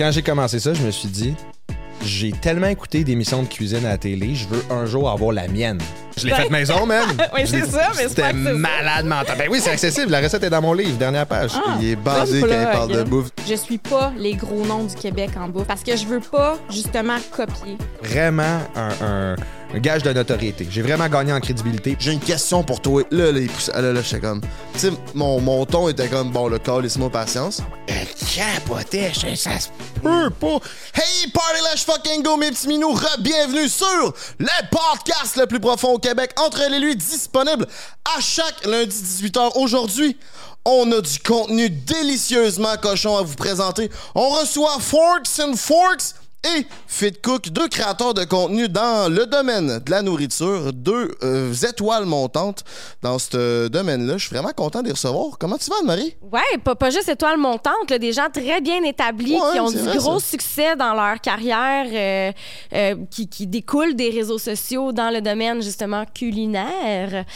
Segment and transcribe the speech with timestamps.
[0.00, 1.34] Quand j'ai commencé ça, je me suis dit,
[2.02, 5.46] j'ai tellement écouté d'émissions de cuisine à la télé, je veux un jour avoir la
[5.46, 5.78] mienne.
[6.20, 7.08] Je l'ai faite maison, même.
[7.34, 9.36] Oui, c'est ça, mais c'est C'était malade mental.
[9.38, 10.10] Ben oui, c'est accessible.
[10.10, 11.52] La recette est dans mon livre, dernière page.
[11.54, 11.76] Ah.
[11.80, 12.72] Il est basé quand il Plug.
[12.72, 13.28] parle de bouffe.
[13.48, 16.56] Je suis pas les gros noms du Québec en bouffe parce que je veux pas
[16.70, 17.76] justement copier.
[18.02, 19.36] Vraiment un, un-
[19.72, 20.66] un gage de notoriété.
[20.68, 21.96] J'ai vraiment gagné en crédibilité.
[22.00, 23.04] J'ai une question pour toi.
[23.12, 24.40] Là, là, il pousse- là, là, j'étais comme.
[24.72, 27.62] Tu sais, mon, mon ton était comme, bon, le corps, laisse-moi patience.
[27.86, 29.68] Elle capotait, je- ça se
[30.02, 30.58] peut pas.
[30.94, 32.94] Hey, party let's fucking go, mes petits minous.
[32.94, 36.09] Re-bienvenue sur le podcast le plus profond au Québec.
[36.36, 37.66] Entre les lui, disponible
[38.16, 39.52] à chaque lundi 18h.
[39.56, 40.16] Aujourd'hui,
[40.64, 43.90] on a du contenu délicieusement cochon à vous présenter.
[44.14, 49.78] On reçoit Forks and Forks et Fit Cook, deux créateurs de contenu dans le domaine
[49.78, 52.64] de la nourriture, deux euh, étoiles montantes
[53.02, 54.16] dans ce domaine-là.
[54.16, 55.36] Je suis vraiment content de les recevoir.
[55.38, 56.16] Comment tu vas, Anne-Marie?
[56.32, 59.70] Ouais, pas, pas juste étoile montante, là, des gens très bien établis Ouais, qui ont
[59.70, 60.26] du vrai, gros ça.
[60.26, 62.32] succès dans leur carrière, euh,
[62.72, 67.26] euh, qui, qui découlent des réseaux sociaux dans le domaine justement culinaire.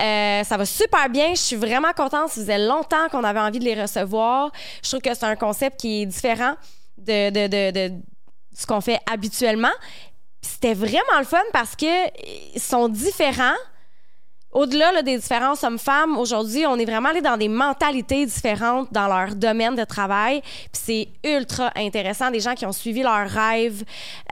[0.00, 1.34] Euh, ça va super bien.
[1.34, 2.28] Je suis vraiment contente.
[2.28, 4.50] Ça faisait longtemps qu'on avait envie de les recevoir.
[4.84, 6.54] Je trouve que c'est un concept qui est différent
[6.98, 7.94] de, de, de
[8.54, 9.72] ce qu'on fait habituellement.
[10.40, 12.10] C'était vraiment le fun parce que euh,
[12.54, 13.56] ils sont différents.
[14.52, 19.08] Au-delà là, des différences hommes-femmes, aujourd'hui, on est vraiment allé dans des mentalités différentes dans
[19.08, 20.42] leur domaine de travail.
[20.70, 22.30] Puis c'est ultra intéressant.
[22.30, 23.82] Des gens qui ont suivi leurs rêves,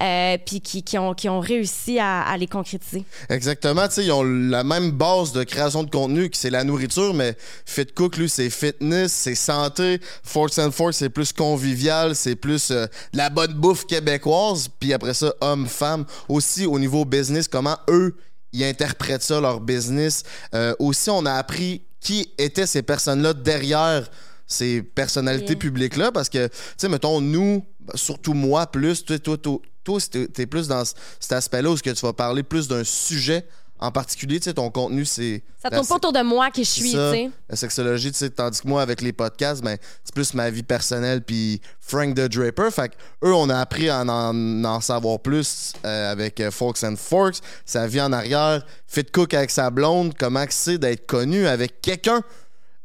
[0.02, 3.04] euh, puis qui, ont, réussi à, les concrétiser.
[3.30, 7.34] Exactement, ils ont la même base de création de contenu que c'est la nourriture, mais
[7.64, 10.00] Fit Cook, lui, c'est fitness, c'est santé.
[10.22, 14.68] Forks and Forks, c'est plus convivial, c'est plus euh, la bonne bouffe québécoise.
[14.78, 16.04] Puis après ça, hommes, femmes.
[16.28, 18.14] Aussi, au niveau business, comment eux,
[18.52, 20.22] ils interprètent ça, leur business.
[20.54, 24.08] Euh, aussi, on a appris qui étaient ces personnes-là derrière
[24.46, 25.60] ces personnalités Yeah.
[25.60, 29.98] publiques-là, parce que, tu sais, mettons, nous, surtout moi, plus, toi, toi, toi, toi,
[30.32, 33.46] t'es plus dans cet aspect-là où ce que tu vas parler plus d'un sujet
[33.80, 35.42] en particulier, tu sais, ton contenu, c'est...
[35.62, 37.30] Ça tourne pas autour de moi qui je suis, tu sais.
[37.48, 40.62] La sexologie, tu sais, tandis que moi, avec les podcasts, ben, c'est plus ma vie
[40.62, 42.70] personnelle, puis Frank the Draper.
[42.70, 42.94] Fait que
[43.26, 47.36] eux, on a appris à en, en savoir plus euh, avec euh, Forks and Forks,
[47.64, 52.22] sa vie en arrière, Fit Cook avec sa blonde, comment c'est d'être connu avec quelqu'un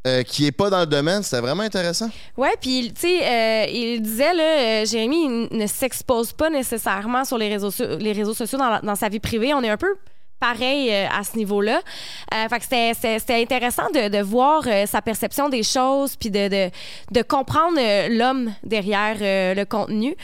[0.07, 1.23] euh, qui est pas dans le domaine.
[1.23, 2.09] C'était vraiment intéressant.
[2.37, 7.25] Ouais, puis tu sais, euh, il disait là, euh, Jérémy il ne s'expose pas nécessairement
[7.25, 9.53] sur les réseaux, so- les réseaux sociaux dans, la- dans sa vie privée.
[9.53, 9.95] On est un peu
[10.53, 11.81] pareil euh, à ce niveau-là.
[12.33, 16.69] Euh, c'était- intéressant de, voir euh, sa perception des choses, puis de,
[17.11, 20.15] de, comprendre euh, l'homme derrière le contenu.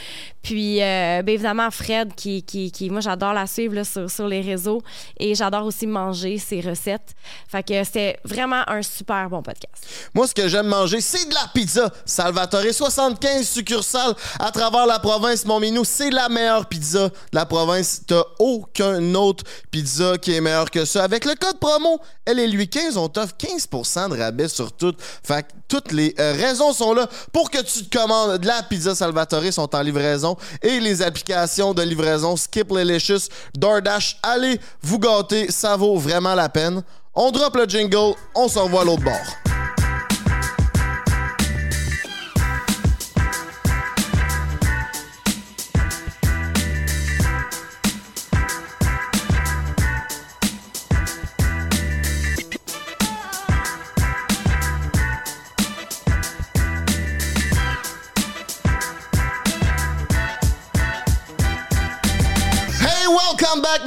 [0.41, 4.41] Puis, euh, ben, évidemment, Fred, qui, qui, qui moi, j'adore la suivre sur, sur les
[4.41, 4.81] réseaux
[5.19, 7.13] et j'adore aussi manger ses recettes.
[7.47, 9.85] Fait que c'était vraiment un super bon podcast.
[10.13, 11.91] Moi, ce que j'aime manger, c'est de la pizza.
[12.05, 15.45] Salvatore, 75 succursales à travers la province.
[15.45, 18.01] Mon minou, c'est la meilleure pizza de la province.
[18.07, 21.03] T'as aucun autre pizza qui est meilleur que ça.
[21.03, 24.93] Avec le code promo, elle est lui 15, on t'offre 15% de rabais sur tout.
[25.23, 28.63] Fait que toutes les euh, raisons sont là pour que tu te commandes de la
[28.63, 30.30] pizza Salvatore sont en livraison
[30.61, 36.49] et les applications de livraison Skip Lelicious, DoorDash, allez vous gâter, ça vaut vraiment la
[36.49, 36.83] peine.
[37.13, 39.50] On drop le jingle, on se revoit à l'autre bord.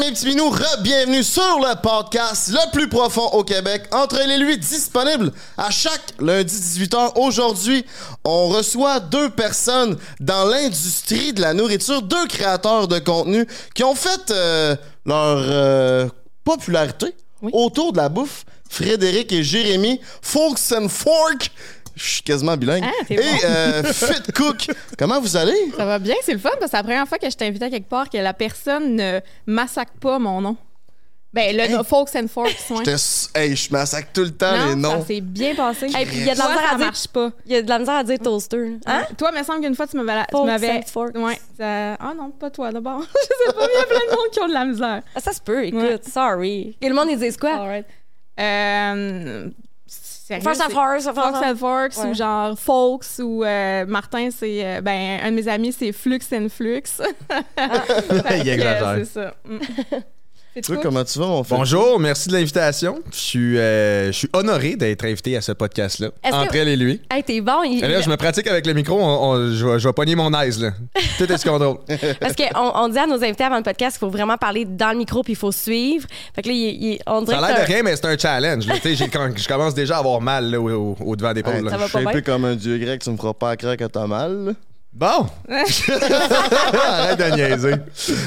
[0.07, 0.51] Mes petits minous.
[0.51, 3.85] Re-bienvenue sur le podcast le plus profond au Québec.
[3.93, 7.13] Entre les lui disponible à chaque lundi 18h.
[7.17, 7.85] Aujourd'hui,
[8.25, 13.95] on reçoit deux personnes dans l'industrie de la nourriture, deux créateurs de contenu qui ont
[13.95, 14.77] fait euh,
[15.07, 16.09] leur euh,
[16.45, 17.51] popularité Oui.
[17.55, 18.45] autour de la bouffe.
[18.69, 21.51] Frédéric et Jérémy, Folks and Fork.
[21.97, 22.83] Je suis quasiment bilingue.
[22.87, 23.25] Ah, t'es et bon.
[23.45, 24.67] euh, Fit Cook.
[24.99, 25.55] Comment vous allez?
[25.77, 27.63] Ça va bien, c'est le fun parce que c'est la première fois que je t'invite
[27.63, 30.57] à quelque part que la personne ne massacre pas mon nom.
[31.33, 31.77] Ben, le Hey.
[31.85, 32.77] Folks and Forks, ouais.
[32.79, 35.01] J'étais s- Hey, je massacre tout le temps les noms.
[35.01, 35.87] ça s'est bien passé.
[35.87, 37.31] Hey, puis il y a de la misère à dire- marche pas.
[37.47, 38.77] Il y a de la misère à dire toaster.
[38.87, 39.03] Hein?
[39.19, 40.21] Toi, il me semble qu'une fois, tu m'avais...
[40.27, 41.17] tu Folks m'avais- and Forks.
[41.17, 41.41] Ouais.
[41.59, 43.01] ça- Ah non, pas toi, d'abord.
[43.03, 45.03] je sais pas, il y a plein de monde qui ont de la misère.
[45.13, 45.99] Ah, ça se peut, écoute, Ouais.
[46.09, 46.77] sorry.
[46.81, 47.53] Et le monde, ils disent quoi?
[47.55, 47.87] Alright.
[48.39, 49.49] Euh...
[50.27, 52.11] sérieux, first Fox and- and Forks Ouais.
[52.11, 54.65] ou genre Folks ou euh, Martin, c'est.
[54.65, 56.83] euh, ben, un de mes amis, c'est Flux and Flux.
[57.57, 58.95] Fait Il exagère.
[58.99, 59.35] C'est ça.
[60.57, 60.61] Mm.
[60.61, 61.59] Toi, comment tu vas, mon frère?
[61.59, 63.01] Bonjour, merci de l'invitation.
[63.13, 66.09] Je suis, euh, je suis honoré d'être invité à ce podcast-là.
[66.23, 67.01] Est-ce que- Entre elle et lui.
[67.11, 67.63] Hey, t'es bon.
[67.65, 69.93] il- Et là, je me pratique avec le micro, on- on- je, vais, je vais
[69.93, 70.71] pogner mon aise, là.
[71.19, 71.79] Tout est sous contrôle.
[72.21, 74.93] Parce qu'on on dit à nos invités avant le podcast qu'il faut vraiment parler dans
[74.93, 76.07] le micro puis il faut suivre.
[76.35, 78.07] Fait que là, il- il- on dirait Ça a que l'air de rien, mais c'est
[78.07, 78.67] un challenge.
[78.67, 78.75] là.
[78.77, 81.31] Tu sais, j'ai- quand- je commence déjà à avoir mal là, au, au- au devant.
[81.35, 81.71] Hey, là.
[81.71, 83.77] Ça va je suis un peu comme un dieu grec, tu me feras pas croire
[83.77, 84.55] que t'as mal.
[84.95, 85.27] Bon!
[85.49, 87.75] Arrête de niaiser.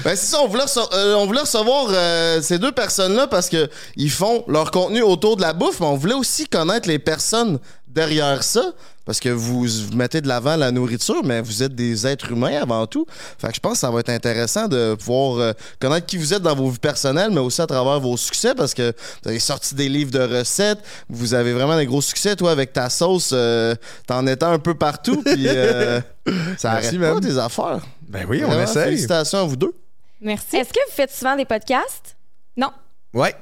[0.04, 3.70] Ben c'est ça, on voulait, euh, on voulait recevoir euh, ces deux personnes-là parce que
[3.96, 7.60] ils font leur contenu autour de la bouffe, mais on voulait aussi connaître les personnes
[7.98, 8.74] derrière ça.
[9.06, 12.62] Parce que vous, vous mettez de l'avant la nourriture, mais vous êtes des êtres humains
[12.62, 13.06] avant tout.
[13.38, 16.34] Fait que je pense que ça va être intéressant de pouvoir euh, connaître qui vous
[16.34, 18.92] êtes dans vos vies personnelles, mais aussi à travers vos succès, parce que
[19.24, 22.74] vous avez sorti des livres de recettes, vous avez vraiment des gros succès, toi, avec
[22.74, 23.76] ta sauce, euh,
[24.08, 26.02] t'en étais un peu partout, puis euh,
[26.58, 27.80] ça Merci, arrête pas tes affaires.
[28.10, 28.84] Ben oui, on Vraiment, essaye.
[28.84, 29.74] Félicitations à vous deux.
[30.20, 30.58] Merci.
[30.58, 32.18] Est-ce que vous faites souvent des podcasts?
[32.58, 32.72] Non.
[33.14, 33.34] Ouais,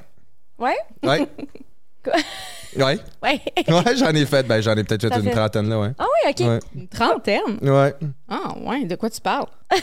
[0.60, 0.78] Ouais?
[1.02, 1.28] ouais.
[2.04, 2.14] Quoi?
[2.78, 3.42] Ouais, Ouais.
[3.68, 4.46] ouais, j'en ai fait.
[4.48, 5.92] Ben, j'en ai peut-être fait une fait- trentaine, là, ouais.
[5.98, 6.48] Ah oui, OK.
[6.48, 6.60] Ouais.
[6.76, 7.58] Une trentaine?
[7.62, 7.94] Ouais.
[8.30, 9.48] Ah, ouais, de quoi tu parles?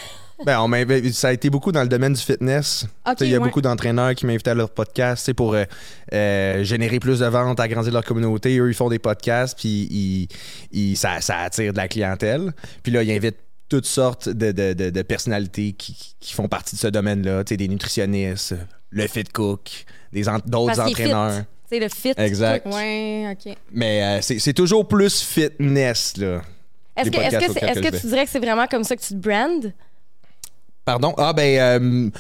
[0.45, 0.69] Ben, on
[1.13, 2.85] ça a été beaucoup dans le domaine du fitness.
[3.21, 3.45] Il y a ouais.
[3.45, 5.63] beaucoup d'entraîneurs qui m'invitent à leur podcast pour euh,
[6.13, 8.59] euh, générer plus de ventes, agrandir leur communauté.
[8.59, 10.29] Eux, ils font des podcasts, puis ils,
[10.73, 12.53] ils- ça, ça attire de la clientèle.
[12.83, 13.39] Puis là, ils invitent
[13.69, 17.45] toutes sortes de, de- de- de personnalités qui, qui font partie de ce domaine-là.
[17.45, 18.57] Tu sais, Des nutritionnistes,
[18.91, 19.85] le fit cook,
[20.45, 21.45] d'autres entraîneurs.
[21.81, 22.13] Le fit.
[22.17, 22.67] Exact.
[22.67, 23.55] Ouais, OK.
[23.73, 26.43] Mais euh, c'est c'est toujours plus fitness, là.
[26.97, 29.01] Est-ce que, est-ce que, c'est- est-ce que tu dirais que c'est vraiment comme ça que
[29.01, 29.73] tu te brandes?
[30.85, 31.15] Pardon?
[31.17, 31.59] Ah, ben.
[31.59, 32.11] euh,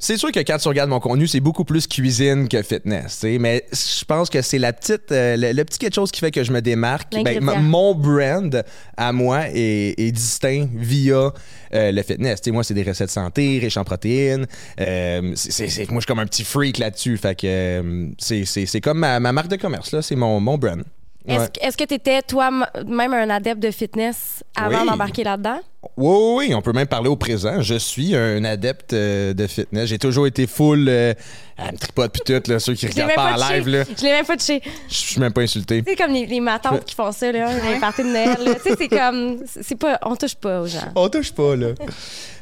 [0.00, 3.64] c'est sûr que quand tu regardes mon contenu, c'est beaucoup plus cuisine que fitness, mais
[3.72, 6.42] je pense que c'est la petite, euh, le, le petit quelque chose qui fait que
[6.42, 7.12] je me démarque.
[7.22, 8.64] Ben, mon brand
[8.96, 11.32] à moi est, est distinct via
[11.74, 12.40] euh, le fitness.
[12.48, 14.46] Moi, c'est des recettes santé, riches en protéines.
[14.80, 17.16] Euh, c'est- c'est- c'est- moi, je suis comme un petit freak là-dessus.
[17.16, 20.02] Fait que c'est- comme ma, ma marque de commerce, là.
[20.02, 20.82] C'est mon, mon brand.
[21.28, 21.48] Est-ce Ouais.
[21.60, 24.88] que- est-ce que tu étais toi-même un adepte de fitness avant Oui.
[24.88, 25.60] d'embarquer là-dedans?
[25.96, 27.62] Oui, oui, oui, on peut même parler au présent.
[27.62, 29.88] Je suis un adepte euh, de fitness.
[29.88, 30.86] J'ai toujours été full.
[30.90, 31.14] Euh,
[31.56, 33.84] à me tripote puis tout, là, ceux qui regardent pas en live, là.
[33.96, 34.60] Je l'ai même pas touché.
[34.88, 35.82] Je suis même pas insulté.
[35.82, 38.36] Tu sais, comme les, les matantes qui font ça, là, les parties de Noël.
[38.62, 39.38] Tu sais, c'est comme.
[39.46, 39.98] c'est c'est pas.
[40.02, 40.92] On touche pas aux gens.
[40.94, 41.68] On touche pas, là.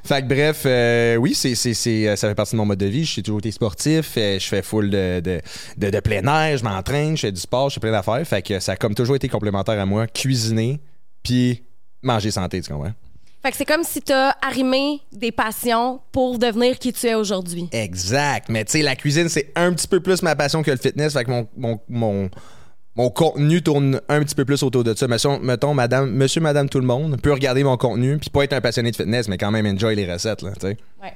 [0.04, 2.78] fait que bref, euh, oui, c'est, c'est, c'est, euh, ça fait partie de mon mode
[2.78, 3.04] de vie.
[3.04, 4.14] J'ai toujours été sportif.
[4.16, 5.40] euh, je fais full de, de,
[5.76, 6.56] de, de plein air.
[6.58, 7.16] Je m'entraîne.
[7.16, 7.70] Je fais du sport.
[7.70, 8.24] Je fais plein d'affaires.
[8.26, 10.08] Fait que ça a comme toujours été complémentaire à moi.
[10.08, 10.80] Cuisiner,
[11.22, 11.62] puis
[12.02, 12.92] manger santé, tu comprends?
[13.42, 17.68] Fait que c'est comme si t'as arrimé des passions pour devenir qui tu es aujourd'hui.
[17.70, 18.48] Exact.
[18.48, 21.12] Mais tu sais, la cuisine, c'est un petit peu plus ma passion que le fitness.
[21.12, 22.30] Fait que mon, mon, mon,
[22.96, 25.06] mon contenu tourne un petit peu plus autour de ça.
[25.06, 28.54] Mettons, mettons madame, monsieur, madame, tout le monde peut regarder mon contenu puis pas être
[28.54, 30.66] un passionné de fitness, mais quand même enjoy les recettes, là, tu.
[30.66, 31.14] Ouais.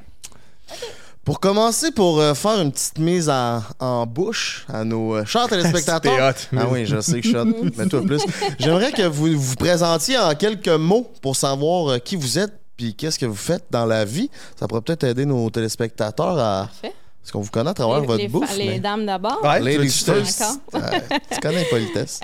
[1.25, 5.47] Pour commencer, pour euh, faire une petite mise en, en bouche à nos euh, chers
[5.49, 6.31] téléspectateurs.
[6.35, 6.57] Hot.
[6.59, 7.45] ah oui, je sais que je suis hot,
[7.77, 8.21] mais toi plus.
[8.59, 12.95] J'aimerais que vous vous présentiez en quelques mots pour savoir euh, qui vous êtes puis
[12.97, 14.31] qu'est-ce que vous faites dans la vie.
[14.59, 16.67] Ça pourrait peut-être aider nos téléspectateurs à.
[16.67, 16.93] Parfait.
[17.23, 18.57] Parce qu'on vous connaît à travers les, votre les- bouffe.
[18.59, 19.39] les mais- dames d'abord.
[19.45, 20.11] Ouais, Ladies tu
[21.35, 22.19] tu connais politesse.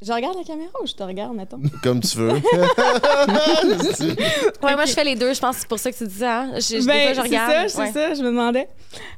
[0.00, 1.60] Je regarde la caméra ou je te regarde, mettons?
[1.82, 2.30] Comme tu veux.
[4.62, 5.32] Ouais, moi, je fais les deux.
[5.34, 6.42] Je pense que c'est pour ça que tu dis ça.
[6.42, 6.52] hein.
[6.56, 7.52] Je, je, des Ben, fois, je c'est regarde.
[7.52, 7.92] ça, c'est Ouais.
[7.92, 8.68] ça, je me demandais.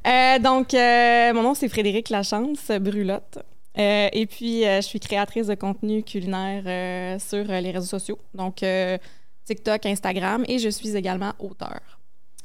[0.06, 3.38] Euh, donc, euh, mon nom, c'est Frédéric Lachance, Brulotte.
[3.78, 7.86] Euh, et puis, euh, je suis créatrice de contenu culinaire euh, sur euh, les réseaux
[7.86, 8.98] sociaux, donc euh,
[9.44, 11.78] TikTok, Instagram, et je suis également auteur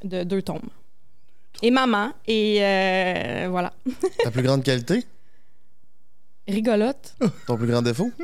[0.03, 0.69] de deux tomes.
[1.63, 3.73] Et maman, et euh, voilà.
[4.23, 5.03] Ta plus grande qualité?
[6.47, 7.15] Rigolote.
[7.47, 8.11] Ton plus grand défaut?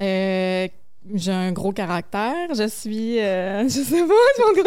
[0.00, 0.68] Euh,
[1.14, 2.54] j'ai un gros caractère.
[2.56, 3.18] Je suis.
[3.20, 4.64] euh, je sais pas, mon gros-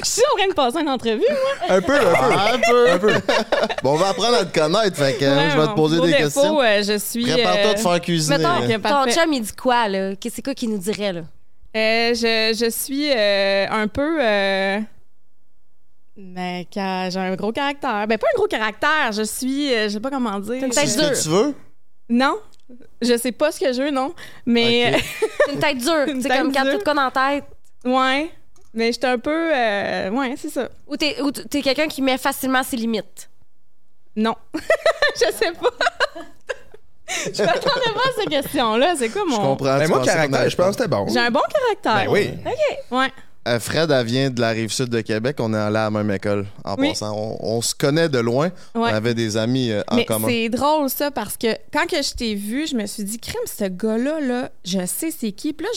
[0.00, 1.24] je suis en train de passer une entrevue.
[1.68, 2.06] Un peu, un peu.
[2.14, 3.12] Ah, un peu.
[3.82, 4.96] bon, on va apprendre à te connaître.
[4.96, 6.60] Fait que, Ouais, je vais te poser des défaut, questions.
[6.62, 7.24] euh, je suis.
[7.24, 8.38] Prépare-toi euh, de faire cuisiner.
[8.38, 8.58] Mettons.
[8.76, 10.14] Ok, ton chum, il dit quoi, là?
[10.14, 11.20] Qu'est-ce c'est quoi qu'il nous dirait, là?
[11.76, 14.20] Euh, je, je suis euh, un peu.
[16.16, 18.06] Mais j'ai un gros caractère.
[18.06, 19.12] Ben, pas un gros caractère.
[19.12, 19.72] Je suis.
[19.74, 20.54] euh, je sais pas comment dire.
[20.64, 21.10] Une C'est tête ce dure.
[21.10, 21.54] que tu veux?
[22.08, 22.36] Non.
[23.02, 24.14] Je sais pas ce que je veux, non.
[24.46, 24.94] Mais.
[24.94, 25.04] Ok.
[25.46, 26.22] C'est une tête dure.
[26.22, 27.44] C'est comme quand tout quoi dans la tête.
[27.84, 28.30] ouais.
[28.76, 29.54] Mais j'étais un peu.
[29.54, 30.68] euh, ouais, c'est ça.
[30.88, 33.30] Ou t'es, ou t'es quelqu'un qui met facilement ses limites.
[34.16, 34.34] Non.
[35.14, 35.70] je sais pas.
[37.32, 38.94] je m'attendais pas à cette question-là.
[38.96, 39.36] C'est quoi mon.
[39.36, 39.78] Je comprends.
[39.78, 41.06] Ben, tu moi, caractère, je pense que c'était bon.
[41.08, 42.06] J'ai un bon caractère.
[42.06, 42.30] Ben oui.
[42.90, 43.12] Ouais.
[43.46, 45.36] Euh, Fred, elle vient de la rive sud de Québec.
[45.38, 46.88] On est allé à la même école en Oui.
[46.90, 47.14] passant.
[47.14, 48.50] On, on se connaît de loin.
[48.74, 50.28] On avait des amis euh, en Mais commun.
[50.28, 53.42] c'est drôle ça parce que quand que je t'ai vu, je me suis dit crème
[53.46, 55.52] ce gars-là là, je sais c'est qui.
[55.52, 55.72] Puis là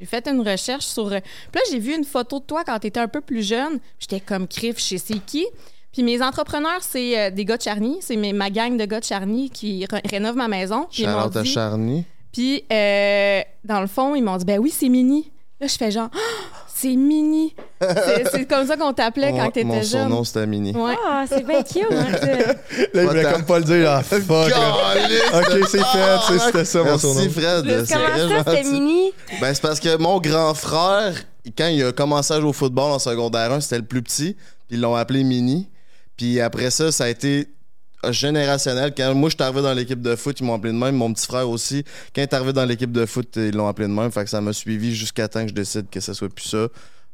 [0.00, 1.12] J'ai fait une recherche sur.
[1.12, 1.20] euh,
[1.52, 3.80] Puis là, j'ai vu une photo de toi quand tu étais un peu plus jeune.
[3.98, 5.44] J'étais comme Criff, je sais c'est qui.
[5.92, 7.98] Puis mes entrepreneurs, c'est euh, des gars de Charny.
[8.00, 10.86] C'est ma gang de gars de Charny qui ré- rénovent ma maison.
[10.90, 12.04] Charlotte à Charny.
[12.32, 15.30] Puis, dans le fond, ils m'ont dit, ben oui, c'est Mini.
[15.60, 16.18] Là, je fais genre, Ah,
[16.74, 17.54] c'est Mini.
[18.32, 19.84] C'est comme ça qu'on t'appelait quand t'étais Mon jeune.
[19.84, 20.72] surnom, c'était Mini.
[20.72, 20.94] Ouais.
[21.06, 21.84] Ah, c'est bien cute.
[21.90, 22.06] hein.
[22.94, 23.90] Là, il voulait comme pas le dire.
[23.90, 24.48] Ah, fuck.
[24.48, 24.74] là.
[25.34, 27.30] Ok, c'est fait, c'est- c'était ça, mon Merci, surnom.
[27.30, 27.84] Fred.
[27.86, 29.12] c'est Comment ça, c'était mini?
[29.40, 31.14] Ben, c'est parce que mon grand frère,
[31.58, 34.34] quand il a commencé à jouer au football en secondaire 1, c'était le plus petit.
[34.68, 35.68] Puis ils l'ont appelé Mini.
[36.16, 37.48] Puis après ça, ça a été
[38.10, 38.92] générationnel.
[38.96, 40.94] Quand moi, je suis arrivé dans l'équipe de foot, ils m'ont appelé de même.
[40.96, 41.84] Mon petit frère aussi.
[42.14, 44.10] Quand il est arrivé dans l'équipe de foot, ils l'ont appelé de même.
[44.10, 46.66] Fait que ça m'a suivi jusqu'à temps que je décide que ce soit plus ça.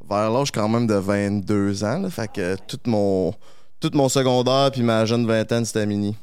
[0.08, 1.98] Vers l'âge quand même de 22 ans.
[1.98, 2.10] là.
[2.10, 3.34] Fait que tout mon,
[3.80, 6.16] tout mon secondaire puis ma jeune vingtaine, c'était Mini.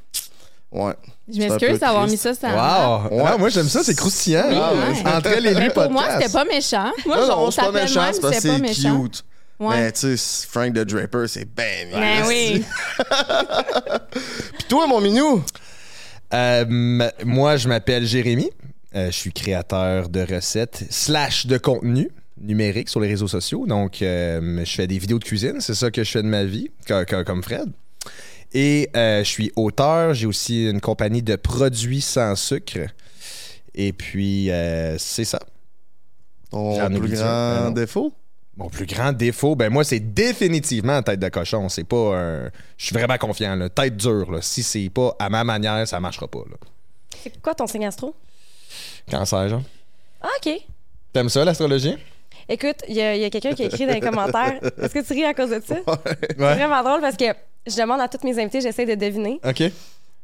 [0.72, 0.94] Ouais.
[1.32, 2.48] Je m'excuse d'avoir mis ça sur.
[2.50, 3.10] Wow!
[3.24, 3.38] Ouais.
[3.38, 4.46] Moi, j'aime ça, c'est croustillant.
[4.50, 5.16] Oui, Ah, ouais.
[5.18, 6.92] Entre Mais pour moi, c'était pas méchant.
[7.06, 9.06] Moi, non, non, c'est pas méchant, c'est pas méchant.
[9.60, 9.76] Ouais.
[9.78, 11.94] Mais tu sais, Frank the Draper, c'est ben mieux.
[11.96, 12.64] Ben oui.
[14.58, 15.44] Puis toi, mon minou?
[16.34, 16.66] Euh,
[17.24, 18.50] moi, je m'appelle Jérémy.
[18.96, 23.66] Euh, je suis créateur de recettes slash de contenu numérique sur les réseaux sociaux.
[23.66, 25.62] Donc, euh, je fais des vidéos de cuisine.
[25.62, 27.72] C'est ça que je fais de ma vie, co- co- comme Fred.
[28.54, 30.14] Et euh, je suis auteur.
[30.14, 32.80] J'ai aussi une compagnie de produits sans sucre.
[33.74, 35.40] Et puis, euh, c'est ça.
[36.52, 38.14] Ton plus grand défaut?
[38.56, 41.70] Mon plus grand défaut, ben moi, c'est définitivement tête de cochon.
[41.70, 42.52] C'est pas un.
[42.78, 43.56] Je suis vraiment confiant.
[43.56, 43.70] Là.
[43.70, 44.32] Tête dure.
[44.32, 44.42] Là.
[44.42, 46.44] Si c'est pas à ma manière, ça marchera pas.
[46.50, 46.58] Là.
[47.24, 48.16] C'est quoi ton signe astro?
[49.10, 49.64] Cancer, genre.
[50.22, 50.52] Ah, OK.
[51.12, 51.96] T'aimes ça, l'astrologie?
[52.48, 54.60] Écoute, il y a, il y a quelqu'un qui a écrit dans les commentaires.
[54.82, 55.78] Est-ce que tu ris à cause de ça?
[56.20, 57.26] C'est vraiment drôle parce que
[57.66, 59.40] je demande à tous mes invités, j'essaie de deviner.
[59.44, 59.64] OK.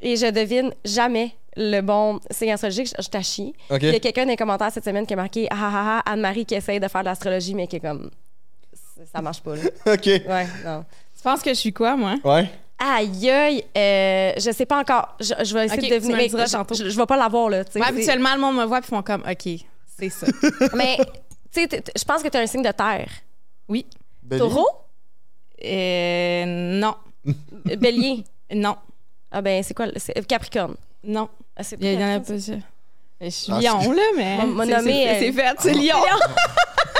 [0.01, 2.87] Et je devine jamais le bon signe astrologique.
[2.97, 3.53] Je, je t'achie.
[3.69, 6.11] Il y a quelqu'un dans les commentaires cette semaine qui a marqué Ah ah ah,
[6.13, 8.09] Anne-Marie qui essaye de faire de l'astrologie, mais qui est comme.
[9.13, 9.63] Ça marche pas, là.
[9.93, 10.05] OK.
[10.05, 10.85] Ouais, non.
[11.15, 12.15] Tu penses que je suis quoi, moi?
[12.23, 12.49] Ouais.
[12.81, 15.17] Aïe, aïe, euh, je sais pas encore.
[15.19, 16.15] Je, je vais essayer Ok, de tu deviner.
[16.15, 16.75] mais diras je, tantôt.
[16.75, 17.57] je- je vais pas l'avoir, là.
[17.59, 19.49] Ouais, c'est- habituellement, le monde me voit et font comme, OK,
[19.97, 20.27] c'est ça.
[20.75, 20.95] Mais,
[21.53, 23.09] tu sais, je pense que tu as un signe de terre.
[23.67, 23.85] Oui.
[24.23, 24.39] Bélier?
[24.39, 24.67] Taureau?
[25.65, 26.95] Euh, non.
[27.65, 28.23] Bélier?
[28.53, 28.77] Non.
[29.31, 29.85] Ah, ben, c'est quoi?
[29.87, 30.75] le- c'est- Capricorne.
[31.03, 31.29] Non.
[31.55, 32.53] Ah, c'est Il y, en a pas ça.
[33.21, 34.37] Je suis Ah, lion, là, mais.
[34.37, 35.97] M'a- m'a c'est- nommé, c'est- euh, C'est fait, c'est lion.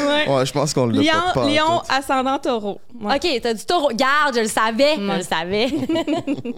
[0.00, 0.28] ouais.
[0.28, 1.46] Ouais, je pense qu'on l'a Lion, pas.
[1.48, 2.80] lion ascendant taureau.
[3.00, 3.16] Ouais.
[3.16, 3.90] OK, t'as du taureau.
[3.94, 4.96] Garde, je le savais.
[4.96, 5.68] Je le savais.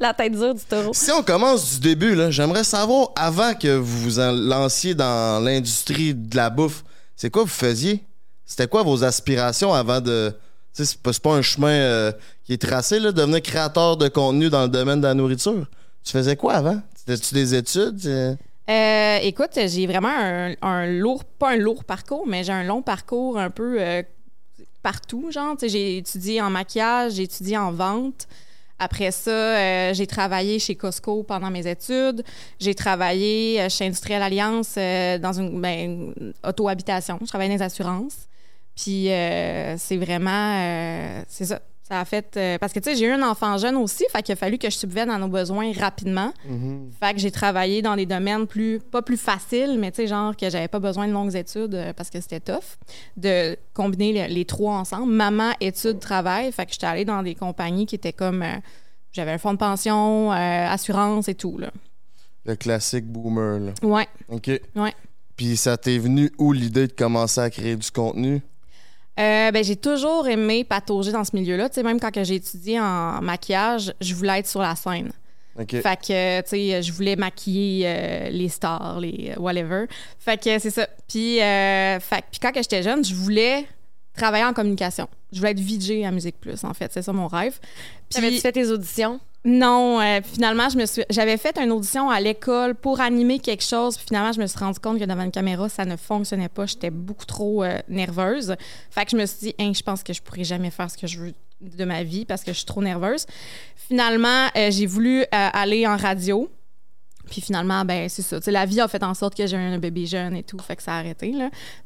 [0.00, 0.92] La tête dure du taureau.
[0.92, 6.14] Si on commence du début, là, j'aimerais savoir, avant que vous vous lanciez dans l'industrie
[6.14, 6.84] de la bouffe,
[7.16, 8.02] c'est quoi vous faisiez?
[8.44, 10.34] C'était quoi vos aspirations avant de...
[10.74, 12.12] Tu sais, c'est pas, c'est pas un chemin euh,
[12.46, 15.66] qui est tracé, là, créateur de contenu dans le domaine de la nourriture.
[16.04, 16.80] Tu faisais quoi avant?
[16.94, 18.00] C'était-tu des études?
[18.06, 18.34] Euh,
[18.68, 23.38] Euh, écoute, j'ai vraiment un, lourd, pas un lourd parcours, mais j'ai un long parcours
[23.38, 24.02] un peu euh,
[24.82, 25.56] partout, genre.
[25.60, 28.28] J'ai étudié en maquillage, j'ai étudié en vente.
[28.78, 32.22] Après ça, j'ai travaillé chez Costco pendant mes études.
[32.60, 36.12] J'ai travaillé chez Industriel Alliance dans une ben,
[36.44, 37.18] auto-habitation.
[37.22, 38.28] Je travaillais dans les assurances.
[38.76, 39.06] Puis
[39.78, 41.24] c'est vraiment...
[41.28, 41.60] c'est ça.
[41.88, 42.36] Ça a fait...
[42.36, 44.58] euh, parce que, tu sais, j'ai eu un enfant jeune aussi, fait qu'il a fallu
[44.58, 46.32] que je subvienne à nos besoins rapidement.
[46.98, 50.36] Fait que j'ai travaillé dans des domaines plus, pas plus faciles, mais tu sais, genre
[50.36, 52.76] que j'avais pas besoin de longues études euh, parce que c'était tough,
[53.16, 55.12] de combiner les, les trois ensemble.
[55.12, 56.50] Maman, études, travail.
[56.50, 58.42] Fait que j'étais allée dans des compagnies qui étaient comme.
[58.42, 58.56] euh,
[59.12, 61.70] j'avais un fonds de pension, assurance et tout, là.
[62.44, 63.72] le classique boomer, là.
[63.82, 64.06] Ouais.
[64.28, 64.50] OK.
[64.74, 64.92] Ouais.
[65.36, 68.42] Puis ça t'est venu où l'idée de commencer à créer du contenu?
[69.18, 71.68] Euh, ben, j'ai toujours aimé patauger dans ce milieu-là.
[71.68, 75.12] Tu sais, même quand que j'ai étudié en maquillage, je voulais être sur la scène.
[75.56, 79.86] Fait que, tu sais, je voulais maquiller euh, les stars, les whatever.
[80.18, 80.86] Fait que c'est ça.
[81.08, 83.64] Puis, euh, fait puis quand que j'étais jeune, je voulais
[84.14, 85.08] travailler en communication.
[85.32, 86.92] Je voulais être VJ à Musique Plus, en fait.
[86.92, 87.58] C'est ça mon rêve.
[88.10, 89.18] T'avais-tu Puis, fait tes auditions?
[89.46, 90.66] Non, euh, finalement,
[91.08, 93.96] j'avais fait une audition à l'école pour animer quelque chose.
[93.96, 96.66] Puis finalement, je me suis rendu compte que devant une caméra, ça ne fonctionnait pas.
[96.66, 98.56] J'étais beaucoup trop euh, nerveuse.
[98.90, 100.98] Fait que je me suis dit, Hein, je pense que je pourrais jamais faire ce
[100.98, 103.24] que je veux de ma vie parce que je suis trop nerveuse.
[103.76, 106.50] Finalement, euh, j'ai voulu aller en radio.
[107.30, 108.38] Puis finalement, ben c'est ça.
[108.50, 110.76] La vie a fait en sorte que j'ai eu un bébé jeune et tout, fait
[110.76, 111.32] que ça a arrêté.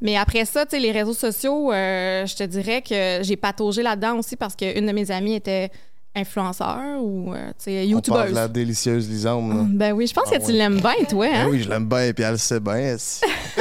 [0.00, 4.54] Mais après ça, les réseaux sociaux, je te dirais que j'ai pataugé là-dedans aussi parce
[4.54, 5.70] qu'une de mes amies était
[6.14, 9.64] influenceur ou euh, On de la délicieuse Lisande, là.
[9.68, 10.52] Ben oui, je pense Ah que tu ouais.
[10.54, 11.26] l'aimes bien, toi.
[11.32, 11.48] Ah Hein?
[11.50, 12.96] oui, je l'aime bien, puis elle le sait bien.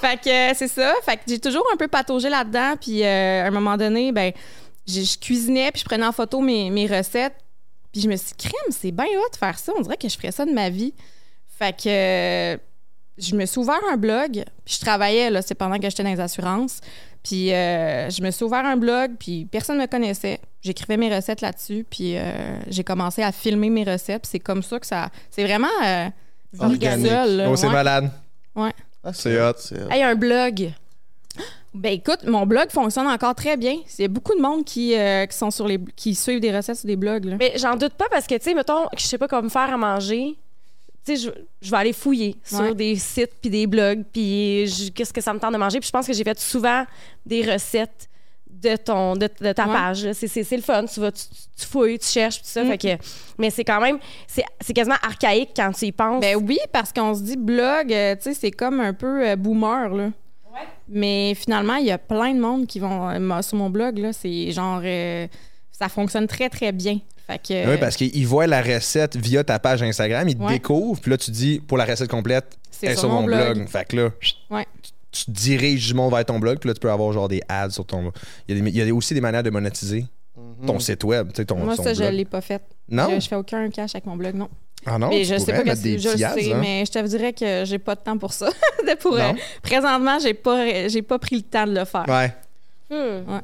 [0.00, 0.94] Fait que euh, c'est ça.
[1.04, 2.74] Fait que j'ai toujours un peu pataugé là-dedans.
[2.80, 4.32] Puis euh, à un moment donné, ben,
[4.86, 7.34] je, cuisinais, puis je prenais en photo mes, mes recettes.
[7.92, 9.72] Puis je me suis dit, crème, c'est bien hot de faire ça.
[9.76, 10.94] On dirait que je ferais ça de ma vie.
[11.58, 11.88] Fait que
[12.54, 12.56] euh,
[13.18, 16.10] je me suis ouvert un blog, puis je travaillais, là, c'est pendant que j'étais dans
[16.10, 16.80] les assurances.
[17.22, 20.40] Puis je me suis ouvert un blog, puis personne ne me connaissait.
[20.62, 24.26] J'écrivais mes recettes là-dessus, puis euh, j'ai commencé à filmer mes recettes.
[24.26, 25.08] C'est comme ça que ça.
[25.30, 25.66] C'est vraiment.
[25.84, 26.08] Euh,
[26.58, 27.08] Organique.
[27.08, 27.46] seul.
[27.48, 27.72] Oh, c'est Ouais.
[27.72, 28.10] malade.
[28.54, 28.72] Ouais.
[29.02, 29.54] Ah, C'est hot.
[29.58, 29.90] C'est hot.
[29.90, 30.70] Hey, un blog.
[31.74, 33.76] Ben écoute, mon blog fonctionne encore très bien.
[33.98, 36.54] Il y a beaucoup de monde qui, euh, qui sont sur les qui suivent des
[36.54, 37.24] recettes sur des blogs.
[37.24, 37.36] Là.
[37.38, 39.48] Mais j'en doute pas parce que, tu sais, mettons, que je sais pas comment me
[39.48, 40.36] faire à manger.
[41.06, 41.30] Tu sais, je,
[41.62, 42.74] je vais aller fouiller sur Ouais.
[42.74, 45.80] des sites puis des blogs puis qu'est-ce que ça me tente de manger.
[45.80, 46.84] Puis je pense que j'ai fait souvent
[47.24, 48.10] des recettes
[48.62, 49.72] de ton de, de ta Ouais.
[49.72, 50.12] page.
[50.12, 50.84] C'est, c'est, c'est le fun.
[50.86, 51.22] Tu vas, tu,
[51.58, 52.62] tu fouilles, tu cherches tout ça.
[52.64, 52.68] Mm.
[52.70, 53.02] Fait que,
[53.38, 56.20] mais c'est quand même, c'est, c'est quasiment archaïque quand tu y penses.
[56.20, 59.36] Ben oui, parce qu'on se dit blog, euh, tu sais, c'est comme un peu euh,
[59.36, 60.10] boomer, là.
[60.88, 64.12] Mais finalement, il y a plein de monde qui vont euh, sur mon blog, là.
[64.12, 64.80] C'est genre.
[64.84, 65.26] euh,
[65.70, 66.98] ça fonctionne très, très bien.
[67.26, 67.70] Fait que.
[67.70, 70.52] Oui, parce qu'ils voient la recette via ta page Instagram, ils te Ouais.
[70.54, 73.66] découvrent, puis là, tu dis, pour la recette complète, c'est elle est sur mon blog.
[73.68, 74.10] Fait que là,
[74.50, 74.66] Ouais.
[74.82, 77.40] tu, tu diriges du monde vers ton blog, puis là, tu peux avoir genre des
[77.48, 78.10] ads sur ton.
[78.48, 80.66] Il y a, des- il y a aussi des manières de monétiser Mhm.
[80.66, 82.12] ton site web, tu sais, ton, Moi, ton ça, je blog.
[82.14, 82.62] l'ai pas fait.
[82.88, 83.08] Non?
[83.14, 84.48] Je, je fais aucun cash avec mon blog, non.
[84.86, 85.10] Ah non?
[85.10, 86.58] mais tu je sais pas que des je sais, hein?
[86.60, 88.48] mais je te dirais que j'ai pas de temps pour ça.
[88.86, 92.04] De pour, euh, présentement, j'ai pas, j'ai pas pris le temps de le faire.
[92.08, 92.34] Ouais,
[92.90, 93.40] Hmm.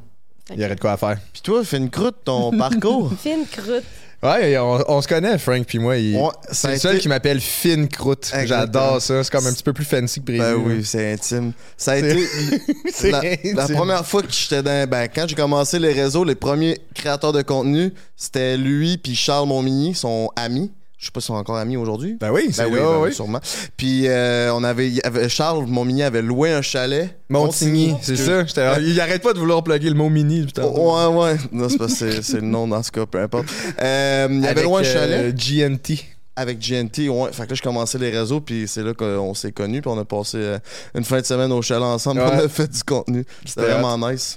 [0.55, 1.19] il y aurait de quoi à faire.
[1.33, 3.13] Puis toi, fais une croûte ton parcours.
[3.21, 3.85] Fine croûte.
[4.21, 5.97] Ouais, on, on se connaît, Frank, puis moi.
[5.97, 8.33] il- Ouais, c'est le seul été- qui m'appelle Fine Croûte.
[8.47, 9.23] J'adore ça.
[9.23, 10.41] C'est comme un petit peu plus fancy que prévu.
[10.41, 11.53] Ben oui, c'est intime.
[11.77, 12.29] Ça a C'est- été
[12.93, 13.77] C'est la, la intime.
[13.77, 14.89] première fois que j'étais dans.
[14.89, 19.47] Ben, quand j'ai commencé les réseaux, les premiers créateurs de contenu, c'était lui puis Charles
[19.47, 20.73] Montmigny, son ami.
[20.99, 22.17] Je sais pas s'ils sont encore amis aujourd'hui.
[22.21, 23.15] Ben oui, c'est Ben oui, là, ben oui.
[23.15, 23.41] sûrement.
[23.77, 24.91] Puis euh, on avait,
[25.29, 27.17] Charles Montmigny avait loué un chalet.
[27.29, 28.43] Montigny, c'est ça.
[28.81, 30.45] Il arrête pas de vouloir plugger le mot mini.
[30.47, 30.65] putain.
[30.67, 31.37] Ouais, ouais.
[31.53, 33.47] Non, c'est pas c'est, c'est le nom dans ce cas, peu importe.
[33.81, 36.05] Euh, il y avait loué un euh, chalet GNT.
[36.35, 37.09] avec GNT.
[37.09, 37.31] Ouais.
[37.33, 39.99] Fait que là, je commençais les réseaux, puis c'est là qu'on s'est connus, puis on
[40.01, 40.59] a passé euh,
[40.97, 42.27] une fin de semaine au chalet ensemble, Ouais.
[42.33, 43.25] on a fait du contenu.
[43.47, 44.37] C'était C'était vraiment nice.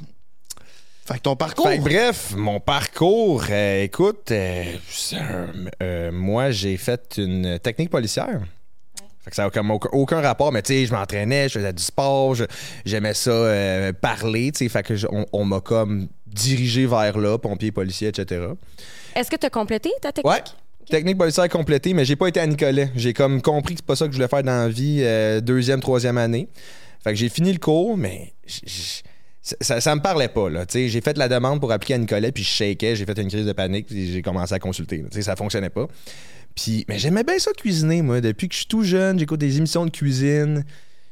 [1.05, 1.67] Fait que ton parcours.
[1.67, 4.63] Fait que bref, mon parcours, euh, écoute, euh,
[5.81, 8.39] euh, moi, j'ai fait une technique policière.
[9.23, 11.73] Fait que ça n'a comme aucun, aucun rapport, mais tu sais, je m'entraînais, je faisais
[11.73, 12.35] du sport,
[12.85, 17.17] j'aimais ça euh, parler, tu sais, fait que je- on, on m'a comme dirigé vers
[17.19, 18.47] là, pompier, policier, etc.
[19.15, 20.31] Est-ce que tu as complété ta technique?
[20.33, 20.41] Ouais.
[20.89, 22.89] Technique policière complétée, mais j'ai pas été à Nicolet.
[22.95, 25.39] J'ai comme compris que c'est pas ça que je voulais faire dans la vie, euh,
[25.39, 26.47] deuxième, troisième année.
[27.03, 29.01] Fait que j'ai fini le cours, mais j- j-
[29.41, 30.49] ça, ça, ça me parlait pas.
[30.49, 30.65] là.
[30.71, 33.45] J'ai fait la demande pour appliquer à Nicolet, puis je shakeais, j'ai fait une crise
[33.45, 34.97] de panique, puis j'ai commencé à consulter.
[35.03, 35.21] là.
[35.21, 35.87] Ça fonctionnait pas.
[36.55, 38.19] Puis, mais j'aimais bien ça cuisiner, moi.
[38.21, 40.63] Depuis que je suis tout jeune, j'écoute des émissions de cuisine.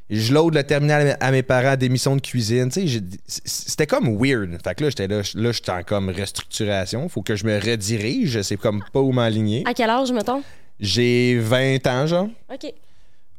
[0.09, 2.71] Je load le terminal à mes parents d'émissions de cuisine.
[2.71, 4.57] C'était comme weird.
[4.63, 7.07] Fait que là, j'étais là, là, j'étais en comme restructuration.
[7.09, 8.29] Faut que je me redirige.
[8.31, 9.63] Je sais comme pas où m'aligner.
[9.67, 10.41] À quel âge, mettons?
[10.79, 12.29] J'ai 20 ans, genre.
[12.51, 12.73] OK.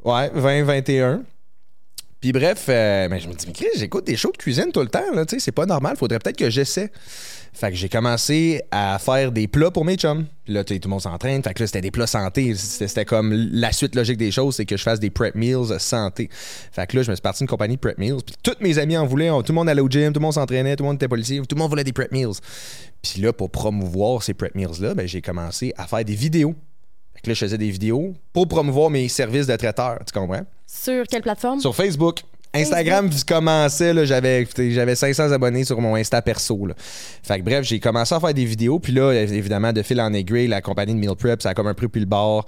[0.05, 1.23] Ouais, 20, 21.
[2.21, 4.89] Puis bref, mais je me dis, mais Chris, j'écoute des shows de cuisine tout le
[4.89, 6.91] temps, là, tu sais, c'est pas normal, faudrait peut-être que j'essaie.
[7.53, 10.27] Fait que j'ai commencé à faire des plats pour mes chums.
[10.47, 11.43] Là, tout le monde s'entraîne.
[11.43, 12.55] Fait que là, c'était des plats santé.
[12.55, 16.29] C'était comme la suite logique des choses, c'est que je fasse des prep meals santé.
[16.31, 18.23] Fait que là, je me suis parti d'une compagnie prep meals.
[18.25, 19.31] Puis tous mes amis en voulaient.
[19.31, 21.41] Tout le monde allait au gym, tout le monde s'entraînait, tout le monde était policier,
[21.41, 22.39] tout le monde voulait des prep meals.
[23.03, 26.55] Puis là, pour promouvoir ces prep meals-là, ben, j'ai commencé à faire des vidéos.
[27.21, 29.99] Fait que là, je faisais des vidéos pour promouvoir mes services de traiteur.
[30.07, 30.47] Tu comprends?
[30.67, 31.61] Sur quelle plateforme?
[31.61, 32.23] Sur Facebook.
[32.55, 36.67] Instagram je commençais, là, j'avais, j'avais 500 abonnés sur mon Insta perso.
[36.67, 36.75] Là.
[37.23, 38.79] Fait que bref, j'ai commencé à faire des vidéos.
[38.81, 41.69] Puis là, évidemment, de fil en aiguille, la compagnie de Meal Prep, ça a comme
[41.69, 42.47] un peu pris le bord.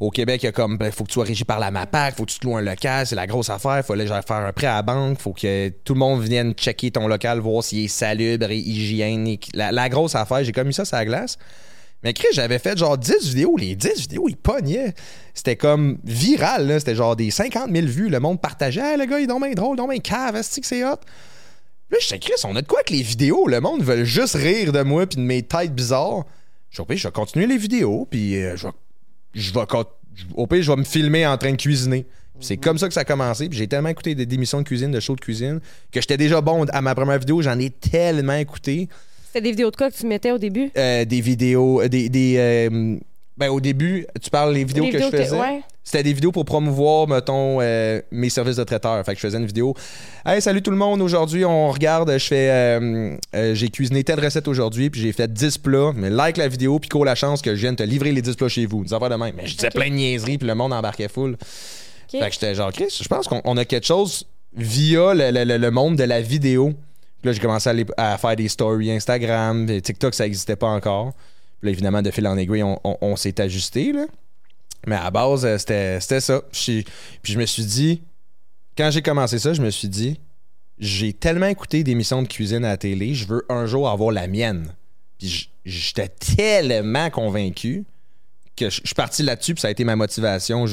[0.00, 2.16] Au Québec, il y a comme, ben, faut que tu sois régi par la MAPAC,
[2.16, 3.82] faut que tu te loues un local, c'est la grosse affaire.
[3.84, 6.52] Faut aller genre, faire un prêt à la banque, faut que tout le monde vienne
[6.52, 9.50] checker ton local, voir s'il est salubre et hygiénique.
[9.54, 11.38] La, la grosse affaire, j'ai comme mis ça sur la glace.
[12.06, 13.56] Mais Chris, j'avais fait genre 10 vidéos.
[13.56, 14.94] Les 10 vidéos, ils pognaient.
[15.34, 16.78] C'était comme viral, là.
[16.78, 18.08] C'était genre des 50 000 vues.
[18.08, 18.80] Le monde partageait.
[18.80, 21.00] Ah, le gars, il est donc drôle, donc bien cave, est-ce que c'est hot?
[21.90, 23.48] Là, j'étais Chris, on a de quoi avec les vidéos?
[23.48, 26.26] Le monde veut juste rire de moi puis de mes têtes bizarres.
[26.70, 28.72] Je vais, je vais continuer les vidéos, puis euh, je vais,
[29.34, 29.52] je
[30.36, 32.06] au pire, je vais me filmer en train de cuisiner.
[32.38, 33.48] C'est comme ça que ça a commencé.
[33.50, 35.58] J'ai tellement écouté des émissions de cuisine, de shows de cuisine,
[35.90, 37.42] que j'étais déjà bon à ma première vidéo.
[37.42, 38.88] J'en ai tellement écouté.
[39.36, 40.70] C'était des vidéos de quoi que tu mettais au début?
[40.78, 42.96] Euh, des vidéos, euh, des, des, euh,
[43.36, 45.38] ben au début, tu parles des vidéos Les que je faisais.
[45.38, 45.60] ouais.
[45.84, 49.04] C'était des vidéos pour promouvoir, mettons, euh, mes services de traiteur.
[49.04, 49.74] Fait que je faisais une vidéo.
[50.24, 51.02] Hey, salut tout le monde.
[51.02, 52.10] Aujourd'hui, on regarde.
[52.16, 52.48] Je fais.
[52.50, 55.92] euh, euh, j'ai cuisiné telle recette aujourd'hui, puis j'ai fait 10 plats.
[55.94, 58.36] Mais like la vidéo, puis cours la chance que je vienne te livrer les 10
[58.36, 58.84] plats chez vous.
[58.84, 59.34] Des affaires de même.
[59.36, 61.32] Mais je disais plein de niaiseries, puis le monde embarquait full.
[61.34, 61.38] OK.
[62.20, 65.44] Fait que j'étais genre, Chris, je pense qu'on on a quelque chose via le, le-
[65.44, 66.72] le- le monde de la vidéo.
[67.26, 69.66] Là, j'ai commencé à, à faire des stories Instagram.
[69.80, 71.12] TikTok, ça n'existait pas encore.
[71.60, 73.92] Puis là, évidemment, de fil en aiguille, on, s'est ajusté.
[73.92, 74.06] Là.
[74.86, 76.42] Mais à base, euh, c'était ça.
[76.52, 76.84] Puis
[77.24, 78.02] je me suis dit,
[78.78, 80.20] quand j'ai commencé ça, je me suis dit,
[80.78, 84.28] j'ai tellement écouté d'émissions de cuisine à la télé, je veux un jour avoir la
[84.28, 84.72] mienne.
[85.18, 87.86] Puis j'étais tellement convaincu
[88.54, 90.64] que je suis parti là-dessus, puis ça a été ma motivation.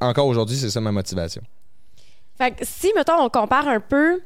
[0.00, 1.42] Encore aujourd'hui, c'est ça ma motivation.
[2.38, 4.20] Fait que si, mettons, on compare un peu,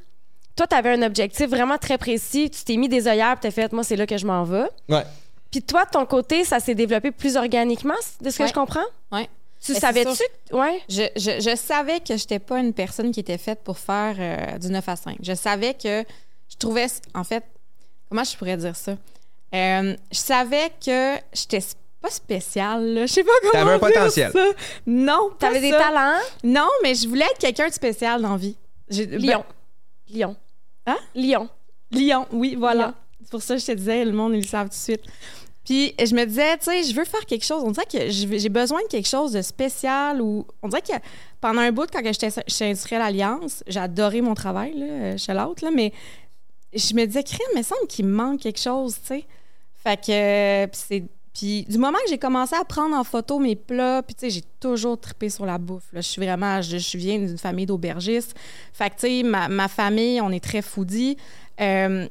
[0.57, 3.51] toi, tu avais un objectif vraiment très précis, tu t'es mis des œillères, tu t'es
[3.51, 4.65] fait, moi, c'est là que je m'en vais.
[4.89, 5.05] Ouais.
[5.51, 8.49] Puis toi, de ton côté, ça s'est développé plus organiquement, de ce que Ouais.
[8.49, 8.85] je comprends?
[9.11, 9.29] Ouais.
[9.65, 10.23] Tu Ben, savais-tu?
[10.55, 10.81] Ouais.
[10.89, 14.59] Je, je, je savais que j'étais pas une personne qui était faite pour faire euh,
[14.59, 15.17] du 9 à 5.
[15.23, 16.03] Je savais que
[16.49, 17.45] je trouvais, en fait,
[18.09, 18.93] comment je pourrais dire ça?
[19.55, 21.61] Euh, je savais que j'étais
[22.01, 23.07] pas spéciale, là.
[23.07, 24.33] Je sais pas comment T'avais un dire potentiel.
[24.33, 24.45] ça.
[24.87, 25.79] Non, pas T'avais des ça.
[25.79, 26.19] talents?
[26.43, 28.57] Non, mais je voulais être quelqu'un de spécial dans la vie.
[28.89, 29.45] J'ai- ben,
[30.13, 30.37] Lion.
[30.87, 30.99] Hein?
[31.15, 31.49] Lion.
[31.91, 32.95] Lion, oui, voilà.
[33.23, 35.03] C'est pour ça que je te disais, le monde, ils le savent tout de suite.
[35.65, 37.63] Puis je me disais, tu sais, je veux faire quelque chose.
[37.65, 40.95] On dirait que j'ai besoin de quelque chose de spécial ou on dirait que
[41.41, 45.65] pendant un bout, quand j'étais chez Industriel Alliance, j'ai adoré mon travail, là, chez l'autre,
[45.65, 45.93] là, mais
[46.73, 49.25] je me disais, crème, il me semble qu'il me manque quelque chose, tu sais.
[49.83, 51.05] Fait que, euh, puis c'est.
[51.35, 54.31] Puis du moment que j'ai commencé à prendre en photo mes plats, puis tu sais,
[54.31, 55.89] j'ai toujours trippé sur la bouffe.
[55.93, 58.35] Je suis vraiment, je, je viens d'une famille d'aubergistes.
[58.73, 61.17] Fait que tu sais, ma, ma famille, on est très foodie.
[61.61, 62.07] Euh,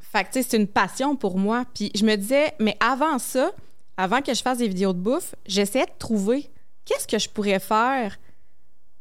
[0.00, 1.64] fait que tu sais, c'est une passion pour moi.
[1.74, 3.50] Puis je me disais, mais avant ça,
[3.96, 6.50] avant que je fasse des vidéos de bouffe, j'essayais de trouver
[6.84, 8.18] qu'est-ce que je pourrais faire.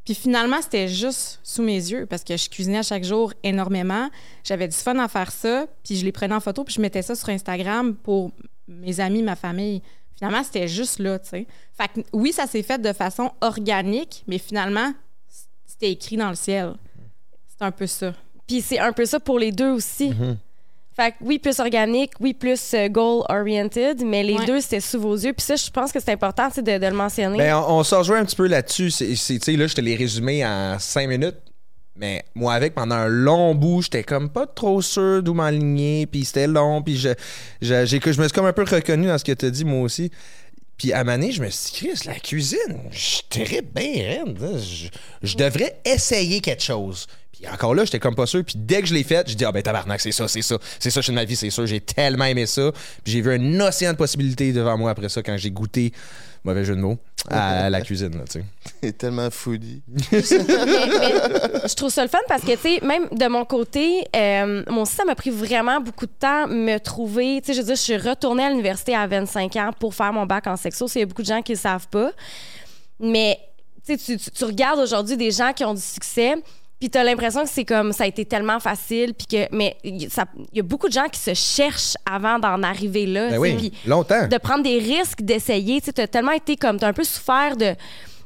[0.05, 4.09] Puis finalement, c'était juste sous mes yeux parce que je cuisinais à chaque jour énormément.
[4.43, 7.03] J'avais du fun à faire ça, puis je les prenais en photo, puis je mettais
[7.03, 8.31] ça sur Instagram pour
[8.71, 9.81] mes amis, ma famille.
[10.17, 11.47] Finalement, c'était juste là, tu sais.
[11.77, 14.93] Fait que oui, ça s'est fait de façon organique, mais finalement,
[15.65, 16.73] c'était écrit dans le ciel.
[17.47, 18.13] C'est un peu ça.
[18.47, 20.09] Puis c'est un peu ça pour les deux aussi.
[20.09, 20.37] Mhm.
[20.93, 24.45] Fait que oui, plus organique, oui, plus euh, goal-oriented, mais les Ouais.
[24.45, 25.31] deux, c'était sous vos yeux.
[25.33, 27.37] Puis ça, je pense que c'est important de, de le mentionner.
[27.37, 28.91] Ben, on, on se rejoint un petit peu là-dessus.
[28.91, 31.37] C'est, c'est- tu sais, là, je te l'ai résumé en cinq minutes.
[31.95, 36.05] Mais moi, avec, pendant un long bout, j'étais comme pas trop sûr d'où m'aligner.
[36.07, 36.81] Puis c'était long.
[36.81, 37.09] Puis je,
[37.61, 39.81] je, j'ai- me suis comme un peu reconnu dans ce que tu as dit, moi
[39.81, 40.09] aussi.
[40.77, 44.33] Puis à Mané, je me suis dit, Chris, la cuisine, je bien hein.
[44.57, 44.87] Je,
[45.21, 47.05] je devrais essayer quelque chose.
[47.31, 48.43] Puis encore là, j'étais comme pas sûr.
[48.43, 50.57] Puis dès que je l'ai fait, je dis, ah ben tabarnak, c'est ça, c'est ça.
[50.79, 51.67] C'est ça, je suis de ma vie, c'est sûr.
[51.67, 52.71] J'ai tellement aimé ça.
[53.03, 55.93] Puis j'ai vu un océan de possibilités devant moi après ça quand j'ai goûté,
[56.43, 56.97] mauvais jeu de mots,
[57.29, 58.45] à la cuisine, là, tu sais.
[58.87, 59.81] est tellement foodie.
[60.11, 64.03] mais, mais je trouve ça le fun parce que, tu sais, même de mon côté,
[64.15, 67.41] euh, mon ça m'a pris vraiment beaucoup de temps me trouver.
[67.41, 70.11] Tu sais, je veux dire, je suis retournée à l'université à 25 ans pour faire
[70.13, 70.87] mon bac en sexo.
[70.95, 72.11] Il y a beaucoup de gens qui ne le savent pas.
[72.99, 73.37] Mais,
[73.85, 76.35] tu sais, tu- tu- tu regardes aujourd'hui des gens qui ont du succès.
[76.81, 80.09] Puis t'as l'impression que c'est comme ça a été tellement facile, puis que mais il
[80.09, 83.29] ça- il y a beaucoup de gens qui se cherchent avant d'en arriver là.
[83.29, 84.27] Ben oui, longtemps.
[84.27, 85.79] de prendre des risques, d'essayer.
[85.79, 87.75] Tu as tellement été comme, tu as un peu souffert de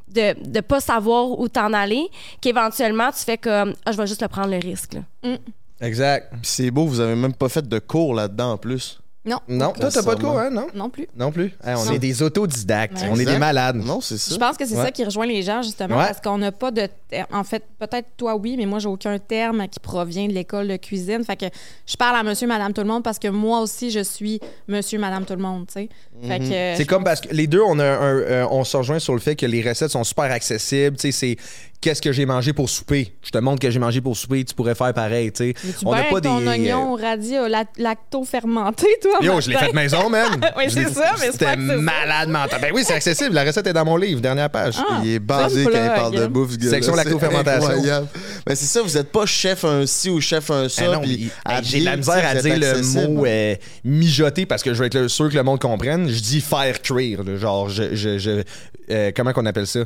[0.08, 2.08] de ne pas savoir où t'en aller,
[2.40, 4.94] qu'éventuellement, tu fais comme, ah, je vais juste le prendre le risque.
[4.94, 5.36] là.
[5.82, 6.30] Exact.
[6.32, 9.00] Puis c'est beau, vous avez même pas fait de cours là-dedans en plus.
[9.26, 9.40] Non.
[9.48, 10.68] Non, toi, t'as pas de cours, hein, non?
[10.76, 11.08] Non plus.
[11.18, 11.52] Non plus?
[11.66, 11.92] Hey, on Non.
[11.94, 13.02] est des autodidactes.
[13.02, 13.10] Ouais.
[13.12, 13.76] On est des malades.
[13.78, 14.34] Non, c'est ça.
[14.34, 14.84] Je pense que c'est Ouais.
[14.84, 16.06] ça qui rejoint les gens, justement, Ouais.
[16.06, 16.88] parce qu'on n'a pas de.
[17.10, 20.68] ter- En fait, peut-être toi, oui, mais moi, j'ai aucun terme qui provient de l'école
[20.68, 21.24] de cuisine.
[21.24, 21.46] Fait que
[21.88, 25.00] je parle à monsieur, madame, tout le monde parce que moi aussi, je suis monsieur,
[25.00, 25.90] madame, tout le monde, tu sais.
[26.28, 26.78] Fait que.
[26.78, 29.14] C'est comme pense- parce que les deux, on, a un- euh, on se rejoint sur
[29.14, 30.98] le fait que les recettes sont super accessibles.
[30.98, 31.38] Tu sais, c'est
[31.86, 33.14] qu'est-ce que j'ai mangé pour souper.
[33.22, 35.32] Je te montre que j'ai mangé pour souper, tu pourrais faire pareil.
[35.32, 36.48] Tu sais, on n'a pas ton des.
[36.48, 39.20] oignon radis au la- lacto-fermenté, toi.
[39.22, 40.28] Yo, je l'ai fait maison, man.
[40.58, 42.60] Oui, c'est ça, mais c'est C'était malade mental.
[42.60, 43.36] Ben oui, c'est accessible.
[43.36, 44.76] La recette est dans mon livre, dernière page.
[44.80, 46.70] Ah, Il est basé quand il parle de bouffe, ce.
[46.70, 47.70] Section C'est lacto-fermentation.
[47.70, 48.08] incroyable.
[48.48, 50.84] Mais c'est ça, vous êtes pas chef un ci ou chef un ça.
[51.04, 51.30] Hey,
[51.62, 55.08] j'ai de la misère à dire le mot euh, mijoter parce que je veux être
[55.08, 56.10] sûr que le monde comprenne.
[56.10, 57.22] Je dis faire cuire.
[57.38, 57.96] genre, je.
[57.96, 58.44] je, je-
[58.90, 59.82] euh, comment qu'on appelle ça?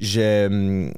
[0.00, 0.90] Je.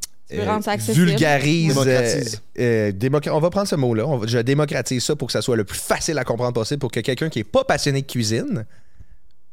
[0.66, 1.07] Accessible.
[1.07, 1.68] vulgarise.
[1.68, 2.42] Démocratise.
[2.59, 4.07] euh, euh, démoc- on va prendre ce mot-là.
[4.07, 6.81] On va- je démocratise ça pour que ça soit le plus facile à comprendre possible
[6.81, 8.64] pour que quelqu'un qui est pas passionné de cuisine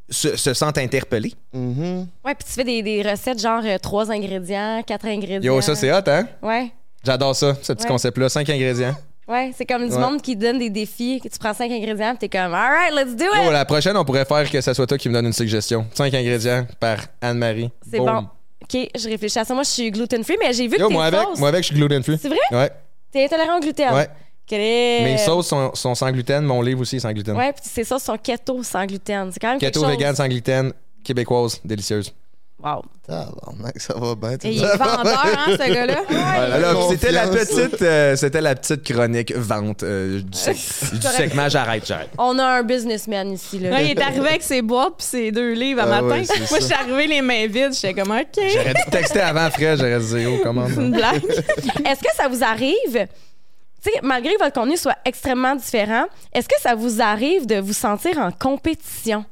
[0.08, 1.32] se, se sente interpellé.
[1.52, 2.06] Mhm.
[2.24, 5.54] Ouais, puis tu fais des, des recettes genre euh, trois ingrédients, quatre ingrédients.
[5.54, 6.26] Yo, ça c'est hot, hein?
[6.42, 6.72] Ouais.
[7.04, 7.88] J'adore ça, ce petit Ouais.
[7.90, 8.28] concept-là.
[8.28, 8.94] Cinq ingrédients.
[9.28, 10.00] Ouais, c'est comme du Ouais.
[10.00, 12.92] monde qui donne des défis, que tu prends cinq ingrédients, puis t'es comme, all right,
[12.92, 13.52] let's do Yo, it!
[13.52, 15.86] la prochaine, on pourrait faire que ça soit toi qui me donne une suggestion.
[15.94, 17.70] Cinq ingrédients par Anne-Marie.
[17.88, 18.06] C'est Boom.
[18.06, 18.28] bon.
[18.72, 19.54] OK, je réfléchis à ça.
[19.54, 21.76] Moi, je suis gluten-free, mais j'ai vu Yo, que moi avec, moi avec, je suis
[21.76, 22.18] gluten free.
[22.20, 22.38] C'est vrai?
[22.52, 22.70] Ouais,
[23.10, 23.94] T'es intolérant au gluten?
[23.94, 24.08] ouais.
[24.52, 25.04] Est...
[25.04, 27.36] Mes sauces sont, sont sans gluten, mon livre aussi est sans gluten.
[27.36, 29.30] Ouais, puis ces sauces sont keto sans gluten.
[29.32, 29.96] C'est quand même Keto, quelque chose.
[29.98, 30.72] vegan, sans gluten,
[31.04, 32.12] québécoise, délicieuse.
[32.62, 32.82] Wow.
[33.06, 34.36] Tabarnak, ça va bien.
[34.44, 36.02] Et il est vendeur, hein, ce gars-là?
[36.54, 40.56] Alors, c'était la petite, euh, c'était la petite chronique vente euh, du, sec-
[40.92, 41.48] du segment.
[41.48, 42.10] J'arrête, j'arrête.
[42.18, 43.70] On a un businessman ici, là.
[43.70, 46.20] Là, il est arrivé avec ses boîtes puis ses deux livres à Ah matin.
[46.20, 47.72] ouais, Moi, je suis arrivée les mains vides.
[47.72, 48.26] J'étais comme, OK.
[48.36, 49.76] J'aurais dû texter avant, frère.
[49.76, 50.66] J'aurais dit, oh, comment.
[50.68, 51.24] C'est une blague.
[51.86, 52.76] Est-ce que ça vous arrive,
[53.82, 57.56] tu sais, malgré que votre contenu soit extrêmement différent, est-ce que ça vous arrive de
[57.58, 59.24] vous sentir en compétition?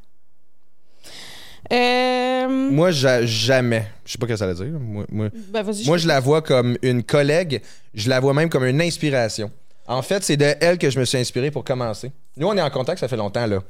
[1.73, 3.87] Euh, Moi, ja- jamais.
[4.05, 4.79] Je sais pas ce que ça veut dire.
[4.81, 7.63] Moi, moi, ben, vas-y, moi, je la vois comme une collègue.
[7.95, 9.51] Je la vois même comme une inspiration.
[9.87, 12.13] En fait, c'est de elle que je me suis inspiré pour commencer.
[12.37, 13.61] Nous, on est en contact, ça fait longtemps, là.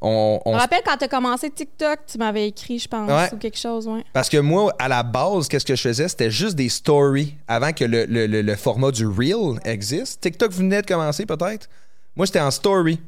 [0.00, 3.28] On, Je me rappelle quand tu as commencé TikTok, tu m'avais écrit, je pense, Ouais.
[3.34, 4.02] ou quelque chose, ouais.
[4.14, 6.08] Parce que moi, à la base, qu'est-ce que je faisais?
[6.08, 10.22] C'était juste des stories avant que le, le- le- le format du Reel existe.
[10.22, 11.68] TikTok venait de commencer, peut-être.
[12.16, 12.98] Moi, c'était en story.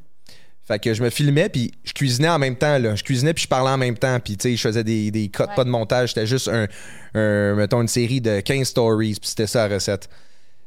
[0.71, 2.79] Fait que je me filmais, puis je cuisinais en même temps.
[2.79, 2.95] Là.
[2.95, 4.19] Je cuisinais, puis je parlais en même temps.
[4.21, 6.11] Puis, tu sais, je faisais des, des pas de montage.
[6.11, 6.67] C'était juste, un,
[7.15, 10.09] un- mettons, une série de 15 stories, puis c'était ça la recette.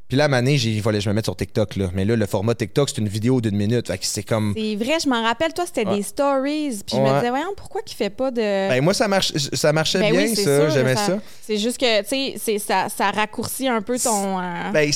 [0.09, 1.77] Puis là, à donné, j'ai- fallait je me mette sur TikTok.
[1.77, 1.89] Là.
[1.93, 3.87] Mais là, le format TikTok, c'est une vidéo d'une minute.
[3.87, 4.53] Fait que c'est comme...
[4.55, 5.95] C'est vrai, je m'en rappelle, toi, c'était Ouais.
[5.95, 6.81] des stories.
[6.85, 8.41] Puis je me disais, voyons, pourquoi qu'il fait pas de.
[8.41, 10.69] Ben, moi, ça, marche, ça marchait Ben bien, oui, ça.
[10.69, 11.19] J'aimais ça- ça.
[11.41, 12.01] C'est juste que,
[12.33, 14.39] tu sais, ça, ça raccourcit un peu ton.
[14.39, 14.91] euh, Ben,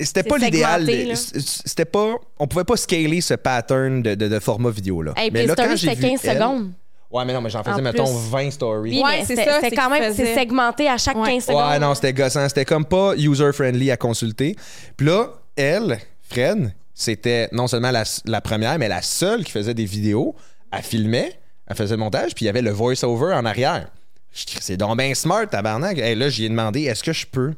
[0.00, 0.86] c'était pas l'idéal.
[1.16, 2.14] C'était pas.
[2.38, 5.12] On pouvait pas scaler ce pattern de, de- de format vidéo là.
[5.16, 6.72] Hey, mais là, quand j'ai c'était vu 15 elle- secondes.
[7.10, 8.30] Ouais, mais non, mais j'en faisais En mettons plus.
[8.30, 8.90] 20 stories.
[8.92, 10.34] Oui, Ouais, c'est ça, C'était c'est quand même c'est faisais.
[10.34, 11.26] segmenté à chaque Ouais.
[11.32, 11.68] 15 secondes.
[11.68, 12.48] Ouais, non, c'était gossant.
[12.48, 14.54] C'était comme pas user-friendly à consulter.
[14.96, 19.74] Puis là, elle, Fred, c'était non seulement la, la première, mais la seule qui faisait
[19.74, 20.36] des vidéos.
[20.70, 21.32] Elle filmait,
[21.66, 23.88] elle faisait le montage, puis il y avait le voice-over en arrière.
[24.32, 25.98] C'est donc bien smart, tabarnak.
[25.98, 27.54] Et là, j'y ai demandé, est-ce que je peux?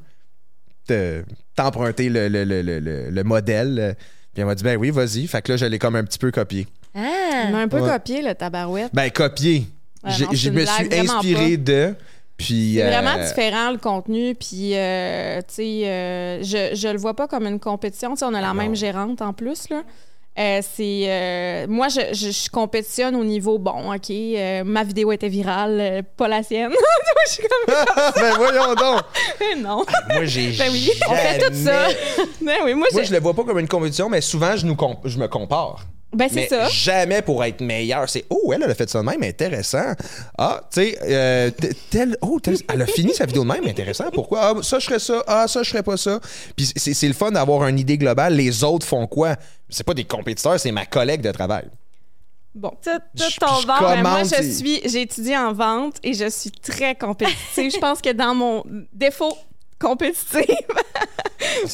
[1.55, 3.97] T'emprunter le, le, le, le, le- le modèle?
[4.33, 5.27] Puis elle m'a dit, ben oui, vas-y.
[5.27, 6.67] Fait que là, je l'ai comme un petit peu copié.
[6.95, 7.01] Ah!
[7.51, 7.89] On a un peu Ouais.
[7.91, 8.91] copié, le tabarouette.
[8.95, 9.67] Ben, copié.
[10.05, 11.95] Ouais, J'ai- non, je me suis inspiré de.
[12.37, 12.75] Puis.
[12.77, 17.15] C'est euh, vraiment différent le contenu, puis euh, tu sais, euh, je, je le vois
[17.15, 18.11] pas comme une compétition.
[18.15, 18.75] Tu sais, on a la Ah même non.
[18.75, 19.83] gérante en plus là.
[20.39, 24.09] Euh, c'est euh, moi je, je, je compétitionne au niveau bon ok?
[24.11, 26.79] Euh, ma vidéo était virale euh, pas la sienne Moi,
[27.27, 27.75] je suis comme
[28.17, 29.03] ben, voyons donc.
[29.63, 30.53] non Moi, j'ai.
[30.57, 31.87] Ben oui, on fait tout ça.
[32.41, 34.65] ben oui moi, Moi, je- je le vois pas comme une compétition, mais souvent, je,
[34.65, 35.85] nous comp- je me compare.
[36.13, 38.09] Ben c'est Mais ça jamais pour être meilleur.
[38.09, 39.93] C'est oh, elle, elle a fait ça de même, intéressant.
[40.37, 41.51] Ah, tu sais, euh,
[42.21, 44.11] oh, tel- elle a fini sa vidéo de même, intéressant.
[44.13, 44.41] Pourquoi?
[44.43, 45.23] Ah, ça je ferais ça.
[45.27, 46.21] Ah, ça je ferais pas ça.
[46.57, 48.35] Puis c'est c'est le fun d'avoir une idée globale.
[48.35, 49.37] Les autres font quoi?
[49.69, 51.65] C'est pas des compétiteurs, c'est ma collègue de travail.
[52.55, 53.25] bon Tout, ton
[53.63, 53.81] je ventre.
[53.81, 57.73] Ben, moi, je suis, j'ai étudié en vente et je suis très compétitive.
[57.73, 59.37] je pense que dans mon défaut
[59.83, 60.45] compétitive,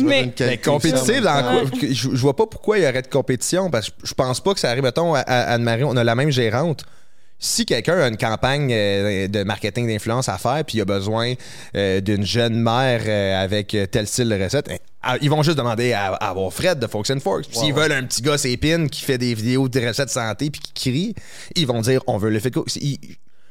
[0.00, 0.32] Mais-
[0.64, 1.78] compétitive, dans quoi?
[1.80, 4.54] Je, je vois pas pourquoi il y aurait de compétition parce que je pense pas
[4.54, 4.82] que ça arrive.
[4.82, 6.84] Mettons, à, à Anne-Marie, on a la même gérante.
[7.40, 11.34] Si quelqu'un a une campagne euh, de marketing d'influence à faire puis il a besoin
[11.76, 15.56] euh, d'une jeune mère euh, avec tel style de recette, hein, ah, ils vont juste
[15.56, 17.44] demander à, à avoir Fred de Fox and Forks.
[17.52, 20.72] S'ils veulent un petit gars épine qui fait des vidéos de recettes santé puis qui
[20.90, 21.14] crie,
[21.54, 22.52] ils vont dire on veut le fait.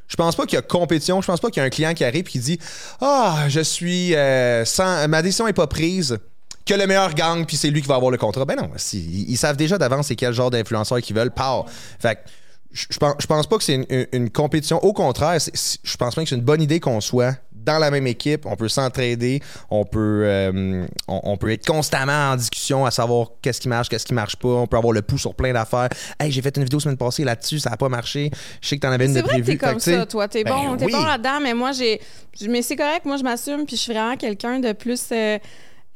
[0.07, 1.21] Je pense pas qu'il y a compétition.
[1.21, 2.59] Je pense pas qu'il y a un client qui arrive et qui dit
[3.01, 5.07] Ah, je suis euh, sans.
[5.07, 6.17] Ma décision est pas prise.
[6.65, 8.43] Que le meilleur gagne, puis c'est lui qui va avoir le contrat.
[8.43, 11.31] Ben non, ils, savent déjà d'avance c'est quel genre d'influenceur qu'ils veulent.
[11.31, 11.65] Pow.
[11.99, 12.19] Fait que
[12.73, 14.83] je pense, pense pas que c'est une, compétition.
[14.83, 17.37] Au contraire, je pense même que c'est une bonne idée qu'on soit
[17.67, 18.45] dans la même équipe.
[18.45, 19.41] On peut s'entraider.
[19.69, 23.89] On peut, euh, on, on peut être constamment en discussion à savoir qu'est-ce qui marche,
[23.89, 24.47] qu'est-ce qui marche pas.
[24.47, 25.89] On peut avoir le pouls sur plein d'affaires.
[26.19, 28.31] Hey, j'ai fait une vidéo semaine passée là-dessus, ça a pas marché.
[28.61, 29.57] Je sais que t'en avais une c'est de vrai que prévue.
[29.59, 30.27] t'es comme Fait que, tu sais, ça, toi.
[30.27, 30.91] T'es ben bon, t'es oui.
[30.93, 32.01] bon là-dedans, mais moi, j'ai.
[32.47, 35.01] Mais c'est correct, moi, je m'assume, puis je suis vraiment quelqu'un de plus.
[35.11, 35.37] euh,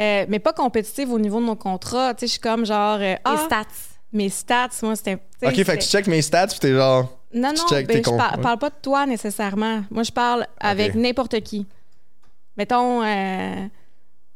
[0.02, 2.14] euh, mais pas compétitive au niveau de mon contrat.
[2.16, 2.96] Tu sais, je suis comme genre.
[2.98, 3.64] euh, Les ah, stats.
[4.12, 5.18] mes stats, moi, c'était.
[5.44, 7.18] Ok, fait que tu checkes mes stats, puis t'es genre.
[7.34, 9.84] Non, non, ben, je par- parle pas de toi nécessairement.
[9.90, 11.66] Moi, je parle avec n'importe qui.
[12.58, 13.66] Mettons, euh,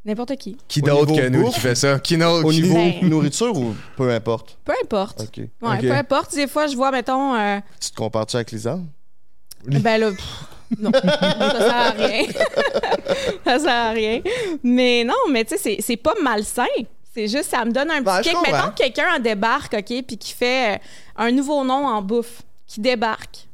[0.04, 0.56] n'importe qui.
[0.68, 1.98] Qui Au d'autre que nous qui fait ça?
[1.98, 2.46] Qui d'autre?
[2.46, 4.56] Au niveau Ben- nourriture ou peu importe?
[4.64, 5.20] Peu importe.
[5.20, 5.36] OK.
[5.36, 5.80] Ouais, Ok.
[5.80, 6.34] peu importe.
[6.34, 8.78] Des fois, je vois, mettons, euh, Tu te compares-tu avec Lisa?
[9.66, 10.44] ben là, pff,
[10.78, 12.24] non, ça sert à rien.
[13.44, 14.20] ça sert à rien.
[14.62, 16.64] Mais non, mais tu sais, c'est- c'est pas malsain.
[17.14, 18.36] C'est juste, ça me donne un petit Ben, kick.
[18.52, 20.78] Mettons que quelqu'un en débarque, OK, puis qui fait euh,
[21.16, 23.46] un nouveau nom en bouffe, qui débarque.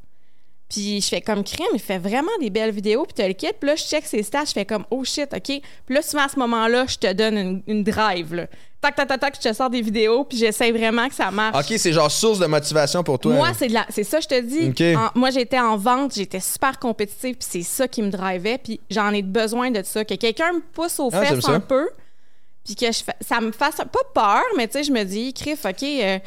[0.69, 3.49] Puis je fais comme crème, il fait vraiment des belles vidéos, puis tu le kit.
[3.61, 5.43] Puis là, je check ses stats, je fais comme oh shit, OK.
[5.45, 8.47] Puis là, souvent à ce moment-là, je te donne une, une drive, là.
[8.81, 11.57] Tac, tac, tac, tac, je te sors des vidéos, puis j'essaie vraiment que ça marche.
[11.71, 13.35] Ok, c'est genre source de motivation pour toi.
[13.35, 13.53] Moi, hein?
[13.57, 14.97] c'est de la, c'est ça, je te dis.
[14.97, 18.81] En- moi, j'étais en vente, j'étais super compétitive, puis c'est ça qui me drivait, puis
[18.91, 20.05] j'en ai besoin de ça.
[20.07, 21.91] Que quelqu'un me pousse aux Ah, fesses un peu,
[22.65, 25.65] puis que je ça me fasse pas peur, mais tu sais, je me dis, crif,
[25.65, 26.19] OK, euh,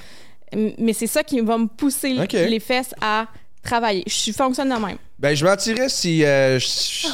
[0.78, 3.28] mais c'est ça qui va me pousser les fesses à
[3.64, 4.04] travailler.
[4.08, 4.98] Je fonctionne de même.
[5.18, 6.66] Ben, je mentirais si euh, je,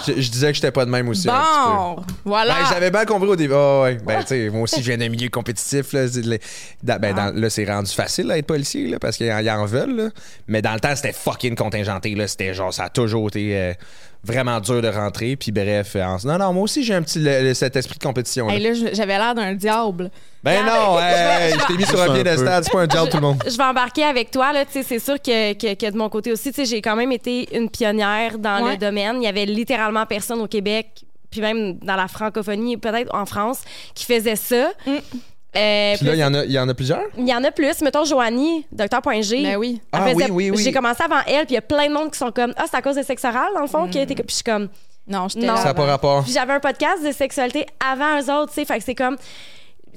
[0.07, 1.29] je- je disais que j'étais pas de même aussi.
[1.29, 1.71] un petit peu.
[1.77, 2.55] Bon, voilà.
[2.55, 3.53] Ben, j'avais bien compris au début.
[3.55, 3.97] Ah ouais.
[4.05, 5.93] Ben, tu sais, moi aussi, je viens d'un milieu compétitif.
[5.93, 6.07] Là,
[6.83, 9.95] dans- ben, dans- là, c'est rendu facile d'être policier là, parce qu'ils en, en veulent.
[9.95, 10.09] là.
[10.47, 12.15] Mais dans le temps, c'était fucking contingenté.
[12.15, 12.27] Là.
[12.27, 13.73] C'était genre, ça a toujours été euh,
[14.23, 15.35] vraiment dur de rentrer.
[15.35, 17.97] Puis bref, euh, en- non, non, moi aussi, j'ai un petit le- le- cet esprit
[17.97, 18.47] de compétition.
[18.47, 18.53] là.
[18.55, 20.11] Hey, là, j'avais l'air d'un diable.
[20.43, 22.63] ben non, hey, je t'ai mis sur un piédestal.
[22.63, 23.43] C'est pas un job, tout le monde.
[23.47, 24.53] Je vais embarquer avec toi.
[24.53, 26.81] Là, Tu sais, c'est sûr que, que, que de mon côté aussi, tu sais, j'ai
[26.81, 28.71] quand même été une pionnière dans Ouais.
[28.71, 29.17] le domaine.
[29.21, 30.87] Il y avait littéralement personne au Québec,
[31.29, 33.61] puis même dans la francophonie, peut-être en France,
[33.95, 34.69] qui faisait ça.
[34.85, 34.91] Mm.
[35.55, 37.03] Euh, Puis là, il y, en a- il y en a plusieurs?
[37.17, 37.81] il y en a plus.
[37.81, 39.43] Mettons Joanie, Docteur.g.
[39.43, 39.81] Ben oui.
[39.91, 40.63] Ah oui, oui, oui.
[40.63, 42.63] J'ai commencé avant elle, puis il y a plein de monde qui sont comme Ah,
[42.69, 44.15] c'est à cause de sexe oral, dans le fond, qui a été.
[44.15, 44.69] Puis je suis comme.
[45.07, 46.23] Non, j'étais Ça n'a pas rapport.
[46.23, 48.65] Puis j'avais un podcast de sexualité avant eux autres, tu sais.
[48.65, 49.17] Fait que c'est comme.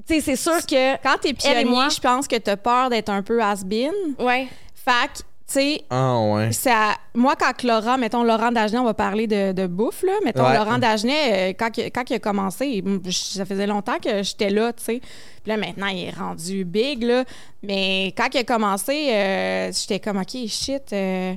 [0.09, 0.97] Tu sais, c'est sûr que.
[1.03, 3.93] Quand t'es pionnier, je pense que t'as peur d'être un peu has-been.
[4.19, 4.49] Ouais.
[4.75, 6.53] Fait que, tu sais, Ah ouais.
[6.53, 10.13] ça, moi, quand Laurent, mettons Laurent Dagenet, on va parler de, de bouffe, là.
[10.25, 10.57] Mettons Ouais.
[10.57, 14.49] Laurent Dagenet, euh, quand, il- quand il a commencé, je- ça faisait longtemps que j'étais
[14.51, 15.01] là, tu sais.
[15.01, 17.25] Puis là, maintenant, il est rendu big, là.
[17.63, 20.93] Mais quand il a commencé, euh, j'étais comme, OK, shit.
[20.95, 21.35] euh,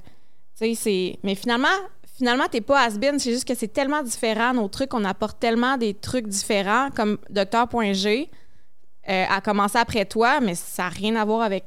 [0.57, 1.19] tu sais, c'est.
[1.23, 1.67] Mais finalement,
[2.17, 3.19] finalement, t'es pas has-been.
[3.19, 4.93] C'est juste que c'est tellement différent, nos trucs.
[4.93, 8.29] On apporte tellement des trucs différents, comme Docteur.g
[9.09, 11.63] a commencé après toi, mais ça n'a rien à voir avec.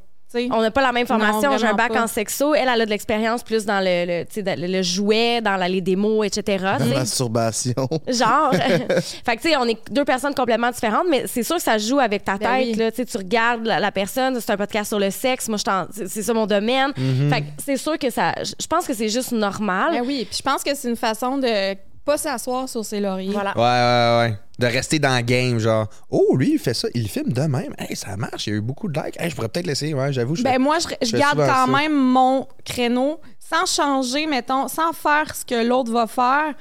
[0.52, 1.56] On n'a pas la même formation.
[1.58, 2.02] J'ai un bac pas.
[2.04, 2.54] en sexo.
[2.54, 6.26] Elle, elle a de l'expérience plus dans le, le, le- jouet, dans la- les démos,
[6.26, 6.64] etc.
[6.78, 7.74] La masturbation.
[8.08, 8.52] Genre.
[8.54, 11.78] fait que, tu sais, on est deux personnes complètement différentes, mais c'est sûr que ça
[11.78, 12.66] joue avec ta Ben tête.
[12.68, 12.74] oui.
[12.74, 12.90] là.
[12.92, 15.48] Tu regardes la, la personne, c'est un podcast sur le sexe.
[15.48, 16.90] Moi, je t'en- c'est ça mon domaine.
[16.92, 17.28] Mm-hmm.
[17.30, 18.34] Fait que c'est sûr que ça.
[18.42, 19.90] Je je pense que c'est juste normal.
[19.92, 23.30] Ben oui, puis je pense que c'est une façon de pas s'asseoir sur ses lauriers.
[23.32, 23.52] Voilà.
[23.56, 24.38] Ouais, ouais, ouais.
[24.58, 27.74] De rester dans le game, genre, oh, lui, il fait ça, il filme de même.
[27.78, 29.18] Hey, ça marche, il y a eu beaucoup de likes.
[29.20, 30.34] Hey, je pourrais peut-être l'essayer, ouais, j'avoue.
[30.36, 31.66] je Ben fais- moi, je, je garde quand ça.
[31.66, 36.54] même mon créneau sans changer, mettons, sans faire ce que l'autre va faire.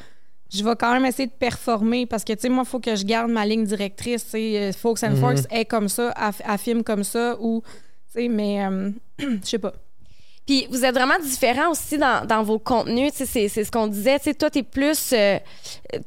[0.51, 2.95] Je vais quand même essayer de performer parce que, tu sais, moi, il faut que
[2.95, 4.23] je garde ma ligne directrice.
[4.25, 7.61] Tu sais, Fox and Forks est comme ça, elle, elle filme comme ça ou,
[8.13, 9.73] tu sais, mais euh, je sais pas.
[10.49, 13.11] Puis vous êtes vraiment différents aussi dans, dans vos contenus.
[13.11, 14.17] Tu sais, C'est, c'est ce qu'on disait.
[14.17, 15.11] Tu sais, toi, t'es plus.
[15.13, 15.37] euh,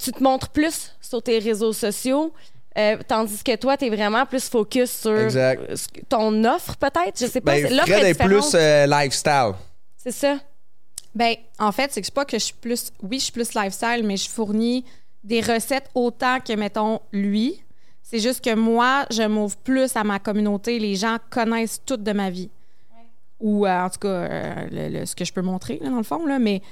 [0.01, 2.33] tu te montres plus sur tes réseaux sociaux.
[2.77, 5.61] euh, tandis que toi, t'es vraiment plus focus sur Exact.
[6.09, 7.21] ton offre, peut-être?
[7.21, 7.53] Je sais pas.
[7.53, 9.53] Ben, c'est- l'offre Fred est plus euh, lifestyle.
[9.97, 10.39] C'est ça.
[11.15, 12.91] Ben, en fait, c'est que c'est pas que je suis plus.
[13.01, 14.85] Oui, je suis plus lifestyle, mais je fournis
[15.23, 17.63] des recettes autant que, mettons, lui.
[18.03, 20.81] C'est juste que moi, je m'ouvre plus à ma communauté.
[20.81, 22.51] Les gens connaissent tout de ma vie.
[23.43, 25.97] Ou, euh, en tout cas, euh, le- le- ce que je peux montrer, là, dans
[25.97, 26.25] le fond.
[26.27, 26.39] Là.
[26.39, 26.63] Mais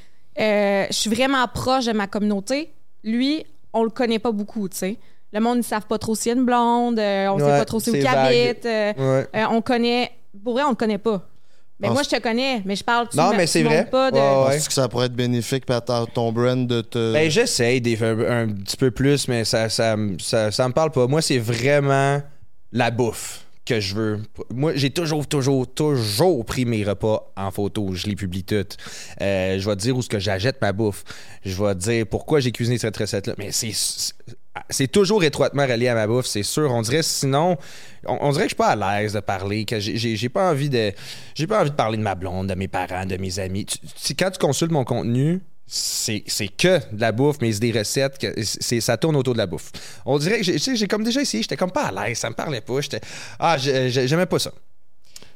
[0.40, 2.72] euh, je suis vraiment proche de ma communauté.
[3.04, 4.96] Lui, on le connaît pas beaucoup, tu sais.
[5.32, 6.98] Le monde, ils savent pas trop s'il y a une blonde.
[6.98, 8.06] euh, on sait Ouais, pas trop c'est où vague.
[8.06, 8.66] habite.
[8.66, 9.26] euh, Ouais.
[9.36, 10.10] euh, on connaît.
[10.44, 11.26] Pour vrai, on le connaît pas.
[11.80, 13.08] Ben, Ah, moi, je te connais, mais je parle.
[13.08, 13.86] tu Non, mais c'est vrai.
[13.90, 14.16] Pas de...
[14.16, 14.44] Ouais, ouais.
[14.54, 17.12] Penses-tu que ça pourrait être bénéfique pour ta- ton brand de te.
[17.12, 21.06] Ben, j'essaye des un petit peu plus, mais ça, ça, ça, ça me parle pas.
[21.06, 22.20] Moi, c'est vraiment
[22.72, 24.20] la bouffe que je veux.
[24.52, 27.94] Moi, j'ai toujours, toujours, toujours pris mes repas en photo.
[27.94, 28.76] Je les publie toutes.
[29.20, 31.04] Euh, je vais te dire où ce que j'achète ma bouffe.
[31.44, 33.34] Je vais te dire pourquoi j'ai cuisiné cette recette-là.
[33.38, 33.72] Mais c'est
[34.68, 36.72] c'est toujours étroitement relié à ma bouffe, c'est sûr.
[36.72, 37.56] On dirait sinon,
[38.04, 40.92] on, dirait que je suis pas à l'aise de parler, que j'ai- pas envie de,
[41.34, 43.66] j'ai pas envie de parler de ma blonde, de mes parents, de mes amis.
[43.66, 45.40] Tu- quand tu consultes mon contenu,
[45.72, 48.34] c'est que de la bouffe, mais c'est des recettes, que
[48.80, 49.70] ça tourne autour de la bouffe.
[50.04, 52.60] On dirait que j'ai- comme déjà essayé, j'étais comme pas à l'aise, ça me parlait
[52.60, 53.00] pas, j'étais
[53.38, 54.52] ah j'ai- j'ai- j'aimais pas ça.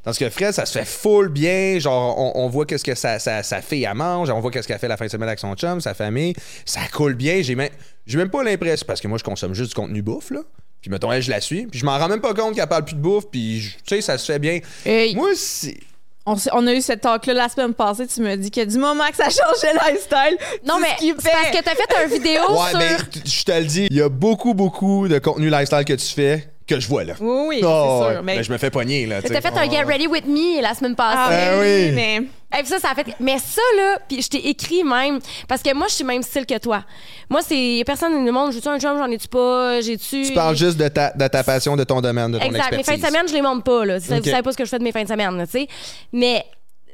[0.02, 1.78] Parce que Fred, ça se fait full bien.
[1.78, 4.68] Genre, on, on voit qu'est-ce que sa, sa, sa fille elle mange, on voit qu'est-ce
[4.68, 6.34] qu'elle fait la fin de semaine avec son chum, sa famille.
[6.66, 7.40] Ça coule bien.
[7.40, 7.70] J'ai même,
[8.12, 10.40] même pas l'impression, parce que moi, je consomme juste du contenu bouffe, là.
[10.82, 11.66] Puis mettons, elle, je la suis.
[11.68, 13.30] Puis je m'en rends même pas compte qu'elle parle plus de bouffe.
[13.30, 14.60] Puis, tu sais, ça se fait bien.
[14.84, 15.78] Hey, Moi, c'est.
[16.26, 18.06] On, on a eu cette talk-là la semaine passée.
[18.06, 21.20] Tu me dis que du moment que ça changeait le lifestyle, Non, tu mais skippais.
[21.22, 22.78] c'est parce que t'as fait une vidéo Ouais, sur.
[22.78, 26.06] mais je te le dis, il y a beaucoup, beaucoup de contenu lifestyle que tu
[26.14, 27.14] fais que je vois, là.
[27.20, 28.12] Oui, oui, Oh, c'est ouais.
[28.14, 28.22] sûr.
[28.22, 29.20] Mais, Mais je me fais pogner, là.
[29.22, 31.18] tu T'as fait un Get Ready With Me la semaine passée.
[31.20, 32.16] Ah, Ben oui, mais
[32.58, 33.06] Et puis ça, ça a fait.
[33.20, 35.18] Mais ça, là, puis je t'ai écrit même.
[35.48, 36.84] Parce que moi, je suis même style que toi.
[37.28, 37.82] Moi, c'est.
[37.84, 40.22] personne dans le monde, j'ai-tu un job, j'en ai-tu pas, j'ai-tu.
[40.24, 42.70] Tu parles juste de ta, de ta passion, de ton domaine, de ton Exact.
[42.72, 43.02] Mes expertise.
[43.02, 43.98] fins de semaine, je les monte pas, là.
[43.98, 44.24] Vous Ok.
[44.24, 45.68] savez pas ce que je fais de mes fins de semaine, là, tu sais.
[46.12, 46.44] Mais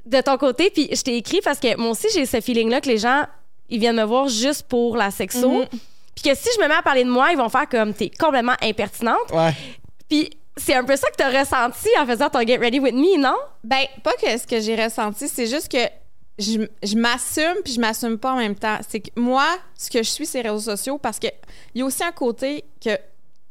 [0.06, 2.88] de ton côté, puis je t'ai écrit parce que moi aussi, j'ai ce feeling-là que
[2.88, 3.24] les gens,
[3.68, 5.48] ils viennent me voir juste pour la sexo.
[5.48, 5.66] Mhm.
[6.20, 8.10] Puis que si je me mets à parler de moi, ils vont faire comme t'es
[8.10, 9.30] complètement impertinente.
[9.32, 9.54] Ouais.
[10.08, 13.18] Puis c'est un peu ça que t'as ressenti en faisant ton Get Ready With Me,
[13.18, 13.36] non?
[13.64, 15.78] ben, pas que ce que j'ai ressenti, c'est juste que
[16.38, 18.78] je, je m'assume puis je m'assume pas en même temps.
[18.88, 21.28] C'est que moi, ce que je suis, c'est les réseaux sociaux parce que
[21.74, 22.98] il y a aussi un côté que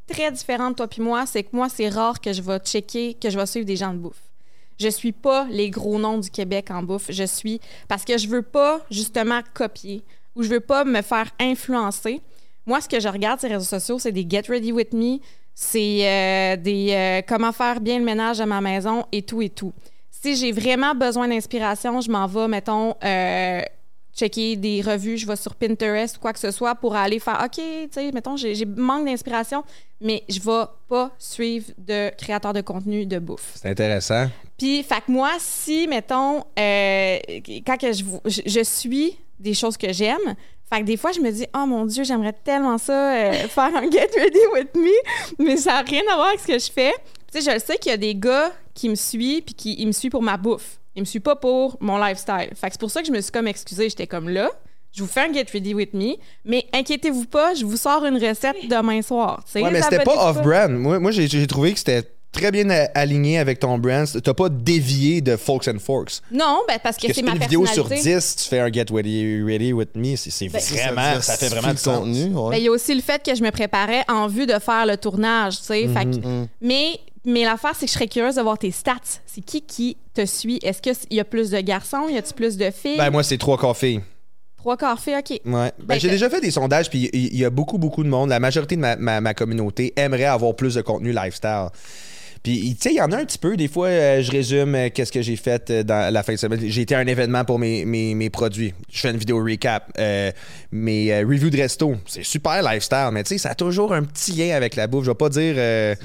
[0.08, 3.16] très différent de toi puis moi, c'est que moi, c'est rare que je vais checker,
[3.16, 4.22] que je vais suivre des gens de bouffe.
[4.80, 7.08] Je suis pas les gros noms du Québec en bouffe.
[7.10, 10.04] Je suis parce que je veux pas justement copier
[10.36, 12.22] ou je veux pas me faire influencer.
[12.70, 15.18] Moi, ce que je regarde sur les réseaux sociaux, c'est des Get Ready With Me,
[15.56, 19.50] c'est euh, des euh, comment faire bien le ménage à ma maison et tout et
[19.50, 19.74] tout.
[20.12, 23.62] Si j'ai vraiment besoin d'inspiration, je m'en vais, mettons, euh,
[24.14, 27.42] checker des revues, je vais sur Pinterest ou quoi que ce soit pour aller faire
[27.44, 29.64] OK, tu sais, mettons, j'ai manque d'inspiration,
[30.00, 33.54] mais je vais pas suivre de créateurs de contenu de bouffe.
[33.56, 34.28] C'est intéressant.
[34.60, 39.92] Puis, fait que moi, si, mettons, quand que je, je, je suis des choses que
[39.92, 40.36] j'aime,
[40.72, 43.76] fait que des fois, je me dis, oh mon Dieu, j'aimerais tellement ça, euh, faire
[43.76, 46.72] un Get Ready With Me, mais ça n'a rien à voir avec ce que je
[46.72, 46.94] fais.
[47.32, 49.76] Tu sais, je le sais qu'il y a des gars qui me suivent, puis qui
[49.80, 50.80] ils me suivent pour ma bouffe.
[50.96, 52.50] Ils me suivent pas pour mon lifestyle.
[52.56, 53.90] Fait que c'est pour ça que je me suis comme excusée.
[53.90, 54.50] J'étais comme là,
[54.92, 56.16] je vous fais un Get Ready With Me,
[56.46, 59.44] mais inquiétez-vous pas, je vous sors une recette demain soir.
[59.46, 59.62] tu sais.
[59.62, 60.72] Ouais, mais c'était pas off-brand.
[60.72, 64.08] Moi, j'ai trouvé que c'était très bien aligné avec ton brand.
[64.24, 66.22] T'as pas dévié de Folks and Forks.
[66.32, 68.16] Non, ben parce que Que c'est tu ma fais une vidéo sur personnalité.
[68.20, 71.50] 10, tu fais un Get Ready, ready With Me, c'est c'est Ben, vraiment, ça, fait
[71.50, 72.24] vraiment du contenu.
[72.36, 72.50] ouais.
[72.52, 74.86] Ben, il y a aussi le fait que je me préparais en vue de faire
[74.86, 75.88] le tournage, tu sais.
[75.88, 76.48] Fait que- Mhm.
[76.62, 78.96] Mais, mais l'affaire, c'est que je serais curieuse de voir tes stats.
[79.26, 80.60] C'est qui qui te suit?
[80.64, 82.08] Est-ce qu'il y a plus de garçons?
[82.10, 82.98] Y a-t-il plus de filles?
[82.98, 84.02] Ben, moi, c'est trois cafés.
[84.58, 85.30] Trois quarts filles, OK.
[85.32, 85.42] Ouais.
[85.46, 88.30] Ben, Ben, j'ai déjà fait des sondages, puis il y, a beaucoup, beaucoup de monde.
[88.30, 91.68] La majorité de ma, ma- ma communauté aimerait avoir plus de contenu lifestyle.
[92.42, 93.58] Puis, tu sais, il y en a un petit peu.
[93.58, 96.38] Des fois, euh, je résume euh, qu'est-ce que j'ai fait euh, dans la fin de
[96.38, 96.60] semaine.
[96.66, 98.74] J'ai été à un événement pour mes, mes, mes produits.
[98.92, 99.92] Je fais une vidéo recap.
[100.00, 100.32] Euh,
[100.72, 104.04] mes euh, reviews de resto, c'est super lifestyle, mais tu sais, ça a toujours un
[104.04, 105.04] petit lien avec la bouffe.
[105.06, 105.56] Je vais pas dire...
[105.58, 105.96] euh,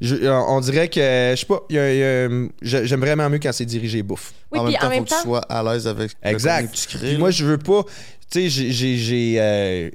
[0.00, 1.00] je- on on dirait que,
[1.34, 3.64] je sais pas, il y a- il y a, je- j'aime vraiment mieux quand c'est
[3.64, 4.32] dirigé bouffe.
[4.52, 6.12] Oui, en puis même temps, en faut même que tu temps, sois à l'aise avec
[6.22, 6.70] Exact.
[6.70, 7.08] que tu crées.
[7.08, 7.84] Puis moi, je veux pas.
[8.30, 9.90] Tu sais, j'ai-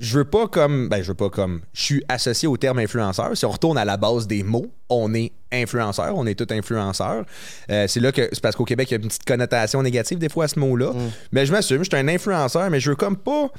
[0.00, 0.88] je veux pas comme.
[0.88, 1.60] Ben, je veux pas comme.
[1.72, 3.36] Je suis associé au terme influenceur.
[3.36, 6.16] Si on retourne à la base des mots, on est influenceur.
[6.16, 7.24] On est tout influenceur.
[7.70, 8.28] Euh, c'est là que.
[8.32, 10.58] C'est parce qu'au Québec, il y a une petite connotation négative des fois à ce
[10.58, 10.92] mot-là.
[11.32, 13.50] Mais je m'assume, je suis un influenceur, mais je veux comme pas.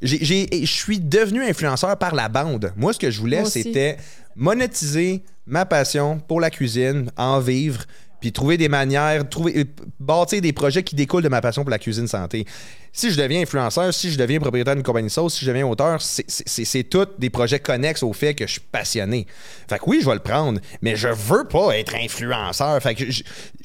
[0.00, 2.72] Je suis devenu influenceur par la bande.
[2.76, 3.98] Moi, ce que je voulais, c'était
[4.34, 7.84] monétiser ma passion pour la cuisine, en vivre,
[8.22, 9.64] puis trouver des manières, trouver, euh,
[9.98, 12.46] bâtir des projets qui découlent de ma passion pour la cuisine santé.
[12.92, 15.66] Si je deviens influenceur, si je deviens propriétaire d'une compagnie de sauce, si je deviens
[15.66, 19.26] auteur, c'est- tous des projets connexes au fait que je suis passionné.
[19.68, 22.80] Fait que oui, je vais le prendre, mais je veux pas être influenceur.
[22.80, 23.24] Fait que je-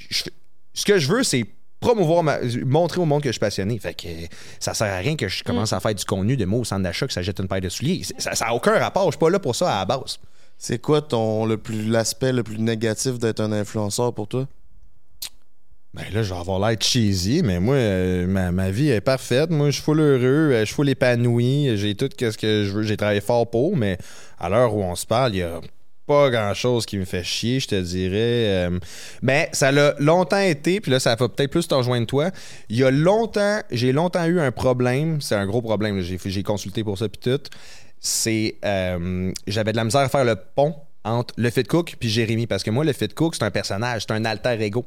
[0.09, 0.23] je-
[0.73, 1.45] ce que je veux, c'est
[1.79, 3.77] promouvoir, ma- montrer au monde que je suis passionné.
[3.77, 4.07] Fait que
[4.59, 6.81] ça sert à rien que je commence à faire du contenu de mots au centre
[6.81, 8.01] d'achat, que ça jette une paire de souliers.
[8.17, 9.05] Ça n'a aucun rapport.
[9.05, 10.17] Je suis pas là pour ça à la base.
[10.57, 14.47] C'est quoi ton le plus l'aspect le plus négatif d'être un influenceur pour toi?
[15.93, 19.49] Ben là, je vais avoir l'air cheesy, mais moi, euh, ma, vie est parfaite.
[19.49, 22.71] Moi, je suis full heureux, euh, je suis full épanoui, j'ai tout ce que je
[22.71, 22.83] veux.
[22.83, 23.97] J'ai travaillé fort pour, mais
[24.37, 25.59] à l'heure où on se parle, il y a
[26.07, 28.67] pas grand-chose qui me fait chier, je te dirais.
[28.67, 28.79] Euh,
[29.21, 32.31] mais ça l'a longtemps été, puis là, ça va peut-être plus te rejoindre toi.
[32.69, 36.83] Il y a longtemps, j'ai longtemps eu un problème, c'est un gros problème, j'ai consulté
[36.83, 37.41] pour ça, puis tout.
[37.99, 42.09] C'est, euh, j'avais de la misère à faire le pont entre le Fit Cook puis
[42.09, 42.47] Jérémy.
[42.47, 44.85] Parce que moi, le Fit Cook, c'est un personnage, c'est un alter ego.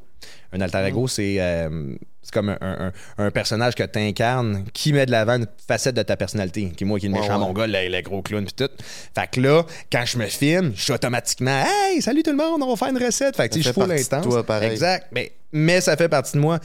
[0.53, 4.93] Un alter ego, c'est euh, c'est comme un, un- un personnage que tu incarnes qui
[4.93, 6.71] met de l'avant une facette de ta personnalité.
[6.77, 8.69] Qui est moi qui est le méchant mon gars, le, le gros clown puis tout.
[9.15, 12.61] Fait que là, quand je me filme, je suis automatiquement Hey, salut tout le monde,
[12.63, 13.35] on va faire une recette.
[13.35, 13.71] Fait que tu je
[14.21, 14.69] toi, pareil.
[14.71, 15.07] Exact.
[15.11, 16.59] Mais, mais ça fait partie de moi.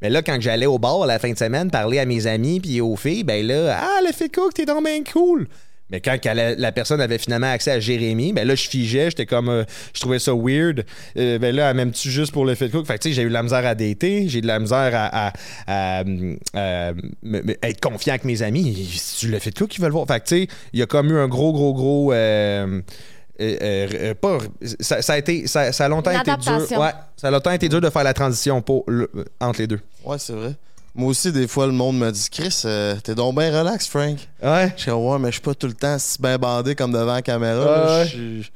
[0.00, 2.60] Mais là, quand j'allais au bar à la fin de semaine parler à mes amis
[2.60, 5.46] puis aux filles, ben là, ah, le Fit Cook, t'es donc bien cool.
[5.90, 9.48] Mais quand la personne avait finalement accès à Jérémy, ben là, je figeais, j'étais comme.
[9.48, 9.64] euh,
[9.94, 10.84] je trouvais ça weird.
[11.16, 12.86] Euh, ben là, elle m'aime-tu juste pour le fait cook?
[12.86, 14.90] Fait que, tu sais, j'ai eu de la misère à dater, j'ai de la misère
[14.94, 15.32] à, à-
[15.66, 16.36] à, à me-
[17.22, 18.88] me- être confiant avec mes amis.
[19.00, 20.06] C'est le fait cook qui veulent voir?
[20.06, 22.12] Fait que, tu sais, il y a comme eu un gros, gros, gros.
[22.12, 22.80] euh,
[23.40, 24.36] euh, euh, pas,
[24.80, 27.70] ça, ça a été ça, ça a longtemps été dur ouais ça a longtemps été
[27.70, 29.10] dur de faire la transition pour le-
[29.40, 30.52] entre les deux Ouais, c'est vrai.
[30.94, 34.18] Moi aussi, des fois, le monde me dit Chris, euh, t'es donc bien relax, Frank.
[34.42, 36.74] ouais Je suis comme, ouais, mais je suis pas tout le temps si bien bandé
[36.74, 37.98] comme devant la caméra.
[38.00, 38.06] Ouais.
[38.06, 38.52] Je suis-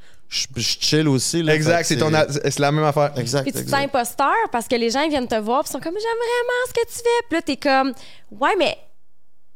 [0.81, 1.43] chill aussi.
[1.43, 3.43] Là, exact c'est ton a- c'est la même affaire Exact.
[3.43, 3.77] Puis tu te exact.
[3.77, 6.67] sens imposteur parce que les gens ils viennent te voir puis sont comme j'aime vraiment
[6.67, 7.25] ce que tu fais.
[7.29, 7.93] Puis là t'es comme
[8.41, 8.75] ouais mais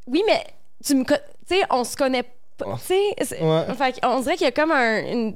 [0.08, 0.46] oui mais
[0.86, 1.14] tu me tu
[1.48, 2.24] sais on se connaît
[2.58, 2.78] pas.
[2.88, 2.94] Tu
[3.26, 3.66] sais Ouais.
[3.78, 5.36] fait qu'on dirait qu'il y a comme un- une,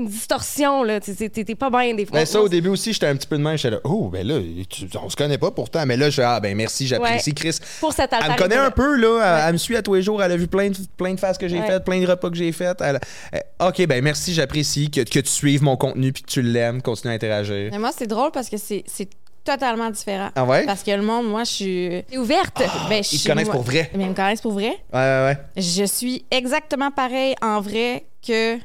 [0.00, 1.00] une distorsion là.
[1.00, 2.18] Tu sais, T'es pas bien des fois.
[2.18, 3.56] Mais ça, au début aussi, j'étais un petit peu de même.
[3.56, 4.38] J'étais là, oh, ben là,
[4.68, 5.84] tu- on se connaît pas pourtant.
[5.86, 7.30] Mais là, je ah, ben merci, j'apprécie.
[7.30, 7.34] Ouais.
[7.34, 9.08] Chris, pour cette elle me connaît un peu, là.
[9.08, 9.40] Elle, Ouais.
[9.48, 10.22] elle me suit à tous les jours.
[10.22, 11.66] Elle a vu plein de, plein de faces que j'ai Ouais.
[11.66, 12.80] faites, plein de repas que j'ai faites.
[12.80, 13.00] Elle-
[13.32, 16.82] elle- ok, ben merci, j'apprécie que, que tu suives mon contenu puis que tu l'aimes,
[16.82, 17.68] continue à interagir.
[17.72, 19.08] Mais moi, c'est drôle parce que c'est c'est
[19.44, 20.28] totalement différent.
[20.36, 20.66] Ah ouais?
[20.66, 22.02] Parce que le monde, moi, je suis.
[22.10, 22.58] T'es ouverte.
[22.58, 23.90] ben, je Ils te suis- connaissent moi- pour vrai.
[23.94, 24.68] Mais ils me connaissent pour vrai.
[24.92, 25.38] Ouais, ouais, ouais.
[25.56, 28.56] Je suis exactement pareil en vrai que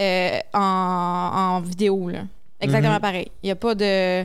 [0.00, 2.08] euh, en, en vidéo.
[2.08, 2.20] Là.
[2.60, 3.00] Exactement Mhm.
[3.00, 3.30] pareil.
[3.42, 4.24] Il n'y a pas de.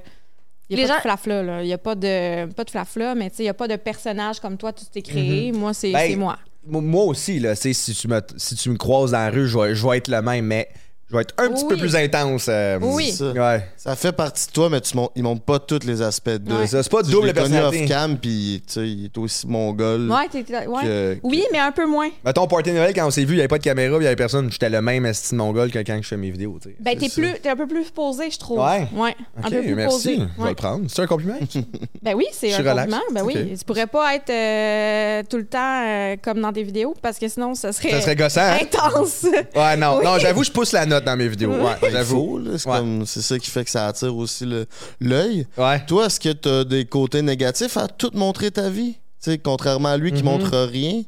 [0.69, 1.61] Il n'y a pas gens- de flafla, là.
[1.63, 3.67] Il n'y a pas de, pas de flafla, mais tu sais, il n'y a pas
[3.67, 5.51] de personnage comme toi, tu t'es créé.
[5.51, 6.37] Moi, c'est Ben, moi.
[6.65, 9.57] Mo- Moi aussi, là, si tu me, si tu me croises dans la rue, je
[9.59, 10.69] vais, je vais être le même, mais
[11.13, 11.69] je vais être un petit Oui.
[11.69, 12.47] peu plus intense.
[12.49, 13.11] euh, Oui.
[13.11, 13.31] Ça.
[13.31, 13.67] Ouais.
[13.77, 16.53] Ça fait partie de toi, mais tu montres, il montre pas tous les aspects de
[16.53, 16.67] Ouais.
[16.67, 17.83] Ça, c'est pas Tu double connu personnalité.
[17.83, 20.81] off-cam, puis tu sais, il est aussi mongol Ouais, t'es- t'es- ouais.
[20.83, 22.09] que- Oui, mais un peu moins.
[22.25, 23.99] Mettons, party de Noël, quand on s'est vu, il n'y avait pas de caméra, il
[24.01, 24.51] n'y avait personne.
[24.51, 26.57] J'étais le même style mongol que quand je fais mes vidéos.
[26.61, 26.75] tu sais.
[26.79, 28.59] Ben, t'es plus, t'es un peu plus posé, je trouve.
[28.59, 28.87] Ouais.
[28.95, 29.15] Ouais.
[29.37, 29.95] un Ok, peu plus merci.
[29.97, 30.15] posé.
[30.15, 30.49] Je vais Ouais.
[30.49, 30.85] le prendre.
[30.87, 31.37] C'est un compliment?
[32.01, 32.91] Ben oui, c'est Je un suis relax.
[32.91, 33.01] compliment.
[33.13, 33.31] Ben Ok.
[33.33, 33.57] oui.
[33.57, 37.27] Tu pourrais pas être euh, tout le temps euh, comme dans tes vidéos parce que
[37.27, 38.41] sinon, ça serait, Ça serait gossant.
[38.41, 38.57] hein?
[38.61, 39.23] intense.
[39.55, 39.97] Ouais, non.
[39.99, 40.05] Oui.
[40.05, 41.51] Non, j'avoue, je pousse la note dans mes vidéos.
[41.53, 42.41] Ouais, j'avoue.
[42.57, 42.77] C'est Ouais.
[42.77, 44.65] comme- c'est ça qui fait que ça attire aussi le-
[44.99, 45.45] l'œil.
[45.57, 45.83] Ouais.
[45.85, 48.93] Toi, est-ce que tu as des côtés négatifs à tout montrer ta vie?
[48.93, 50.25] Tu sais, contrairement à lui qui Mhm.
[50.29, 51.03] montre rien.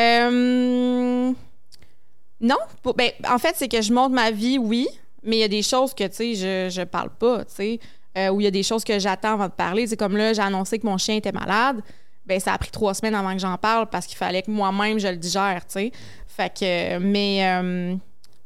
[0.00, 1.32] Euh,
[2.40, 2.56] non.
[2.96, 4.88] Ben, en fait, c'est que je montre ma vie, oui,
[5.22, 7.80] mais il y a des choses que, tu sais, je, je parle pas, tu sais,
[8.18, 9.86] euh, ou il y a des choses que j'attends avant de parler.
[9.86, 11.80] C'est comme là, j'ai annoncé que mon chien était malade.
[12.26, 14.98] Ben, ça a pris trois semaines avant que j'en parle parce qu'il fallait que moi-même
[14.98, 15.92] je le digère, tu sais.
[16.28, 17.94] Fait que, mais euh,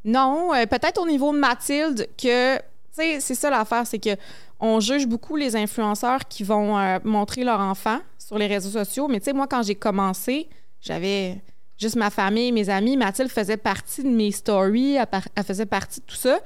[0.06, 4.16] non, euh, peut-être au niveau de Mathilde que, tu sais, c'est ça l'affaire, c'est que
[4.60, 9.08] on juge beaucoup les influenceurs qui vont euh, montrer leur enfant sur les réseaux sociaux.
[9.08, 10.48] Mais tu sais, moi, quand j'ai commencé,
[10.80, 11.42] j'avais
[11.76, 12.96] juste ma famille, mes amis.
[12.96, 16.38] Mathilde faisait partie de mes stories, elle, faisait partie de tout ça.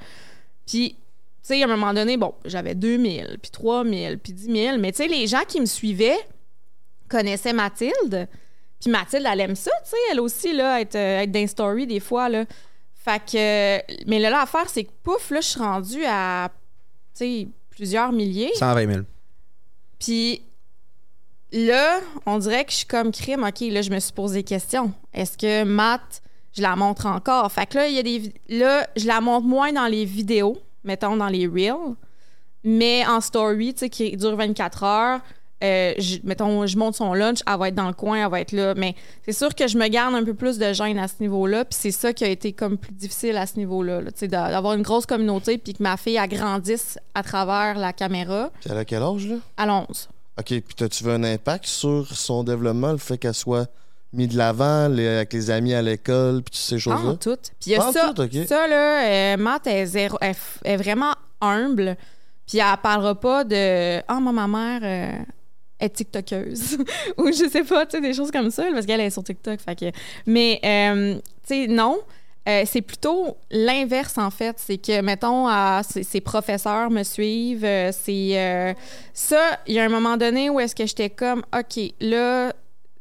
[0.65, 0.97] Puis, tu
[1.43, 4.77] sais, à un moment donné, bon, j'avais 2000, puis 3000, puis 10 000.
[4.79, 6.19] Mais tu sais, les gens qui me suivaient
[7.07, 8.27] connaissaient Mathilde.
[8.79, 11.85] Puis Mathilde, elle aime ça, tu sais, elle aussi, là, être, euh, être dans stories
[11.85, 12.45] des fois, là.
[13.03, 14.07] Fait que...
[14.07, 16.49] Mais là, l'affaire, c'est que, pouf, là, je suis rendue à,
[17.15, 18.51] tu sais, plusieurs milliers.
[18.55, 19.05] 120 000.
[19.99, 20.43] Puis
[21.51, 23.43] là, on dirait que je suis comme crime.
[23.43, 24.93] OK, là, je me suis posé des questions.
[25.13, 26.21] Est-ce que Matt,
[26.53, 27.51] je la montre encore?
[27.51, 28.33] Fait que là, il y a des.
[28.49, 31.95] Là, je la montre moins dans les vidéos, mettons dans les reels,
[32.63, 35.21] mais en story, tu sais, qui dure 24 heures.
[35.63, 38.41] Euh, je- mettons, je monte son lunch, elle va être dans le coin, elle va
[38.41, 38.73] être là.
[38.75, 38.95] Mais
[39.25, 41.65] c'est sûr que je me garde un peu plus de gêne à ce niveau-là.
[41.65, 44.01] Puis c'est ça qui a été comme plus difficile à ce niveau-là.
[44.01, 48.49] là, tu d'avoir une grosse communauté puis que ma fille agrandisse à travers la caméra.
[48.61, 49.35] Puis elle a quel âge, là?
[49.57, 50.09] À 11.
[50.39, 53.67] OK, puis t'as-tu vu un impact sur son développement, le fait qu'elle soit
[54.13, 57.11] mise de l'avant les- avec les amis à l'école, puis toutes ces choses-là?
[57.11, 57.37] en tout.
[57.59, 58.31] Puis il y a en ça, tout, ok.
[58.47, 60.35] ça là, euh, Matt est, zéro, est,
[60.65, 61.95] est vraiment humble.
[62.47, 65.23] Puis elle parlera pas de «Ah, moi, ma mère euh,
[65.81, 66.77] est tiktokeuse.»
[67.17, 69.59] Ou je sais pas, tu sais, des choses comme ça, parce qu'elle est sur TikTok.
[69.59, 69.85] Fait que...
[70.25, 71.99] Mais, euh, tu sais, non.
[72.49, 74.57] Euh, c'est plutôt l'inverse, en fait.
[74.57, 77.65] C'est que, mettons, euh, ses, professeurs me suivent.
[77.65, 78.75] euh, c'est
[79.13, 82.53] ça, il y a un moment donné où est-ce que j'étais comme, OK, là,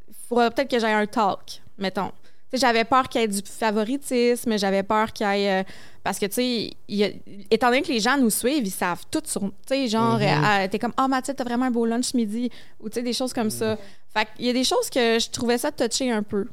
[0.08, 2.12] il faudrait peut-être que j'aille un talk, mettons.
[2.52, 5.60] J'avais peur qu'il y ait du favoritisme, j'avais peur qu'il y ait...
[5.60, 5.64] euh,
[6.02, 6.32] parce que, tu
[6.88, 7.20] sais,
[7.50, 9.42] étant donné que les gens nous suivent, ils savent tout sur...
[9.42, 12.88] Tu sais, genre, euh, t'es comme «Ah, Mathilde, t'as vraiment un beau lunch midi.» Ou,
[12.88, 13.76] tu sais, des choses comme ça.
[14.12, 16.48] Fait qu'il y a des choses que je trouvais ça touché un peu.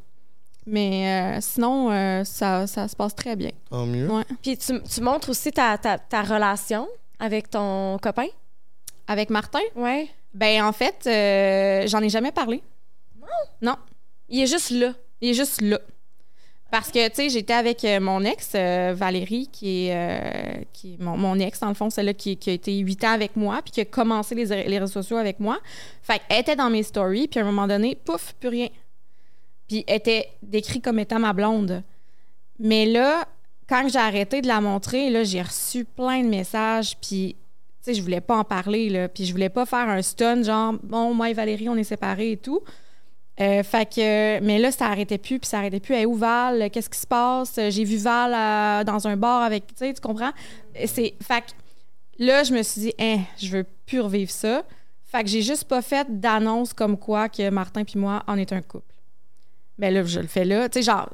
[0.65, 3.51] Mais euh, sinon, euh, ça, ça se passe très bien.
[3.69, 4.11] Tant mieux.
[4.11, 4.23] Ouais.
[4.43, 6.87] Puis tu, tu montres aussi ta, ta, ta relation
[7.19, 8.27] avec ton copain?
[9.07, 10.09] Avec Martin, Ouais.
[10.33, 12.61] ben en fait, euh, j'en ai jamais parlé.
[14.29, 14.91] Il est juste là.
[15.21, 15.79] Il est juste là.
[16.69, 20.95] Parce que, tu sais, j'étais avec euh, mon ex, euh, Valérie, qui est, euh, qui
[20.95, 23.37] est mon, mon ex, dans le fond, celle-là qui, qui a été huit ans avec
[23.37, 25.59] moi, puis qui a commencé les, les réseaux sociaux avec moi.
[26.01, 28.67] Fait qu'elle était dans mes stories, puis à un moment donné, pouf, plus rien.
[29.69, 31.83] Puis elle était décrite comme étant ma blonde.
[32.59, 33.25] Mais là,
[33.69, 37.37] quand j'ai arrêté de la montrer, là, j'ai reçu plein de messages, puis, tu
[37.81, 40.73] sais, je voulais pas en parler, là, puis je voulais pas faire un stun, genre,
[40.83, 42.61] bon, moi et Valérie, on est séparés et tout.
[43.39, 45.93] Euh, fait que, mais là, ça arrêtait plus, puis ça arrêtait plus.
[45.95, 46.69] Est où Val?
[46.71, 47.59] Qu'est-ce qui se passe?
[47.69, 50.31] J'ai vu Val euh, dans un bar avec, tu sais, tu comprends?
[50.85, 51.51] C'est, fait que
[52.17, 54.63] là, je me suis dit, hein, je veux plus revivre ça.
[55.05, 58.51] Fait que j'ai juste pas fait d'annonce comme quoi que Martin puis moi, on est
[58.51, 58.93] un couple.
[59.77, 60.67] Mais là, je le fais là.
[60.67, 61.09] Tu sais, genre,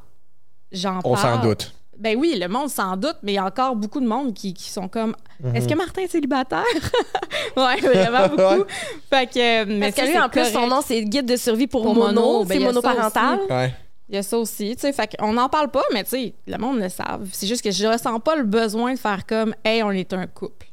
[0.72, 1.42] j'en On s'en parle.
[1.42, 1.74] doute.
[1.98, 4.52] Ben oui, le monde s'en doute, mais il y a encore beaucoup de monde qui,
[4.54, 5.14] qui sont comme
[5.54, 6.64] Est-ce que Martin est célibataire?
[7.56, 8.64] ouais, vraiment beaucoup.
[9.10, 9.62] Fait que.
[9.62, 10.54] euh, Mais Parce que lui, en plus, correct.
[10.54, 12.12] son nom, c'est Guide de survie pour, Pour mono.
[12.20, 13.38] mono, ben, c'est il y a ça monoparental.
[13.40, 13.52] aussi.
[13.52, 13.74] Ouais.
[14.08, 14.92] Il y a ça aussi, tu sais.
[14.92, 17.28] Fait qu'on n'en parle pas, mais tu sais, le monde le savent.
[17.32, 20.26] C'est juste que je ressens pas le besoin de faire comme Hey, on est un
[20.26, 20.66] couple.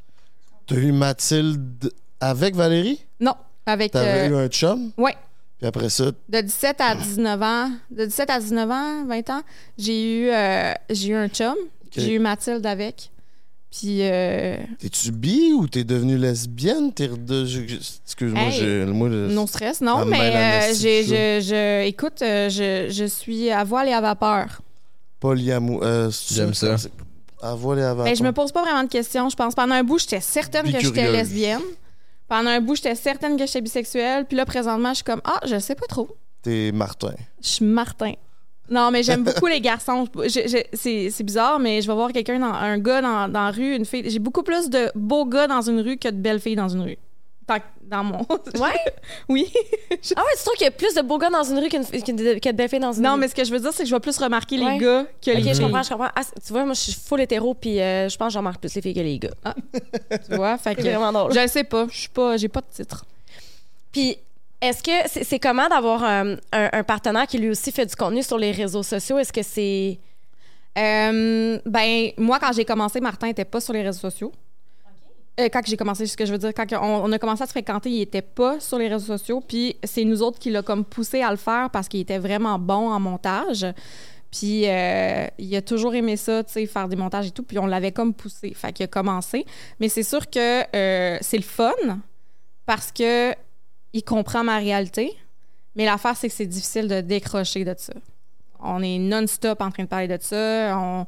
[0.67, 3.05] T'as eu Mathilde avec Valérie?
[3.19, 3.33] Non,
[3.65, 3.91] avec.
[3.93, 4.91] T'avais euh, eu un chum?
[4.97, 5.15] ouais.
[5.61, 9.41] Puis après ça, De 17 à 19 ans, de 17 à 19 ans, 20 ans,
[9.77, 11.53] j'ai eu, euh, j'ai eu un chum.
[11.95, 13.11] J'ai eu Mathilde avec.
[13.69, 16.91] Puis, euh, t'es-tu bi ou t'es devenue lesbienne?
[16.93, 19.27] T'es je- je- Excuse-moi, Hey, j'ai le mot de...
[19.31, 23.93] non stress, non, mais euh, j'ai, je, je, écoute, je, je suis à voile et
[23.93, 24.61] à vapeur.
[25.19, 25.81] Polyamou...
[25.83, 26.75] Euh, c'est- J'aime ça.
[27.41, 28.03] À voler avant.
[28.03, 28.27] Ben, je toi.
[28.27, 29.29] me pose pas vraiment de questions.
[29.29, 31.61] Je pense pendant un bout, j'étais certaine que j'étais lesbienne.
[32.31, 34.23] Pendant un bout, j'étais certaine que j'étais bisexuelle.
[34.23, 36.15] Puis là, présentement, je suis comme Ah, je sais pas trop.
[36.41, 37.13] T'es Martin.
[37.41, 38.13] Je suis Martin.
[38.69, 40.07] Non, mais j'aime beaucoup les garçons.
[40.29, 43.83] C'est, bizarre, mais je vais voir quelqu'un, dans, un gars dans, dans la rue, une
[43.83, 44.09] fille.
[44.09, 46.83] J'ai beaucoup plus de beaux gars dans une rue que de belles filles dans une
[46.83, 46.97] rue.
[47.81, 48.19] Dans mon.
[48.59, 48.71] Ouais?
[49.27, 49.51] oui.
[50.15, 51.83] Ah ouais, tu trouves qu'il y a plus de beaux gars dans une rue qu'une-
[51.83, 53.19] que de filles dans une Non, rue?
[53.19, 54.71] mais ce que je veux dire, c'est que je vais plus remarquer Ouais.
[54.73, 55.59] les gars que Ok, les je filles.
[55.65, 56.09] comprends, je comprends.
[56.15, 58.61] Ah, tu vois, moi, je suis full hétéro, puis euh, je pense que j'en marque
[58.61, 59.29] plus les filles que les gars.
[60.29, 60.81] Tu vois, fait C'est que.
[60.83, 61.33] vraiment drôle.
[61.33, 61.87] Je sais pas.
[61.91, 62.37] Je suis pas.
[62.37, 63.03] J'ai pas de titre.
[63.91, 64.17] Puis,
[64.61, 64.91] est-ce que
[65.25, 68.51] c'est comment d'avoir un, un- un partenaire qui lui aussi fait du contenu sur les
[68.51, 69.17] réseaux sociaux?
[69.19, 69.99] Est-ce que c'est.
[70.77, 74.31] Euh, ben, moi, quand j'ai commencé, Martin était pas sur les réseaux sociaux.
[75.39, 77.51] Euh, quand j'ai commencé, ce que je veux dire, quand on, a commencé à se
[77.51, 79.41] fréquenter, il était pas sur les réseaux sociaux.
[79.41, 82.59] Puis c'est nous autres qui l'a comme poussé à le faire parce qu'il était vraiment
[82.59, 83.65] bon en montage.
[84.29, 87.43] Puis euh, il a toujours aimé ça, tu sais, faire des montages et tout.
[87.43, 88.53] Puis on l'avait comme poussé.
[88.53, 89.45] Fait qu'il a commencé.
[89.79, 91.71] Mais c'est sûr que euh, c'est le fun
[92.65, 93.33] parce que
[93.93, 95.15] il comprend ma réalité.
[95.75, 97.93] Mais l'affaire, c'est que c'est difficile de décrocher de ça.
[98.59, 100.77] On est non-stop en train de parler de ça.
[100.77, 101.05] On...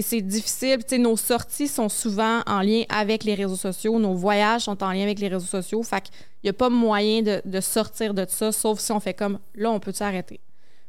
[0.00, 0.78] C'est, difficile.
[0.98, 3.98] Nos sorties sont souvent en lien avec les réseaux sociaux.
[3.98, 5.82] Nos voyages sont en lien avec les réseaux sociaux.
[5.82, 6.14] Fait qu'il
[6.44, 9.80] n'y a pas moyen de, sortir de ça, sauf si on fait comme là, on
[9.80, 10.40] peut s'arrêter.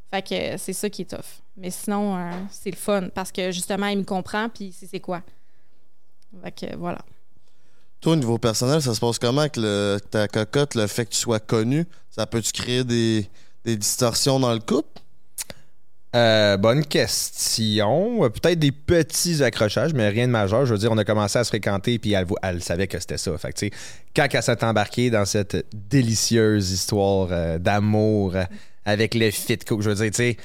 [0.10, 1.42] Fait que euh, c'est ça qui est tough.
[1.58, 5.22] Mais sinon, euh, c'est le fun parce que justement, il me comprend puis c'est quoi?
[6.42, 7.00] Fait que voilà.
[8.00, 11.12] Toi, au niveau personnel, ça se passe comment que le- ta cocotte, le fait que
[11.12, 13.30] tu sois connu, ça peut-tu créer des,
[13.66, 15.03] des distorsions dans le couple?
[16.16, 18.24] Euh, bonne question.
[18.24, 20.66] Euh, Peut-être des petits accrochages, mais rien de majeur.
[20.66, 23.36] Je veux dire, on a commencé à se fréquenter, puis elle, savait que c'était ça.
[23.38, 23.72] Fait que, tu sais,
[24.16, 28.44] quand elle s'est embarquée dans cette délicieuse histoire euh, d'amour euh,
[28.86, 30.38] avec le fit cook, je veux dire, tu sais,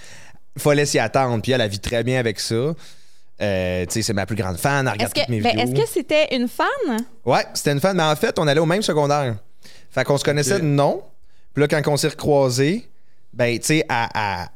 [0.57, 2.55] fallait s'y attendre, puis elle, elle vit très bien avec ça.
[3.41, 5.51] Euh, tu sais, c'est ma plus grande fan, elle regarde Est-ce toutes que, mes ben,
[5.51, 5.67] vidéos.
[5.77, 6.67] est-ce que c'était une fan?
[7.25, 9.37] Ouais, c'était une fan, mais en fait, on allait au même secondaire.
[9.91, 11.03] Fait qu'on se connaissait de nom.
[11.55, 12.89] Puis là, quand on s'est recroisés,
[13.33, 14.47] ben, tu sais, elle, elle-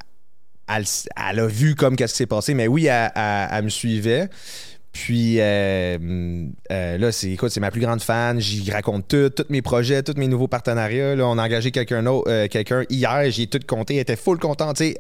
[0.76, 2.54] elle, a vu comme qu'est-ce qui s'est passé.
[2.54, 4.28] Mais oui, elle, me suivait.
[4.92, 5.96] Puis euh,
[6.70, 8.38] euh, là, c'est écoute, c'est ma plus grande fan.
[8.38, 11.14] J'y raconte tout, tous mes projets, tous mes nouveaux partenariats.
[11.16, 13.94] Là, on a engagé quelqu'un d'autre, euh, quelqu'un hier, j'ai tout compté.
[13.94, 14.80] Elle était full contente.
[14.80, 14.96] Elle,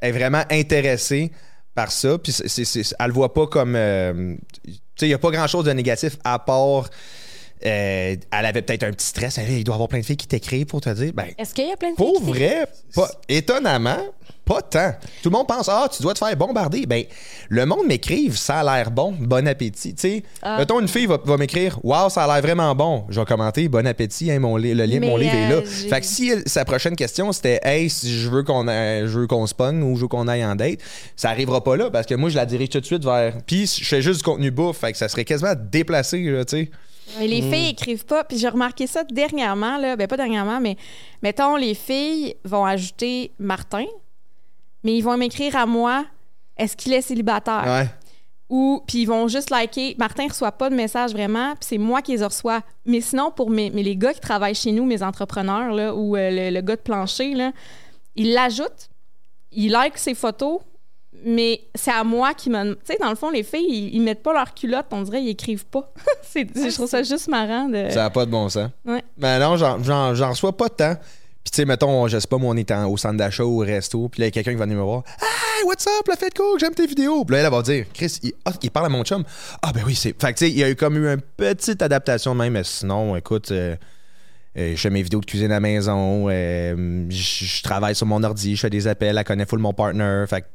[0.00, 1.30] est vraiment intéressée
[1.74, 2.18] par ça.
[2.18, 2.36] Puis
[2.98, 3.74] elle le voit pas comme.
[3.74, 6.90] tu sais, il n'y a pas grand-chose de négatif à part.
[7.66, 9.38] Euh, elle avait peut-être un petit stress.
[9.38, 11.12] Elle, il doit y avoir plein de filles qui t'écrivent pour te dire.
[11.14, 13.98] Ben, Est-ce qu'il y a plein de filles pour qui- vrai, pas, étonnamment,
[14.44, 14.92] pas tant.
[15.22, 16.86] Tout le monde pense Ah, tu dois te faire bombarder.
[16.86, 17.04] Ben,
[17.48, 19.94] le monde m'écrive, ça a l'air bon, bon appétit.
[19.94, 20.56] Tu sais, Ah.
[20.58, 23.04] mettons, une fille va, va m'écrire Waouh, ça a l'air vraiment bon.
[23.10, 25.56] Je vais commenter Bon appétit, hein, mon, li- le lien de mon livre est là.
[25.56, 28.64] euh, Fait que si elle- sa prochaine question c'était Hey, si je veux qu'on
[29.28, 30.80] qu'on se pogne ou je veux qu'on aille en date,
[31.14, 33.34] ça arrivera pas là parce que moi, je la dirige tout de suite vers.
[33.46, 34.78] Puis, je fais juste du contenu bouffe.
[34.78, 36.70] Fait que ça serait quasiment déplacé, tu sais.
[37.18, 37.52] Mais les Mm.
[37.52, 38.24] filles écrivent pas.
[38.24, 39.96] Puis j'ai remarqué ça dernièrement, là.
[39.96, 40.76] Ben, pas dernièrement, mais
[41.22, 43.86] mettons, les filles vont ajouter Martin,
[44.84, 46.04] mais ils vont m'écrire à moi
[46.56, 47.64] est-ce qu'il est célibataire?
[47.66, 47.86] Ouais.
[48.50, 49.94] Ou, puis ils vont juste liker.
[49.98, 52.60] Martin reçoit pas de message vraiment, puis c'est moi qui les reçois.
[52.84, 56.16] Mais sinon, pour mes, mais les gars qui travaillent chez nous, mes entrepreneurs, là, ou
[56.16, 57.52] euh, le, le gars de plancher, là,
[58.16, 58.90] ils l'ajoutent,
[59.52, 60.58] ils like ses photos,
[61.24, 62.74] mais c'est à moi qui me.
[62.74, 65.22] Tu sais, dans le fond, les filles, ils, ils mettent pas leur culotte, on dirait,
[65.22, 65.92] ils écrivent pas.
[66.22, 67.90] C'est- je trouve ça juste marrant de.
[67.90, 68.70] Ça n'a pas de bon sens.
[68.86, 69.02] Ouais.
[69.18, 70.94] Ben non, j'en- j'en j'en reçois pas tant.
[71.42, 73.62] Puis tu sais, mettons, je sais pas, moi, on est en- au centre d'achat ou
[73.62, 75.02] au resto, puis là, il y a quelqu'un qui va venir me voir.
[75.20, 77.24] Hey, what's up, la fête cool, j'aime tes vidéos.
[77.24, 79.24] Puis là, elle va dire, Chris, il, ah, il parle à mon chum.
[79.62, 80.14] Ah, ben oui, c'est.
[80.20, 82.52] Fait que tu sais, il y a eu comme eu une petite adaptation de même,
[82.52, 83.50] mais sinon, écoute.
[83.52, 83.74] euh,
[84.58, 88.06] euh, je fais mes vidéos de cuisine à la maison, euh, je je travaille sur
[88.06, 90.24] mon ordi, je fais des appels, elle connaît full mon partner.
[90.28, 90.46] Fait que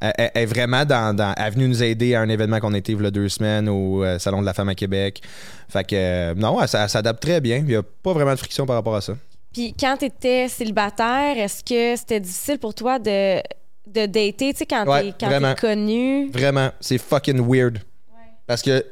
[0.00, 2.74] elle, elle- est vraiment dans, dans- elle est venue nous aider à un événement qu'on
[2.74, 5.22] était il y a deux semaines au euh, Salon de la femme à Québec.
[5.68, 7.56] Fait que euh, non, elle, s'adapte très bien.
[7.58, 9.14] Il n'y a pas vraiment de friction par rapport à ça.
[9.52, 13.36] Puis quand tu étais célibataire, est-ce que c'était difficile pour toi de,
[13.86, 16.30] de dater, tu sais, quand Ouais, t'es connu?
[16.30, 17.78] Vraiment, c'est fucking weird.
[18.46, 18.84] Parce que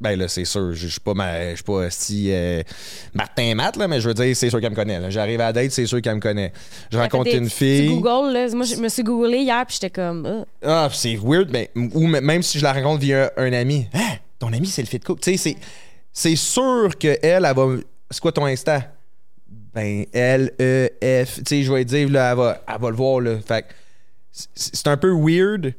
[0.00, 2.62] ben là, c'est sûr, je suis pas ma- je suis pas si euh,
[3.14, 4.98] Martin Matt là, mais je veux dire, c'est sûr qu'elle me connaît.
[4.98, 5.10] là.
[5.10, 6.52] J'arrive à la date, c'est sûr qu'elle me connaît.
[6.90, 7.88] Je rencontre une fille.
[7.88, 8.48] Google, là.
[8.54, 10.44] Moi, je me suis googlé hier, puis j'étais comme...
[10.62, 10.86] Ah.
[10.86, 13.86] Ah, c'est weird, mais ou m- même si je la rencontre via un, ami.
[13.94, 15.20] Hein, ton ami, c'est le fit cook.
[15.20, 15.56] Tu sais, c'est,
[16.12, 17.66] c'est sûr que elle, elle va.
[18.10, 18.92] C'est quoi ton Insta?
[19.74, 20.88] Ben, L, E,
[21.24, 21.36] F.
[21.36, 23.36] Tu sais, je vais dire, là, elle va, elle va le voir, là.
[23.46, 23.68] Fait que
[24.54, 25.74] c'est un peu weird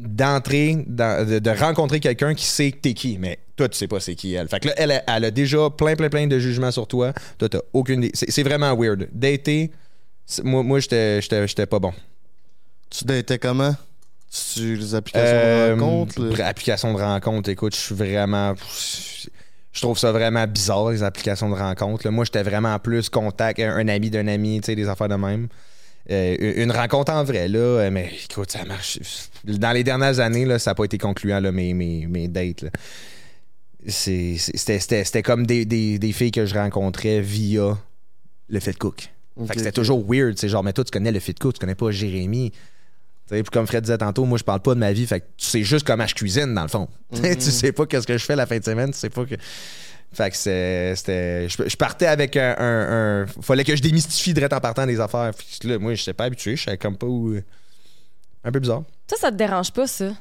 [0.00, 3.86] d'entrer, dans- de, de rencontrer quelqu'un qui sait que t'es qui, mais toi, tu sais
[3.86, 4.48] pas c'est qui elle.
[4.48, 7.12] Fait que là, elle, elle a déjà plein, plein, plein de jugements sur toi.
[7.38, 8.10] Toi, t'as aucune idée.
[8.14, 9.08] C'est, vraiment weird.
[9.12, 9.70] Dater,
[10.42, 11.20] moi, moi j'étais,
[11.68, 11.92] pas bon.
[12.88, 13.76] Tu datais comment?
[14.54, 16.20] Tu les applications Euh, de rencontre?
[16.22, 18.54] le- pr- Application de rencontre, écoute, je suis vraiment.
[19.72, 22.04] Je trouve ça vraiment bizarre, les applications de rencontre.
[22.06, 22.10] là.
[22.10, 25.14] Moi, j'étais vraiment plus contact, un, un ami d'un ami, tu sais, des affaires de
[25.14, 25.48] même.
[26.10, 28.98] Euh, une rencontre en vrai, là, euh, mais écoute, ça marche.
[29.44, 32.62] Dans les dernières années, là, ça n'a pas été concluant, là, mes, mes, mes dates.
[32.62, 32.70] là.
[33.86, 37.78] C'est- C'était c'était- c'était comme des, des- des filles que je rencontrais via
[38.48, 39.08] le fait cook.
[39.46, 41.60] Fait que c'était toujours weird, c'est genre, mais toi, tu connais le fit cook, tu
[41.60, 42.52] connais pas Jérémy.
[43.28, 45.46] Puis comme Fred disait tantôt, moi, je parle pas de ma vie, fait que tu
[45.46, 46.88] sais juste comment je cuisine, dans le fond.
[47.14, 49.08] Tu sais, Tu sais pas qu'est-ce que je fais la fin de semaine, tu sais
[49.10, 49.36] pas que.
[50.12, 51.48] Fait que c'est- c'était.
[51.48, 54.98] Je, je partais avec un, un- un- Fallait que je démystifie direct en partant des
[54.98, 55.30] affaires.
[55.36, 57.34] Puis là, moi, je sais pas habitué, je savais comme pas où.
[58.42, 58.82] Un peu bizarre.
[59.06, 60.12] Toi, ça te dérange pas, ça?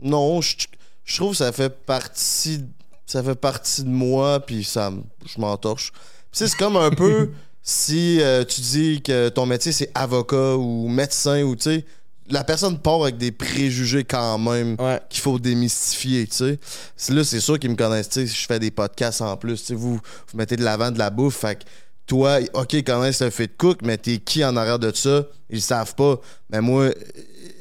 [0.00, 0.56] Non, je,
[1.04, 2.64] je trouve que ça fait partie
[3.06, 4.90] ça fait partie de moi puis ça
[5.26, 5.92] je m'entorche.
[6.32, 7.30] C'est comme un peu
[7.62, 11.84] si euh, tu dis que ton métier c'est avocat ou médecin ou tu sais
[12.30, 15.00] la personne part avec des préjugés quand même Ouais.
[15.10, 16.58] qu'il faut démystifier, tu sais.
[16.96, 19.60] C'est- Là, c'est sûr qu'ils me connaissent, tu sais, je fais des podcasts en plus,
[19.60, 21.64] tu sais, vous, vous mettez de l'avant de la bouffe, fait que
[22.06, 25.24] toi, OK, ils connaissent le fait de cook, mais t'es qui en arrière de ça?
[25.50, 26.20] Ils le savent pas.
[26.50, 26.90] Mais moi,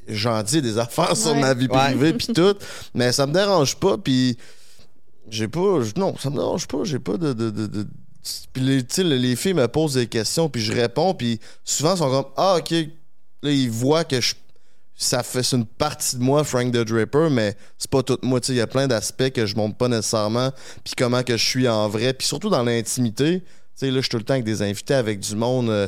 [0.07, 1.39] j'en dis des affaires sur Ouais.
[1.41, 1.77] ma vie Ouais.
[1.77, 2.55] privée puis tout,
[2.93, 4.37] mais ça me dérange pas, puis
[5.29, 5.79] j'ai pas...
[5.97, 7.33] Non, ça me dérange pas, j'ai pas de...
[7.33, 7.87] de, de, de-
[8.53, 11.95] puis les, tu sais, les filles me posent des questions, puis je réponds, puis souvent,
[11.95, 12.71] ils sont comme «Ah, OK.»
[13.43, 14.33] Là, ils voient que je
[15.03, 18.51] ça fait une partie de moi Frank the Draper mais c'est pas tout moi tu
[18.51, 20.51] il y a plein d'aspects que je montre pas nécessairement
[20.83, 23.41] puis comment que je suis en vrai puis surtout dans l'intimité.
[23.41, 23.45] Tu
[23.75, 25.87] sais là je suis tout le temps avec des invités avec du monde euh,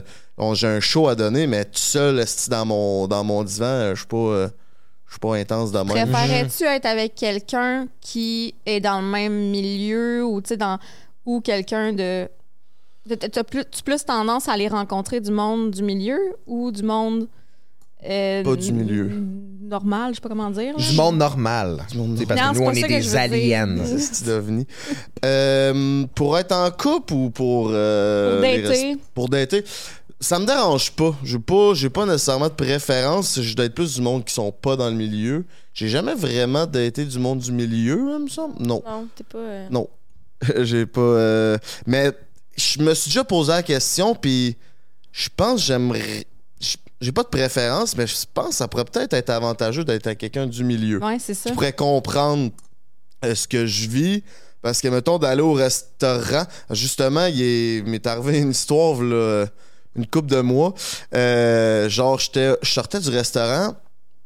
[0.54, 4.00] j'ai un show à donner mais tout seul dans mon dans mon divan euh, je
[4.00, 4.50] suis pas euh,
[5.08, 5.88] je suis pas intense de même.
[5.88, 10.80] Préférais-tu être avec quelqu'un qui est dans le même milieu ou tu dans
[11.26, 12.28] ou quelqu'un de
[13.08, 17.28] t'as plus, tu plus tendance à aller rencontrer du monde du milieu ou du monde
[18.08, 19.12] euh, Pas du milieu.
[19.62, 20.78] normal, je sais pas comment dire.
[20.78, 20.84] là.
[20.84, 21.86] Du monde normal.
[21.92, 23.76] Du monde sais, Parce Non, que c'est nous, on est des aliens.
[23.86, 24.68] C'est ce que tu d'ovni.
[25.24, 28.98] Euh, pour être en couple ou pour euh, Pour dater.
[29.14, 29.64] pour dater
[30.22, 34.02] ça me dérange pas j'ai pas j'ai pas nécessairement de préférence je date plus du
[34.02, 35.44] monde qui sont pas dans le milieu
[35.74, 39.38] j'ai jamais vraiment daté du monde du milieu il me semble non Non, t'es pas.
[39.38, 39.90] euh, non
[40.64, 42.12] j'ai pas euh, mais
[42.56, 44.56] je me suis déjà posé la question puis
[45.12, 46.26] je pense que j'aimerais
[47.06, 50.20] j'ai pas de préférence mais je pense que ça pourrait peut-être être avantageux d'être avec
[50.20, 51.50] quelqu'un du milieu Ouais, c'est ça.
[51.50, 52.52] tu pourrais comprendre
[53.24, 54.24] euh, ce que je vis.
[54.62, 59.46] Parce que, mettons, d'aller au restaurant, justement, il est- il m'est arrivé une histoire, là,
[59.96, 60.74] une couple de mois.
[61.14, 63.76] Euh, genre, je sortais du restaurant,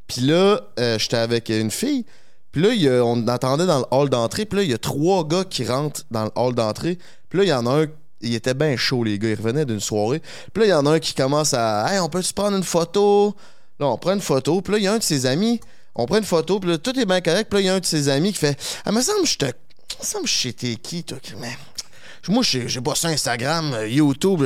[0.08, 2.06] puis là, euh, j'étais avec une fille.
[2.52, 4.46] Puis là, il y a- on entendait dans le hall d'entrée.
[4.46, 6.98] Puis là, il y a trois gars qui rentrent dans le hall d'entrée.
[7.30, 7.88] Puis là, il y en a un,
[8.22, 9.30] il était bien chaud, les gars.
[9.30, 10.22] Ils revenaient d'une soirée.
[10.54, 12.64] Puis là, il y en a un qui commence à Hey, on peut-tu prendre une
[12.64, 13.36] photo?
[13.80, 14.62] Là, on prend une photo.
[14.62, 15.60] Puis là, il y a un de ses amis.
[15.96, 16.60] On prend une photo.
[16.60, 17.50] Puis là, tout est bien correct.
[17.50, 19.28] Puis là, il y a un de ses amis qui fait Ah, me semble, que
[19.28, 19.46] je te.
[19.46, 19.52] me
[20.02, 21.18] semble, que je qui, toi?
[21.40, 21.58] Mais.
[22.28, 24.42] Moi, j'ai j'ai pas ça Instagram, euh, YouTube.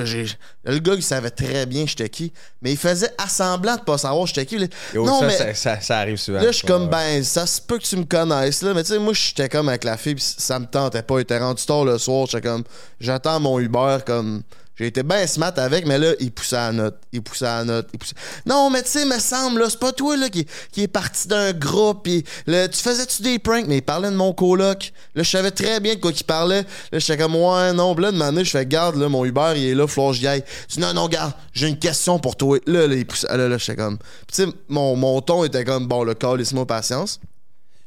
[0.65, 2.32] Le gars, il savait très bien j'étais qui.
[2.61, 4.57] Mais il faisait assemblant de pas savoir j'étais qui.
[4.93, 5.38] non, ça, mais.
[5.38, 6.39] ça, ça- ça arrive souvent.
[6.39, 8.74] Là, je suis comme, ben, ça se peut que tu me connaisses, là.
[8.74, 11.17] Mais tu sais, moi, j'étais comme avec la fille, pis ça me tentait pas.
[11.17, 12.28] Il était rendu tard le soir.
[12.30, 12.63] J'étais comme,
[12.99, 14.43] j'attends mon Uber, comme.
[14.76, 16.97] J'ai été bien smart avec, mais là, il poussait à la note.
[17.11, 17.89] Il poussait à la note.
[17.93, 18.15] Il poussait...
[18.45, 21.28] Non, mais tu sais, me semble, là, c'est pas toi, là, qui, qui est parti
[21.28, 22.03] d'un groupe.
[22.05, 23.67] Pis, là, tu faisais-tu des pranks?
[23.67, 24.91] Mais il parlait de mon coloc.
[25.13, 26.65] Là, je savais très bien de quoi qu'il parlait.
[26.91, 27.93] Là, j'étais comme, ouais, non.
[27.93, 30.80] Pis là, de je fais, garde, là, mon Uber, il est là, faut que dis,
[30.80, 32.57] non, non, garde, j'ai une question pour toi.
[32.65, 33.28] Là, là, il poussait.
[33.28, 33.99] Là, là, j'étais comme.
[33.99, 37.19] Tu sais, mon, mon ton était comme, bon, le call, laisse-moi patience.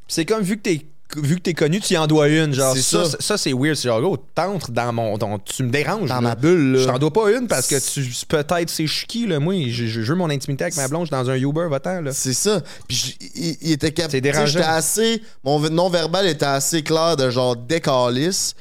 [0.07, 0.87] C'est comme vu que t'es
[1.17, 2.53] vu que t'es connu, tu y en dois une.
[2.53, 3.17] Genre, C'est ça, ça.
[3.21, 3.75] ça, c'est weird.
[3.77, 5.17] C'est genre, gros, t'entres dans mon.
[5.19, 6.09] ton- tu me déranges.
[6.09, 6.21] Dans là.
[6.21, 6.79] ma bulle, là.
[6.81, 9.39] Je t'en dois pas une parce que tu peut-être c'est chiki, là.
[9.39, 12.13] Moi, je, je, je veux mon intimité avec ma blonde, dans un Uber, va-t'en, là.
[12.13, 12.61] C'est ça.
[12.89, 14.13] Puis je- il, il était capable.
[14.13, 14.47] C'est dérangeant.
[14.47, 15.23] J'étais assez.
[15.45, 18.55] Mon non-verbal était assez clair de genre décalice.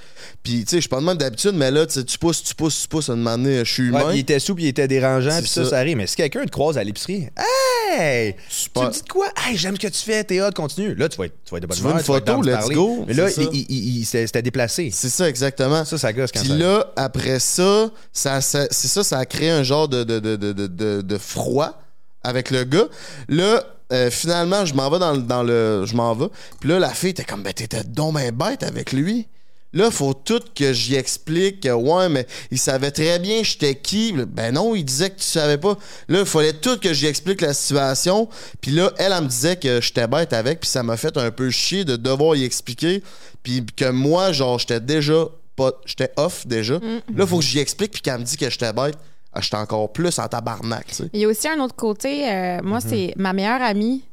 [0.46, 2.43] Puis, tu sais, je suis pas de même d'habitude, mais là, tu sais, tu pousses,
[2.43, 4.04] tu pousses, tu pousses, à un moment donné, je suis Ouais, humain.
[4.10, 5.72] puis il était souple, il était dérangeant, puis ça, ça.
[5.72, 5.98] ça arrive.
[5.98, 8.36] Mais si quelqu'un te croise à l'épicerie, hey!
[8.48, 8.84] Super.
[8.84, 9.28] Tu me dis de quoi?
[9.43, 10.93] Hey, j'aime ce que tu fais, t'es hot, continue.
[10.93, 12.41] Là, tu vas être, tu vas être de bonne Tu veux une photo?
[12.43, 12.76] Let's parler.
[12.76, 13.06] go.
[13.08, 13.66] Mais là, il,
[14.00, 14.91] il- c'était déplacé.
[14.93, 15.84] C'est ça, exactement.
[15.84, 19.50] Ça, ça gosse quand Puis là, après ça, ça, ça- c'est ça, ça a créé
[19.50, 21.82] un genre de, de, de, de, froid
[22.24, 22.86] avec le gars.
[23.30, 25.86] Là, euh, finalement, je m'en vais dans, le- dans le.
[25.86, 26.28] Je m'en vais.
[26.60, 29.28] Puis là, la fille était comme, ben, t'étais donc ben bête avec lui.
[29.76, 34.13] Là, faut tout que j'y explique que, ouais, mais il savait très bien j'étais qui.
[34.13, 35.78] Ben non, il disait que tu savais pas.
[36.07, 38.28] Là, il fallait tout que j'y explique la situation.
[38.61, 40.61] Puis là, elle, elle me disait que j'étais bête avec.
[40.61, 43.03] Puis ça m'a fait un peu chier de devoir y expliquer.
[43.43, 45.71] Puis que moi, genre, j'étais déjà pas.
[45.86, 46.80] J'étais off déjà.
[47.15, 47.91] Là, faut que j'y explique.
[47.91, 48.95] Puis qu'elle me dit que j'étais bête.
[49.34, 51.09] ah, J'étais encore plus en tabarnak, tu sais.
[51.13, 52.30] Il y a aussi un autre côté.
[52.32, 52.89] euh, moi, Mhm.
[52.89, 54.03] c'est ma meilleure amie.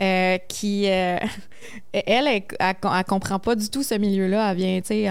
[0.00, 1.18] Euh, qui, euh,
[1.92, 4.50] elle, elle, elle, elle comprend pas du tout ce milieu-là.
[4.50, 5.08] Elle vient, tu sais.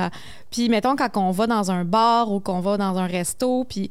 [0.49, 3.89] Puis, mettons, quand on va dans un bar ou qu'on va dans un resto, puis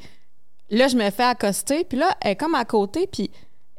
[0.70, 3.30] là, je me fais accoster, puis là, elle est comme à côté, puis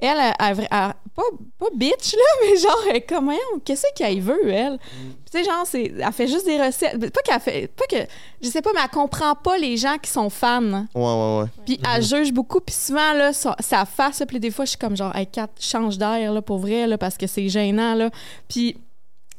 [0.01, 1.23] elle, elle, elle- elle- pas,
[1.59, 4.77] pas bitch, là, mais genre, elle est comme, Voyons, qu'est-ce qu'elle veut, elle?
[4.79, 6.97] Puis, tu sais, genre, c'est, elle fait juste des recettes.
[7.13, 7.97] Pas qu'elle fait, pas que,
[8.41, 10.61] je sais pas, mais elle comprend pas les gens qui sont fans.
[10.61, 11.45] Ouais, ouais, ouais.
[11.65, 12.61] Puis elle juge beaucoup.
[12.61, 15.27] Puis souvent, là, sa, sa face, là, puis des fois, je suis comme genre, hey,
[15.27, 18.09] Kat, change d'air, là, pour vrai, là, parce que c'est gênant, là.
[18.47, 18.77] Puis,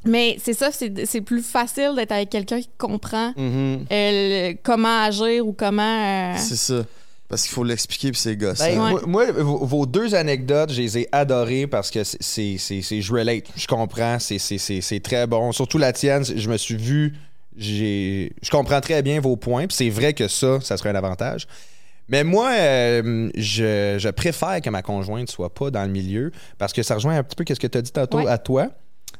[0.05, 5.03] mais c'est ça, c'est c'est plus facile d'être avec quelqu'un qui comprend euh, le- comment
[5.05, 5.83] agir ou comment.
[5.83, 6.83] euh, C'est ça.
[7.33, 8.59] Parce qu'il faut l'expliquer, puis c'est gosse.
[8.59, 8.91] Ben, Ouais.
[9.07, 13.01] moi, moi, vos, deux anecdotes, je les ai adorées parce que c'est- c'est c'est- c'est-
[13.01, 15.51] je relate, je comprends, c'est- c'est c'est- c'est très bon.
[15.51, 17.14] Surtout la tienne, je me suis vu,
[17.57, 20.95] j'ai je comprends très bien vos points, puis c'est vrai que ça, ça serait un
[20.95, 21.47] avantage.
[22.09, 26.74] Mais moi, euh, je, je préfère que ma conjointe soit pas dans le milieu parce
[26.74, 28.26] que ça rejoint un petit peu ce que tu as dit tantôt Ouais.
[28.30, 28.68] à toi.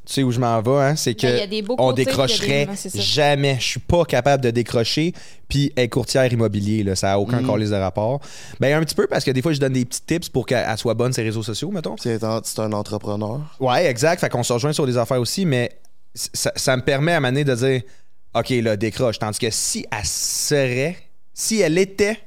[0.05, 0.97] Tu sais où je m'en vais, hein?
[0.97, 3.57] c'est que Ben, il y a des beaux on a des- décrocherait jamais.
[3.61, 5.13] Je suis pas capable de décrocher.
[5.49, 7.47] Puis elle est courtière immobilier, là, ça n'a aucun Mm.
[7.47, 8.21] calice de rapport.
[8.59, 10.67] Ben un petit peu parce que des fois je donne des petits tips pour qu'elle
[10.69, 11.95] elle soit bonne ses réseaux sociaux, mettons.
[11.99, 13.41] C'est un, c'est un entrepreneur.
[13.61, 14.19] Ouais, exact.
[14.21, 15.71] Fait qu'on se rejoint sur des affaires aussi, mais
[16.15, 17.83] ça, ça me permet à maner de dire
[18.35, 19.19] OK, là, décroche.
[19.21, 20.97] Tandis que si elle serait,
[21.35, 22.19] si elle était,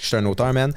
[0.00, 0.72] je suis un auteur, man.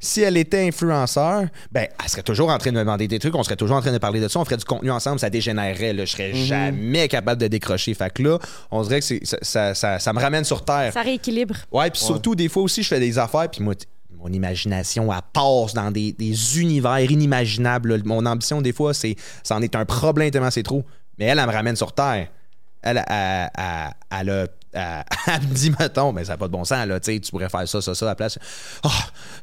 [0.00, 3.34] Si elle était influenceur, ben, elle serait toujours en train de me demander des trucs,
[3.34, 5.30] on serait toujours en train de parler de ça, on ferait du contenu ensemble, ça
[5.30, 5.92] dégénérerait.
[5.92, 6.04] Là.
[6.04, 7.94] Je serais jamais capable de décrocher.
[7.94, 8.38] Fait que là,
[8.70, 10.92] on dirait que ça, ça, ça- ça me ramène sur terre.
[10.92, 11.56] Ça rééquilibre.
[11.72, 13.74] Ouais, puis surtout, des fois aussi, je fais des affaires, puis moi,
[14.20, 17.94] mon imagination, elle passe dans des, des univers inimaginables.
[17.96, 18.02] là.
[18.04, 20.84] Mon ambition, des fois, c'est c'en est un problème tellement c'est trop.
[21.18, 22.28] Mais elle, elle me ramène sur Terre.
[22.82, 23.90] Elle, elle, elle,
[24.20, 27.00] elle a- elle- elle me dit, mettons, mais ça n'a pas de bon sens, là,
[27.00, 28.38] tu sais, tu pourrais faire ça, ça, ça à la place.
[28.82, 28.90] Ah,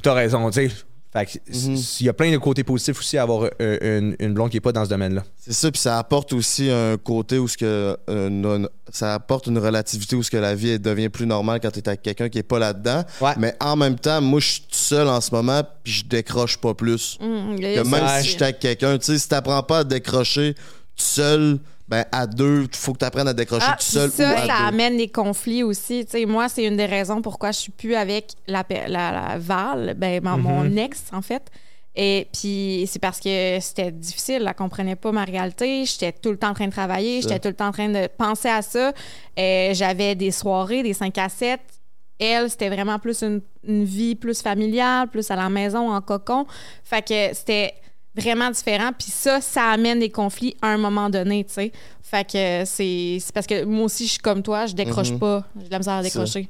[0.02, 0.76] t'as raison, tu sais.
[1.14, 4.18] Fait que s- il y a plein de côtés positifs aussi à avoir euh, une,
[4.20, 5.24] une blonde qui n'est pas dans ce domaine-là.
[5.40, 9.48] C'est ça, puis ça apporte aussi un côté où ce que euh, non- ça apporte
[9.48, 12.02] une relativité où ce que la vie elle devient plus normale quand tu es avec
[12.02, 13.06] quelqu'un qui est pas là-dedans.
[13.22, 13.32] Ouais.
[13.38, 16.58] Mais en même temps, moi je suis tout seul en ce moment, puis je décroche
[16.58, 17.18] pas plus.
[17.22, 18.22] a Que même Ouais.
[18.22, 20.54] si je suis avec quelqu'un, tu sais, si t'apprends pas à décrocher
[20.96, 24.34] seul, ben à deux, faut que tu apprennes à décrocher Ah, tout seul ça, ou
[24.34, 24.68] à ça deux.
[24.70, 26.06] amène des conflits aussi.
[26.06, 29.12] Tu sais, moi, c'est une des raisons pourquoi je suis plus avec la, pe- la,
[29.12, 31.44] la Val, ben, ma- mon ex, en fait.
[31.98, 34.44] Et puis, c'est parce que c'était difficile.
[34.48, 35.86] Elle comprenait pas ma réalité.
[35.86, 37.22] J'étais tout le temps en train de travailler.
[37.22, 38.92] J'étais tout le temps en train de penser à ça.
[39.38, 41.60] J'avais des soirées, des 5 à 7.
[42.20, 46.46] Elle, c'était vraiment plus une, une vie plus familiale, plus à la maison, en cocon.
[46.84, 47.74] Fait que c'était
[48.16, 48.92] vraiment différent.
[48.98, 51.72] Puis ça, ça amène des conflits à un moment donné, tu sais.
[52.04, 55.20] Fait que c'est c'est parce que moi aussi, je suis comme toi, je décroche Mhm.
[55.20, 55.44] pas.
[55.60, 56.48] J'ai de la misère à décrocher.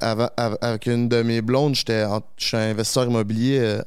[0.00, 2.04] Avec une de mes blondes, j'étais
[2.36, 3.82] je suis investisseur immobilier euh,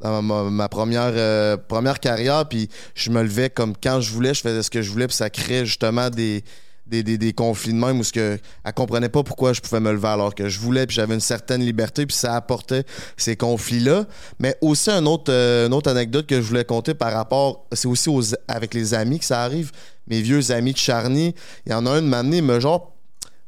[0.00, 4.34] dans ma, ma première, euh, première carrière, puis je me levais comme quand je voulais,
[4.34, 6.42] je faisais ce que je voulais, puis ça créait justement des,
[6.86, 9.80] des, des, des conflits de même où ce que, elle comprenait pas pourquoi je pouvais
[9.80, 12.84] me lever alors que je voulais, puis j'avais une certaine liberté, puis ça apportait
[13.16, 14.06] ces conflits-là.
[14.38, 17.88] Mais aussi, un autre, euh, une autre anecdote que je voulais compter par rapport, c'est
[17.88, 18.10] aussi
[18.48, 19.72] avec les amis que ça arrive.
[20.06, 21.34] Mes vieux amis de Charny,
[21.66, 22.92] il y en a un de m'amener, me genre,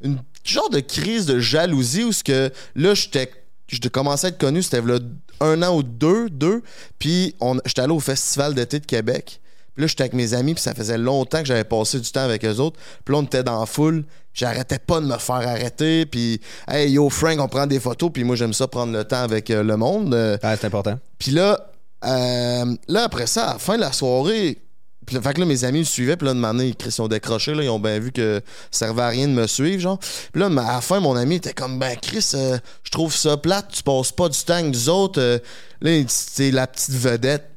[0.02, 3.30] une genre de crise de jalousie où ce que là j'étais
[3.68, 4.98] je commençais à être connu c'était là
[5.40, 6.62] un an ou deux deux
[6.98, 7.34] puis
[7.64, 9.40] j'étais allé au festival d'été de Québec
[9.76, 12.22] puis là j'étais avec mes amis puis ça faisait longtemps que j'avais passé du temps
[12.24, 14.04] avec eux autres puis là on était dans la foule
[14.34, 18.24] j'arrêtais pas de me faire arrêter puis hey yo Frank on prend des photos puis
[18.24, 20.98] moi j'aime ça prendre le temps avec euh, le monde Euh, Ah, c'est important.
[21.18, 21.60] puis là,
[22.04, 24.58] euh, là, après ça, à la fin de la soirée,
[25.06, 27.08] puis là, fait que là, mes amis me suivaient, puis là, de m'amener, ils ont
[27.08, 29.98] décroché, là, ils ont bien vu que ça servait à rien de me suivre, genre.
[29.98, 33.36] Puis là, à la fin, mon ami était comme, ben, Chris, euh, je trouve ça
[33.36, 35.20] plate, tu passes pas du temps avec nous autres.
[35.20, 35.38] euh,
[35.80, 37.48] là, c'est la petite vedette.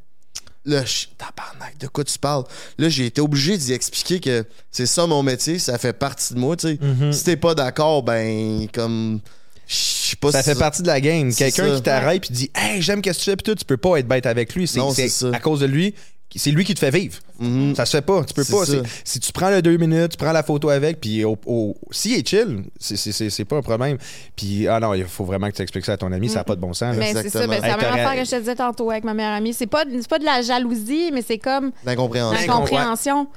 [0.69, 2.43] Là, je tabarnak, de quoi tu parles?
[2.77, 6.39] Là, j'ai été obligé d'y expliquer que c'est ça mon métier, ça fait partie de
[6.39, 6.73] moi, tu sais.
[6.75, 7.11] Mm-hmm.
[7.11, 9.19] Si t'es pas d'accord, ben, comme.
[9.67, 11.33] Je sais pas Ça si fait partie de la game.
[11.33, 13.97] Quelqu'un qui t'arrête et dit Hey, j'aime que tu fais, puis tout, tu peux pas
[13.97, 14.67] être bête avec lui.
[14.67, 15.35] C'est Non, c'est c'est ça.
[15.35, 15.93] à cause de lui.
[16.35, 17.17] C'est lui qui te fait vivre.
[17.39, 17.73] Mhm.
[17.75, 18.23] Ça se fait pas.
[18.23, 18.63] Tu peux pas.
[19.03, 22.13] Si tu prends le deux minutes, tu prends la photo avec, puis au, au- s'il
[22.13, 23.97] est chill, c'est- c'est c'est- c'est pas un problème.
[24.35, 26.43] Puis, ah non, il faut vraiment que tu expliques ça à ton ami, ça n'a
[26.43, 26.95] pas de bon sens.
[26.97, 29.13] Mais c'est ça, ben, c'est la même affaire que je te disais tantôt avec ma
[29.13, 29.53] meilleure amie.
[29.53, 32.39] C'est pas, c'est pas de la jalousie, mais c'est comme L'incompréhension.
[32.47, 33.27] l'incompréhension.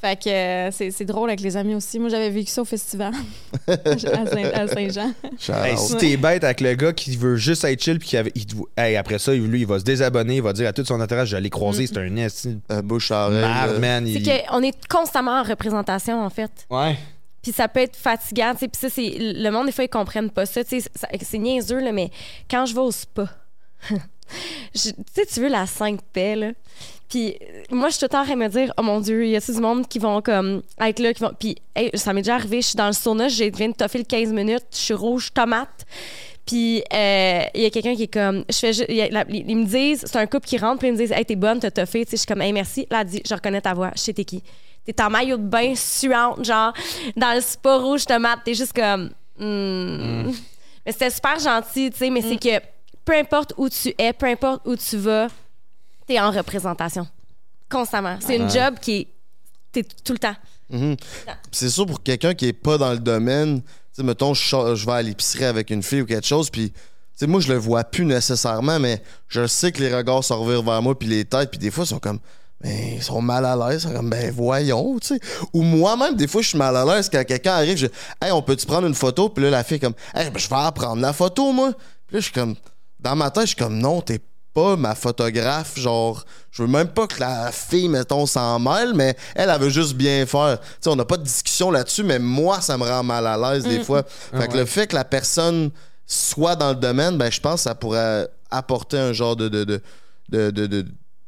[0.00, 1.98] Fait que euh, c'est c'est drôle avec les amis aussi.
[1.98, 3.12] Moi, j'avais vécu ça au festival
[3.66, 5.12] à Saint- à Saint-Jean.
[5.64, 8.30] Hey, si t'es bête avec le gars qui veut juste être chill, puis qui avait-
[8.36, 10.84] il te- hey, après ça, lui, il va se désabonner, il va dire à tout
[10.84, 12.16] son entourage Je l'ai croisé, c'est un
[12.70, 13.78] Euh, bouche à oreille.
[13.80, 14.04] man.
[14.06, 16.50] C'est il- qu'on est constamment en représentation, en fait.
[16.70, 16.96] Ouais.
[17.42, 18.52] Puis ça peut être fatigant.
[18.52, 18.68] tu sais.
[18.68, 19.14] Puis ça, c'est.
[19.18, 20.62] Le monde, des fois, ils comprennent pas ça.
[20.62, 22.10] tu sais, ça- C'est niaiseux, là, mais
[22.50, 23.28] quand je vais au spa,
[24.74, 26.50] tu sais, tu veux la 5 paix, là.
[27.08, 29.00] Puis euh, moi, je suis tout le temps en train de me dire, oh mon
[29.00, 31.32] Dieu, il y a du monde qui vont comme être là, qui vont.
[31.38, 33.98] Puis hey, ça m'est déjà arrivé, je suis dans le sauna, je viens de toffer
[33.98, 35.86] le 15 minutes, je suis rouge tomate.
[36.46, 39.08] Puis euh, il y a quelqu'un qui est comme, je fais, ju- il y a
[39.08, 41.36] la- ils me disent, c'est un couple qui rentre, puis ils me disent, hey, t'es
[41.36, 42.04] bonne, t'as toffé.
[42.04, 42.86] Tu sais, je suis comme, hey, merci.
[42.90, 44.42] Là, elle dit, je reconnais ta voix, je sais t'es qui.
[44.86, 46.72] T'es en maillot de bain suante, genre,
[47.16, 48.40] dans le spa rouge tomate.
[48.44, 50.30] T'es juste comme, hmm.
[50.86, 52.62] Mais c'était super gentil, tu sais, mais c'est que
[53.08, 55.28] peu importe où tu es, peu importe où tu vas,
[56.06, 57.08] t'es en représentation.
[57.70, 58.18] Constamment.
[58.20, 59.08] C'est une job qui est.
[59.72, 60.36] T'es tout le temps.
[60.68, 60.96] Mhm.
[61.50, 64.92] C'est sûr pour quelqu'un qui est pas dans le domaine, tu sais, mettons, je, vais
[64.92, 66.78] à l'épicerie avec une fille ou quelque chose, puis, tu
[67.16, 70.62] sais, moi, je le vois plus nécessairement, mais je sais que les regards se revirent
[70.62, 72.18] vers moi, puis les têtes, puis des fois, ils sont comme,
[72.60, 75.20] ben, ils sont mal à l'aise, ils sont comme, ben, voyons, tu sais.
[75.54, 77.86] Ou moi-même, des fois, je suis mal à l'aise quand quelqu'un arrive, je
[78.22, 80.48] hey, on peut-tu prendre une photo, puis là, la fille est comme, hey, ben, je
[80.48, 81.72] vais en prendre la photo, moi.
[82.06, 82.54] Puis là, je suis comme,
[83.00, 84.20] dans ma tête, je suis comme, non, t'es
[84.54, 89.14] pas ma photographe, genre, je veux même pas que la fille, mettons, s'en mêle, mais
[89.34, 90.58] elle, elle veut juste bien faire.
[90.60, 93.36] Tu sais, on n'a pas de discussion là-dessus, mais moi, ça me rend mal à
[93.36, 94.02] l'aise des fois.
[94.40, 95.70] Fait que le fait que la personne
[96.06, 99.64] soit dans le domaine, ben, je pense que ça pourrait apporter un genre de, de,
[99.64, 99.80] de,
[100.30, 100.86] de, de- de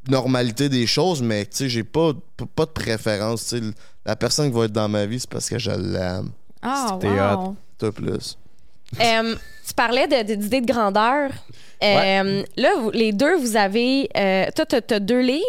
[0.08, 2.12] normalité des choses, mais, tu sais, j'ai pas,
[2.56, 3.64] pas de préférence, tu sais.
[4.06, 6.30] La personne qui va être dans ma vie, c'est parce que je l'aime.
[6.62, 7.54] Ah, T'es wow.
[7.78, 8.36] Tout plus.
[9.00, 9.34] Euh,
[9.66, 11.30] tu parlais de- de- d'idées de, grandeur.
[11.82, 14.08] Euh, Là, vous- les deux, vous avez.
[14.16, 15.44] euh, toi, t'as t'as deux livres.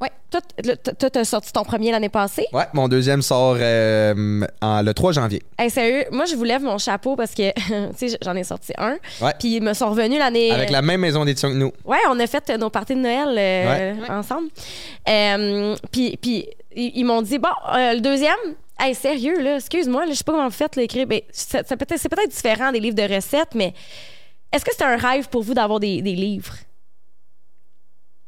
[0.00, 0.10] Ouais.
[0.30, 2.46] Toi, t- le- toi, t'as sorti ton premier l'année passée.
[2.52, 5.42] Ouais, mon deuxième sort euh, en- le 3 janvier.
[5.58, 7.52] Hey, sérieux, moi, je vous lève mon chapeau parce que,
[7.98, 8.96] tu sais, j'en ai sorti un.
[9.20, 9.32] Ouais.
[9.38, 10.50] Puis ils me sont revenus l'année.
[10.50, 11.72] Avec la même maison d'édition que nous.
[11.84, 14.48] Ouais, on a fait nos parties de Noël euh, ensemble.
[15.08, 18.34] Euh, puis puis ils, ils m'ont dit bon, euh, le deuxième,
[18.78, 21.06] hey, sérieux là, excuse-moi, je sais pas comment vous faites l'écrire.
[21.06, 23.72] Ben, ça, ça peut-être- c'est peut-être différent des livres de recettes, mais
[24.52, 26.54] est-ce que c'est un rêve pour vous d'avoir des, des livres?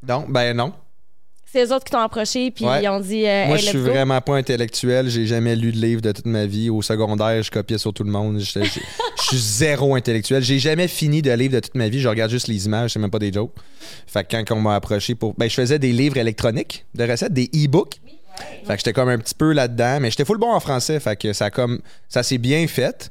[0.03, 0.73] Donc, ben non.
[1.49, 2.83] C'est les autres qui t'ont approché puis Ouais.
[2.83, 5.09] ils ont dit euh, Moi, hey, je suis vraiment pas intellectuel.
[5.09, 6.69] J'ai jamais lu de livre de toute ma vie.
[6.71, 8.39] Au secondaire, je copiais sur tout le monde.
[8.41, 8.45] Je
[9.23, 10.43] suis zéro intellectuel.
[10.43, 12.01] J'ai jamais fini de livre de toute ma vie.
[12.01, 13.55] Je regarde juste les images, c'est même pas des jokes.
[14.07, 15.35] Fait que quand on m'a approché pour.
[15.35, 18.01] Ben, je faisais des livres électroniques de recettes, des e-books.
[18.65, 20.99] Fait que j'étais comme un petit peu là-dedans, mais j'étais full bon en français.
[21.01, 21.81] Fait que ça comme.
[22.09, 23.11] Ça s'est bien fait.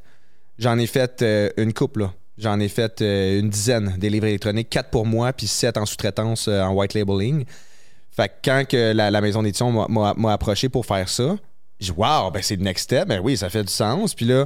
[0.58, 2.14] J'en ai fait euh, une couple, là.
[2.38, 5.86] J'en ai fait euh, une dizaine des livres électroniques, quatre pour moi, puis sept en
[5.86, 7.46] sous-traitance euh, en white labeling.
[8.12, 11.36] Fait que quand que la, maison d'édition m'a- approché pour faire ça,
[11.80, 13.08] j'ai dit Waouh, ben c'est le next step.
[13.08, 14.16] Ben oui, ça fait du sens.
[14.16, 14.46] Puis là,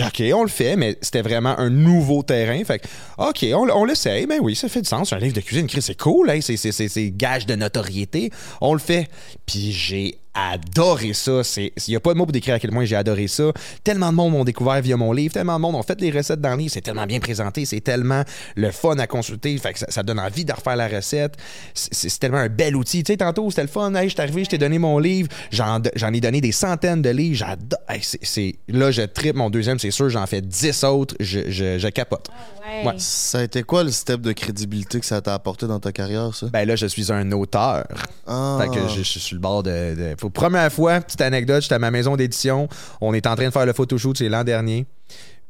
[0.00, 2.62] OK, on le fait, mais c'était vraiment un nouveau terrain.
[2.64, 2.82] Fait
[3.18, 4.26] OK, on, on l'essaye.
[4.26, 5.12] Ben oui, ça fait du sens.
[5.12, 6.30] Un livre de cuisine, c'est cool.
[6.30, 6.40] Hein?
[6.40, 8.30] C'est gage de notoriété.
[8.60, 9.08] On le fait.
[9.46, 11.42] Puis j'ai adoré ça.
[11.56, 13.52] Il n'y a pas de mot pour décrire à quel point j'ai adoré ça.
[13.84, 15.34] Tellement de monde m'ont découvert via mon livre.
[15.34, 16.72] Tellement de monde ont fait les recettes dans le livre.
[16.72, 17.64] C'est tellement bien présenté.
[17.64, 18.22] C'est tellement
[18.56, 19.56] le fun à consulter.
[19.58, 21.34] Fait que ça, ça donne envie de refaire la recette.
[21.74, 23.02] C'est, tellement un bel outil.
[23.02, 23.94] Tu sais, tantôt, c'était le fun.
[23.94, 25.28] Hey, je suis arrivé, je t'ai donné mon livre.
[25.50, 27.36] J'en, j'en ai donné des centaines de livres.
[27.36, 27.80] J'adore.
[27.88, 30.08] Hey, c'est, c'est- Là, je tripe mon deuxième, c'est sûr.
[30.08, 31.14] J'en fais 10 autres.
[31.20, 32.28] Je, je, je capote.
[32.64, 32.86] Ouais.
[32.86, 32.94] Ouais.
[32.98, 36.34] Ça a été quoi le step de crédibilité que ça t'a apporté dans ta carrière,
[36.34, 36.46] ça?
[36.52, 37.86] Ben là, je suis un auteur.
[38.26, 38.58] Ah.
[38.60, 39.94] Fait que je, je suis sur le bord de.
[39.94, 42.68] de- Faut- première fois, petite anecdote, j'étais à ma maison d'édition.
[43.00, 44.86] On est en train de faire le photoshoot, c'est l'an dernier.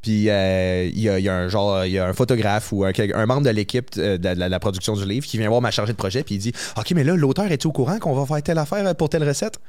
[0.01, 3.43] Puis euh, il y, a, un genre, il y a un photographe ou un, membre
[3.43, 6.25] de l'équipe euh, de, la, production du livre qui vient voir ma chargée de projet
[6.25, 8.97] puis il dit OK, mais là, l'auteur est au courant qu'on va faire telle affaire
[8.97, 9.61] pour telle recette?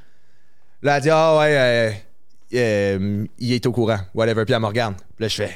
[0.82, 2.04] Là, elle dit Ah ouais,
[2.56, 4.46] euh, il est au courant, whatever.
[4.46, 4.96] Puis elle me regarde.
[5.20, 5.52] Là, je fais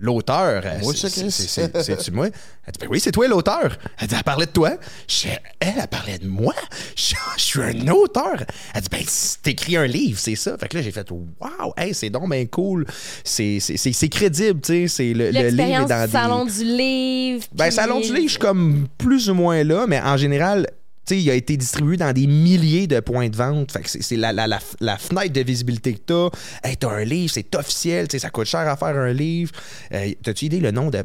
[0.00, 2.26] L'auteur, euh, c'est- c'est- c'est-tu moi?
[2.66, 3.78] Elle dit, ben oui, c'est toi l'auteur.
[3.98, 4.72] Elle dit, elle parlait de toi.
[5.06, 5.28] Je
[5.60, 6.52] elle, elle parlait de moi?
[6.96, 8.42] Je, je suis un auteur.
[8.74, 9.04] Elle dit, ben,
[9.42, 10.58] t'écris un livre, c'est ça.
[10.58, 12.86] Fait que là, j'ai fait, wow, hey, c'est donc ben cool.
[13.22, 14.88] C'est c'est- c'est- c'est crédible, tu sais.
[14.88, 16.12] C'est le, le livre est dans du des.
[16.12, 17.44] salon du livre.
[17.52, 20.68] Ben, puis- Salon du livre, je suis comme plus ou moins là, mais en général,
[21.10, 23.72] il a été distribué dans des milliers de points de vente.
[23.72, 26.28] Fait que c'est- la, fenêtre de visibilité que t'as.
[26.62, 29.52] Hey, t'as un livre, c'est officiel, ça coûte cher à faire un livre.
[29.92, 31.04] Euh, T'as-tu idée le nom de,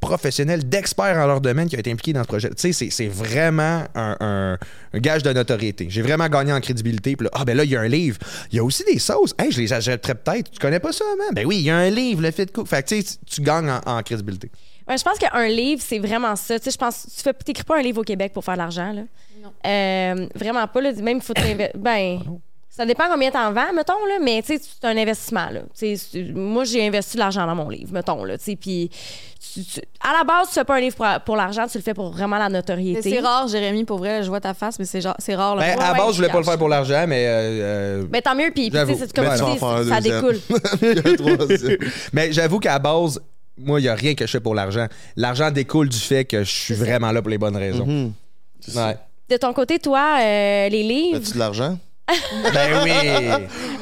[0.00, 2.50] professionnels, d'experts en leur domaine qui ont été impliqués dans ce projet?
[2.56, 4.58] C'est- vraiment un,
[4.94, 5.86] gage de notoriété.
[5.88, 7.16] J'ai vraiment gagné en crédibilité.
[7.18, 8.18] Là, ah, ben là, il y a un livre.
[8.52, 9.34] Il y a aussi des sauces.
[9.38, 10.50] Hey, je les achèterais peut-être.
[10.50, 11.34] Tu connais pas ça, man?
[11.34, 12.66] Ben oui, il y a un livre, le fait de cook.
[12.66, 14.50] Fait que, tu gagnes en, crédibilité.
[14.88, 16.56] Je pense qu'un livre, c'est vraiment ça.
[16.64, 19.02] Je pense, tu fais, t'écris pas un livre au Québec pour faire de l'argent, là.
[19.66, 20.92] Euh, vraiment pas, là.
[20.92, 21.70] Même, il faut t'investir.
[21.80, 22.20] Ben,
[22.72, 24.18] ça dépend combien t'en vends, mettons, là.
[24.22, 25.60] Mais, tu sais, c'est un investissement, là.
[26.34, 28.38] Moi, j'ai investi de l'argent dans mon livre, mettons, là.
[28.38, 28.88] Tu sais, puis,
[29.52, 31.82] tu- tu- à la base, tu fais pas un livre pour, pour l'argent, tu le
[31.82, 33.10] fais pour vraiment la notoriété.
[33.10, 35.56] C'est rare, Jérémy, pour vrai, je vois ta face, mais c'est genre- c'est rare.
[35.56, 35.62] Là.
[35.62, 37.26] Ben, Ouais, à la ouais, base, je voulais pas le faire pour l'argent, mais.
[37.26, 40.38] euh, euh, Mais tant mieux, puis, c'est comme Ben, tu dis, ça découle.
[42.12, 43.20] Mais j'avoue qu'à la base,
[43.58, 44.86] moi, il n'y a rien que je fais pour l'argent.
[45.16, 48.12] L'argent découle du fait que je suis vraiment là pour les bonnes raisons.
[48.60, 48.88] C'est ça.
[48.88, 48.96] Ouais.
[49.30, 51.18] De ton côté, toi, euh, les livres?
[51.18, 51.78] As-tu de l'argent?
[52.52, 52.90] Ben oui!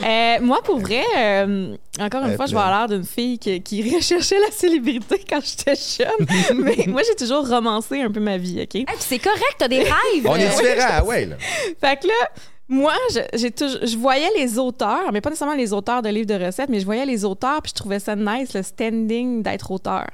[0.07, 3.38] Euh, moi, pour vrai, euh, encore une Elle fois, je vais avoir l'air d'une fille
[3.38, 6.59] qui, qui recherchait la célébrité quand j'étais jeune.
[6.62, 8.74] Mais moi, j'ai toujours romancé un peu ma vie, OK?
[8.74, 10.26] Hey, puis c'est correct, t'as des rêves.
[10.26, 11.24] On est Euh, différents, ouais.
[11.24, 11.36] Là.
[11.80, 12.30] Fait que là,
[12.68, 16.26] moi, je, j'ai toujours- je voyais les auteurs, mais pas nécessairement les auteurs de livres
[16.26, 19.70] de recettes, mais je voyais les auteurs, puis je trouvais ça nice, le standing d'être
[19.70, 20.07] auteur.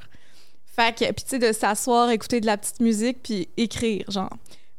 [0.77, 4.31] Fait que, puis tu sais, de s'asseoir, écouter de la petite musique, puis écrire, genre.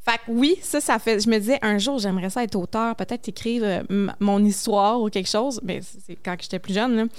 [0.05, 1.19] Fait que oui, ça, ça fait.
[1.19, 5.09] Je me disais, un jour, j'aimerais ça être auteur, peut-être écrire euh, mon histoire ou
[5.09, 7.09] quelque chose, mais c'est quand j'étais plus jeune.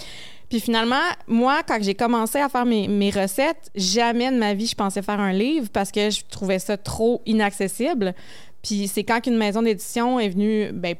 [0.48, 4.68] Puis finalement, moi, quand j'ai commencé à faire mes, mes recettes, jamais de ma vie
[4.68, 8.14] je pensais faire un livre parce que je trouvais ça trop inaccessible.
[8.62, 10.94] Puis c'est quand qu'une maison d'édition est venue, ben,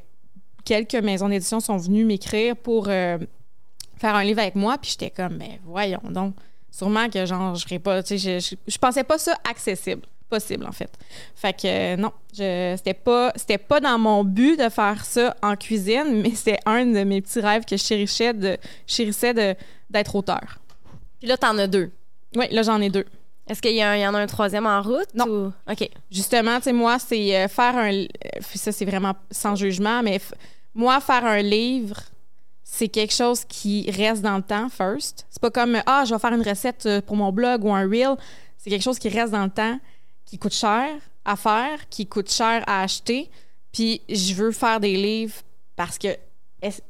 [0.65, 3.19] quelques maisons d'édition sont venues m'écrire pour euh,
[3.97, 4.77] faire un livre avec moi.
[4.79, 6.35] Puis j'étais comme, ben voyons donc.
[6.73, 10.03] Sûrement que genre, je serais pas, tu sais, je, je, je pensais pas ça accessible.
[10.29, 10.91] Possible, en fait.
[11.37, 15.37] Fait que euh, non, je, c'était pas, c'était pas dans mon but de faire ça
[15.43, 18.57] en cuisine, mais c'est un de mes petits rêves que je chérissais de,
[18.87, 19.55] chérissais de,
[19.89, 20.59] d'être auteur.
[21.21, 21.93] Puis là, t'en as deux.
[22.35, 23.05] Oui, là, j'en ai deux.
[23.49, 25.07] Est-ce qu'il y, a un- il y en a un troisième en route?
[25.15, 25.27] Non.
[25.29, 25.89] ou- OK.
[26.11, 27.93] Justement, tu sais, moi, c'est euh, faire un.
[27.93, 28.07] euh,
[28.55, 30.33] Ça, c'est vraiment sans jugement, mais f-
[30.75, 32.01] moi, faire un livre,
[32.65, 35.25] c'est quelque chose qui reste dans le temps, first.
[35.31, 38.17] C'est pas comme, ah, je vais faire une recette pour mon blog ou un reel.
[38.59, 39.79] C'est quelque chose qui reste dans le temps,
[40.27, 40.89] qui coûte cher
[41.25, 43.31] à faire, qui coûte cher à acheter.
[43.73, 45.35] Puis je veux faire des livres
[45.77, 46.09] parce que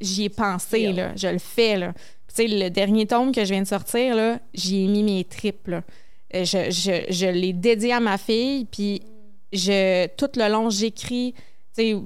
[0.00, 0.92] j'y ai pensé, Yeah.
[0.92, 1.12] là.
[1.16, 1.92] Je le fais, là.
[1.92, 5.02] Puis, Tu sais, le dernier tome que je viens de sortir, là, j'y ai mis
[5.02, 5.82] mes tripes, là.
[6.34, 9.02] Euh, Je, je, je l'ai dédié à ma fille, puis
[9.52, 11.34] je, tout le long, j'écris.
[11.76, 11.96] Tu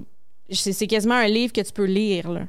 [0.50, 2.46] sais, c'est quasiment un livre que tu peux lire, là.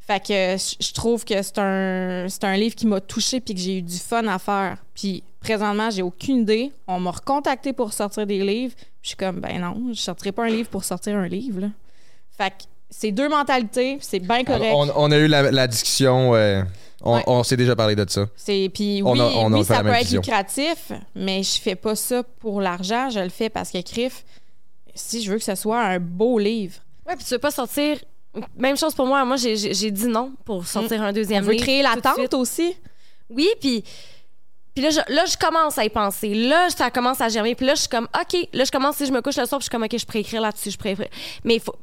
[0.00, 3.54] Fait que je je trouve que c'est un, c'est un livre qui m'a touché puis
[3.54, 4.78] que j'ai eu du fun à faire.
[4.94, 6.72] Puis présentement, j'ai aucune idée.
[6.86, 8.74] On m'a recontacté pour sortir des livres.
[9.02, 11.68] Je suis comme, ben non, je sortirai pas un livre pour sortir un livre, là.
[12.36, 14.72] Fait que c'est deux mentalités, c'est bien correct.
[14.74, 16.34] On, on a eu la, la discussion.
[16.34, 16.62] euh,
[17.02, 17.22] on Ouais.
[17.28, 18.26] on s'est déjà parlé de ça.
[18.36, 20.20] C'est puis On oui, a- on a fait ça peut être vision.
[20.20, 24.24] lucratif, mais je fais pas ça pour l'argent, je le fais parce que Criff,
[24.94, 26.74] si je veux que ce soit un beau livre,
[27.06, 27.98] Ouais, puis tu veux pas sortir.
[28.56, 29.24] Même chose pour moi.
[29.24, 32.76] Moi, j'ai- dit non pour sortir un on deuxième veut livre créer l'attente aussi.
[33.30, 33.82] Oui, puis.
[34.78, 36.34] Puis là je, là, je commence à y penser.
[36.34, 37.56] Là, ça commence à germer.
[37.56, 38.48] Puis là, je suis comme, OK.
[38.52, 40.06] Là, je commence, si je me couche le soir, puis je suis comme, OK, je
[40.06, 41.08] pourrais écrire là-dessus, je pourrais écrire.
[41.42, 41.74] Mais faut.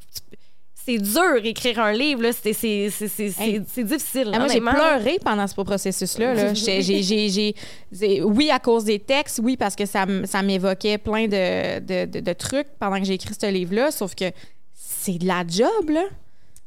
[0.73, 2.29] C'est dur écrire un livre, là.
[2.31, 3.59] C'est Hey.
[3.59, 4.29] difficile.
[4.33, 6.33] Ah, moi, j'ai pleuré pendant ce processus-là.
[6.35, 6.53] là.
[7.91, 12.05] J'ai- oui, à cause des textes, oui, parce que ça, ça m'évoquait plein de, de-
[12.05, 14.25] de- de trucs pendant que j'ai écrit ce livre-là, sauf que
[14.73, 16.03] c'est de la job, là.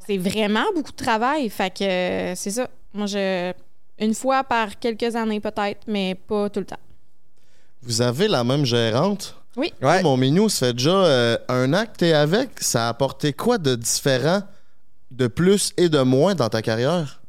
[0.07, 1.49] C'est vraiment beaucoup de travail.
[1.49, 2.69] Fait que euh, c'est ça.
[2.93, 3.53] Moi, je.
[4.01, 6.77] Une fois par quelques années, peut-être, mais pas tout le temps.
[7.83, 9.35] Vous avez la même gérante?
[9.57, 9.73] Oui.
[9.83, 10.03] Ouais.
[10.03, 12.51] Mon minou, ça fait déjà euh, un an que t'es avec.
[12.61, 14.43] Ça a apporté quoi de différent,
[15.11, 17.21] de plus et de moins dans ta carrière?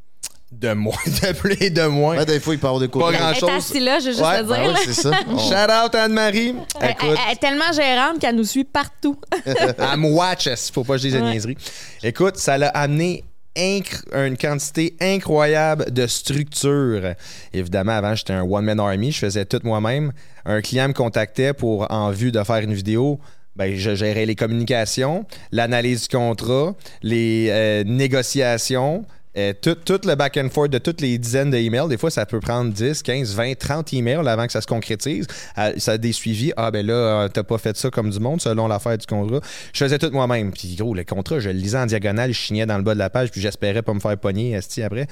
[0.52, 2.18] De moins, de plus et de moins.
[2.18, 3.04] Ouais, des fois, il part de quoi?
[3.04, 3.50] Pas Elle est grand-chose.
[3.72, 4.56] assise là, je veux juste Ouais, te dire.
[4.56, 5.12] Ben ouais, c'est ça.
[5.28, 5.54] On- Shout
[5.86, 6.56] out Anne-Marie.
[6.82, 9.20] Elle, Écoute, elle- elle est tellement gérante qu'elle nous suit partout.
[9.80, 11.32] à me watch, il faut pas que je dise de Ouais.
[11.32, 11.58] niaiseries?
[12.04, 13.24] Écoute, ça l'a amené
[13.60, 17.14] une quantité incroyable de structure.
[17.54, 20.12] Évidemment, avant, j'étais un one-man army, je faisais tout moi-même.
[20.46, 23.20] Un client me contactait pour, en vue de faire une vidéo,
[23.56, 29.06] ben, je gérais les communications, l'analyse du contrat, les euh, négociations,
[29.38, 31.88] euh, tout, le back and forth de toutes les dizaines d'emails.
[31.88, 35.28] Des fois, ça peut prendre 10, 15, 20, 30 emails avant que ça se concrétise.
[35.58, 36.52] Euh, ça a des suivis.
[36.58, 39.40] Ah, ben là, euh, t'as pas fait ça comme du monde selon l'affaire du contrat.
[39.74, 40.52] Je faisais tout moi-même.
[40.52, 43.00] Puis, gros, le contrat, je le lisais en diagonale, je chignais dans le bas de
[43.00, 45.08] la page, puis j'espérais pas me faire pogner esti, après.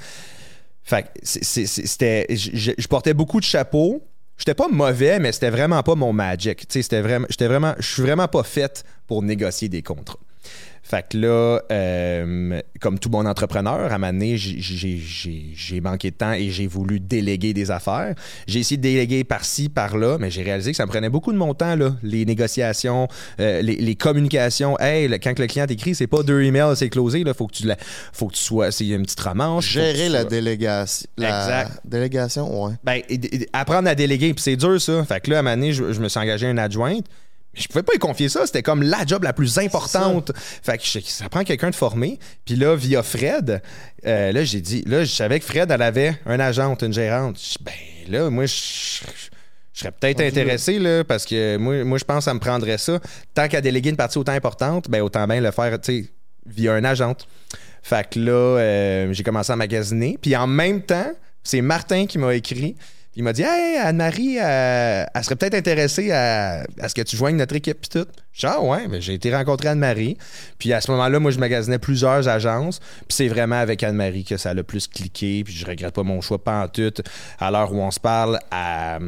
[0.82, 2.26] Fait que c'était.
[2.30, 4.02] Je, portais beaucoup de chapeaux.
[4.36, 6.64] J'étais pas mauvais, mais c'était vraiment pas mon magic.
[6.68, 7.26] C'était vraiment.
[7.28, 7.74] J'étais vraiment.
[7.78, 10.18] Je suis vraiment pas faite pour négocier des contrats.
[10.82, 16.16] Fait que là, euh, comme tout bon entrepreneur, à un moment donné, j'ai- manqué de
[16.16, 18.14] temps et j'ai voulu déléguer des affaires.
[18.46, 21.36] J'ai essayé de déléguer par-ci, par-là, mais j'ai réalisé que ça me prenait beaucoup de
[21.36, 21.94] mon temps, là.
[22.02, 23.06] Les négociations,
[23.38, 24.78] euh, les, les communications.
[24.80, 27.34] Hey, le- quand le client t'écrit, c'est pas deux emails, c'est closé, là.
[27.34, 27.76] Faut que tu, la-
[28.14, 28.70] faut que tu sois.
[28.72, 29.66] C'est une petite romance.
[29.66, 31.06] Gérer la sois- délégation.
[31.18, 31.80] La Exact.
[31.84, 32.72] délégation, ouais.
[32.82, 33.02] ben,
[33.52, 35.04] apprendre à déléguer, puis c'est dur ça.
[35.04, 37.04] Fait que là, à un moment donné, je, je me suis engagé à une adjointe.
[37.58, 38.46] Je pouvais pas y confier ça.
[38.46, 40.32] C'était comme la job la plus importante.
[40.62, 42.18] Fait que je- ça prend quelqu'un de formé.
[42.44, 43.60] Puis là, via Fred,
[44.06, 47.38] euh, là, j'ai dit, là, je savais que Fred, elle avait un agente, une gérante.
[47.40, 47.72] Je- Ben
[48.12, 48.54] là, moi, je,
[49.72, 52.98] serais peut-être intéressé, là, parce que moi, moi, je pense que ça me prendrait ça.
[53.34, 56.08] Tant qu'à déléguer une partie autant importante, ben autant bien le faire, tu sais,
[56.46, 57.26] via un agente.
[57.82, 60.18] Fait que là, euh, j'ai commencé à magasiner.
[60.20, 61.10] Puis en même temps,
[61.44, 62.76] c'est Martin qui m'a écrit.
[63.18, 67.16] Il m'a dit Hey, Anne-Marie, euh, elle serait peut-être intéressée à, à ce que tu
[67.16, 67.80] joignes notre équipe.
[67.80, 68.08] Puis tout.
[68.32, 70.16] Je dis, Ah ouais, mais j'ai été rencontrer Anne-Marie.
[70.56, 72.78] Puis à ce moment-là, moi, je magasinais plusieurs agences.
[72.78, 75.42] Puis c'est vraiment avec Anne-Marie que ça a le plus cliqué.
[75.42, 76.94] Puis je regrette pas mon choix, pas en tout.
[77.40, 79.00] À l'heure où on se parle, à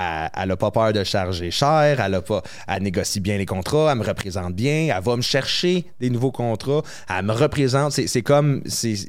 [0.00, 3.46] elle, elle a pas peur de charger cher, elle a pas, elle négocie bien les
[3.46, 7.92] contrats, elle me représente bien, elle va me chercher des nouveaux contrats, elle me représente.
[7.92, 9.08] C'est comme, c'est-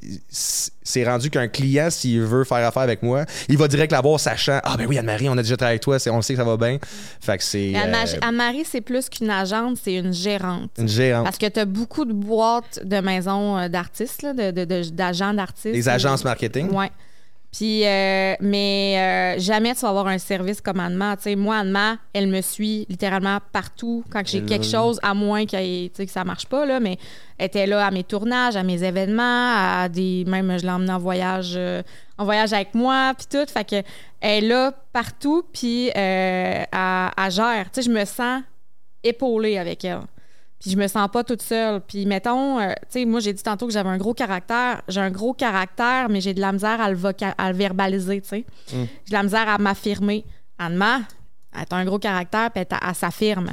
[0.84, 4.20] c'est rendu qu'un client, s'il veut faire affaire avec moi, il va direct la voir
[4.20, 6.44] sachant, ah ben oui, Anne-Marie, on a déjà travaillé avec toi, on sait que ça
[6.46, 6.78] va bien.
[7.22, 10.72] Fait que c'est euh, Anne-Marie, c'est plus qu'une agente, c'est une gérante.
[10.78, 11.26] une gérante.
[11.26, 14.90] Parce que tu as beaucoup de boîtes de maisons euh, d'artistes, là, de- de- de-
[14.90, 15.74] d'agents d'artistes.
[15.74, 16.70] Des agences marketing?
[16.72, 16.90] Ouais.
[17.52, 21.18] Puis, euh, mais euh, jamais tu vas avoir un service comme Anne-Ma.
[21.18, 25.42] Tu sais, moi, Anne-Ma, elle me suit littéralement partout quand j'ai quelque chose, à moins
[25.52, 26.98] ait- que ça marche pas, là, mais
[27.38, 29.54] elle était là à mes tournages, à mes événements,
[29.84, 30.24] à des.
[30.28, 31.84] Même, je l'ai emmenée en voyage, euh,
[32.18, 33.46] en voyage avec moi, puis tout.
[33.52, 33.76] Fait que
[34.22, 37.66] elle est là partout, puis euh, elle, elle gère.
[37.74, 38.44] Tu sais, je me sens
[39.04, 40.02] épaulée avec elle.
[40.62, 41.82] Puis je me sens pas toute seule.
[41.82, 44.84] Puis mettons, euh, tu sais, moi j'ai dit tantôt que j'avais un gros caractère.
[44.88, 46.98] J'ai un gros caractère, mais j'ai de la misère à le,
[47.38, 48.46] à le verbaliser, tu sais.
[48.68, 50.24] J'ai de la misère à m'affirmer.
[50.60, 51.02] Anne-Ma,
[51.54, 53.50] elle a un gros caractère, puis elle, s'affirme.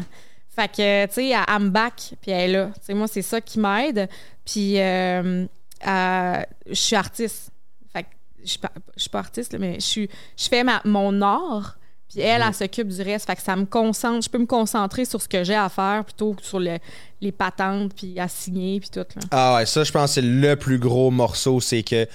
[0.50, 2.66] Fait que, tu sais, elle, elle me back, puis elle est là.
[2.74, 4.06] Tu sais, moi, c'est ça qui m'aide.
[4.44, 5.46] Puis euh,
[5.86, 7.50] euh, je suis artiste.
[7.90, 8.08] Fait que
[8.44, 11.22] je suis pas, je suis pas artiste, là, mais je, suis, je fais ma, mon
[11.22, 11.77] art.
[12.10, 13.26] Puis elle, elle s'occupe du reste.
[13.26, 14.24] Fait que ça me concentre.
[14.24, 16.78] Je peux me concentrer sur ce que j'ai à faire plutôt que sur le-
[17.20, 19.00] les patentes, puis à signer, puis tout.
[19.00, 19.22] Là.
[19.30, 22.06] Ah ouais, ça, je pense que c'est le plus gros morceau, c'est que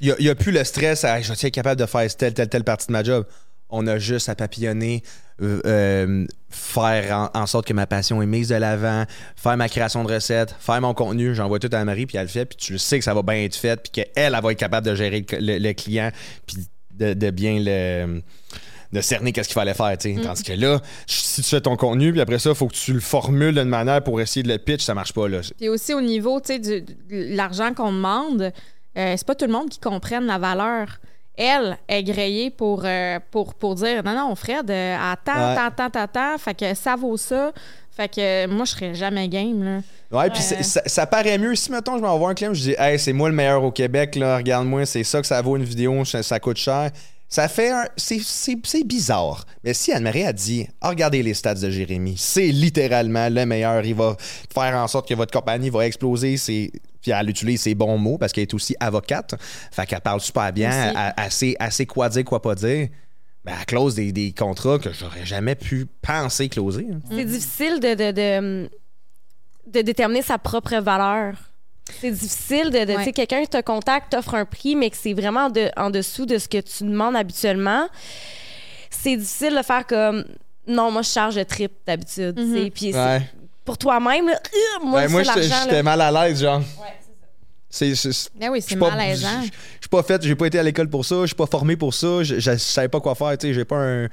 [0.00, 2.64] il n'y a, plus le stress à je être capable de faire telle, telle, telle
[2.64, 3.24] partie de ma job.
[3.70, 5.02] On a juste à papillonner,
[5.40, 9.04] euh, euh, faire en, en sorte que ma passion est mise de l'avant,
[9.36, 11.34] faire ma création de recettes, faire mon contenu.
[11.36, 13.22] J'envoie tout à Marie, puis elle le fait, puis tu le sais que ça va
[13.22, 16.10] bien être fait, puis qu'elle, elle va être capable de gérer le, le- le client,
[16.46, 16.56] puis
[16.94, 18.22] de, de bien le
[18.92, 20.20] de cerner qu'est-ce qu'il fallait faire, tu sais.
[20.22, 22.92] Tandis que là, si tu fais ton contenu, puis après ça, il faut que tu
[22.92, 25.40] le formules d'une manière pour essayer de le pitch, ça marche pas, là.
[25.58, 28.52] Puis aussi au niveau, tu sais, du- de l'argent qu'on demande,
[28.98, 30.98] euh, c'est pas tout le monde qui comprenne la valeur.
[31.36, 35.56] Elle est grillée pour, euh, pour, pour dire non, non, Fred, euh, attends, Ouais.
[35.58, 36.38] attends, attends, attends.
[36.38, 37.52] Fait que ça vaut ça.
[37.90, 39.80] Fait que euh, moi, je serais jamais game, là.
[40.18, 41.54] Ouais, puis ça, ça paraît mieux.
[41.54, 44.14] Si, mettons, je m'envoie un client, je dis, hey, c'est moi le meilleur au Québec,
[44.16, 46.90] là, regarde-moi, c'est ça que ça vaut une vidéo, ça, ça coûte cher.
[47.32, 47.86] Ça fait un.
[47.96, 49.46] C'est, bizarre.
[49.64, 53.82] Mais si Anne-Marie a dit, ah, regardez les stats de Jérémy, c'est littéralement le meilleur,
[53.86, 54.18] il va
[54.52, 56.70] faire en sorte que votre compagnie va exploser, c'est.
[57.00, 59.34] Puis elle utilise ses bons mots parce qu'elle est aussi avocate.
[59.70, 61.32] Fait qu'elle parle super bien, elle
[61.72, 62.88] sait quoi dire, quoi pas dire.
[63.46, 66.86] Ben, elle close des, des contrats que j'aurais jamais pu penser closer.
[66.92, 67.00] hein.
[67.10, 68.70] C'est difficile de, de, de,
[69.68, 71.34] de déterminer sa propre valeur.
[72.00, 73.12] C'est difficile de, de tu sais, Ouais.
[73.12, 76.48] quelqu'un te contacte, t'offre un prix, mais que c'est vraiment de, en dessous de ce
[76.48, 77.86] que tu demandes habituellement.
[78.90, 80.24] C'est difficile de faire comme
[80.66, 82.36] non, moi je charge le triple d'habitude.
[82.36, 82.70] tu sais.
[82.70, 83.20] Puis Ouais.
[83.64, 86.60] pour toi-même, là, euh, moi, Ouais, moi, j'étais mal à l'aise, genre.
[87.74, 89.40] C'est, c'est- Ben oui, je c'est suis pas- malaisant.
[89.40, 89.46] Je
[89.80, 91.94] suis pas fait, j'ai pas été à l'école pour ça, je suis pas formé pour
[91.94, 94.08] ça, je, savais pas quoi faire, tu sais, j'ai pas un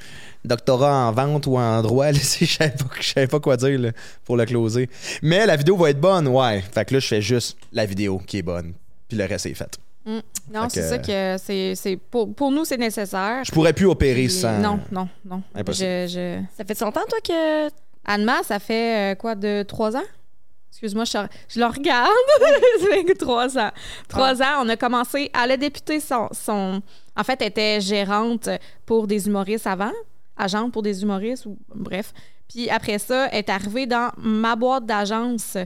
[0.45, 3.91] doctorat en vente ou en droit, je savais pas, je savais pas quoi dire là,
[4.23, 4.89] pour le closer.
[5.21, 6.63] Mais la vidéo va être bonne, ouais.
[6.73, 8.73] Fait que là, je fais juste la vidéo qui est bonne,
[9.09, 9.77] puis le reste est fait.
[10.05, 10.19] Mm.
[10.53, 11.75] Non, Fait c'est ça que c'est.
[11.75, 13.43] c'est- Pour, pour nous, c'est nécessaire.
[13.43, 14.57] Je pourrais plus opérer Puis- sans.
[14.59, 15.43] Non, non, non.
[15.53, 15.85] Impossible.
[16.07, 16.41] Je, je...
[16.57, 17.69] Ça fait longtemps, toi, que.
[18.05, 20.03] Anne-Ma, ça fait euh, quoi, de trois ans?
[20.71, 21.17] Excuse-moi, je,
[21.49, 22.09] je le regarde.
[23.07, 23.71] que trois ans.
[24.07, 25.29] Trois ans, on a commencé.
[25.43, 26.81] Elle a débuté son, son.
[27.17, 28.47] En fait, elle était gérante
[28.85, 29.91] pour des humoristes avant,
[30.37, 32.13] agente pour des humoristes, ou bref.
[32.47, 35.57] Puis après ça, elle est arrivée dans ma boîte d'agence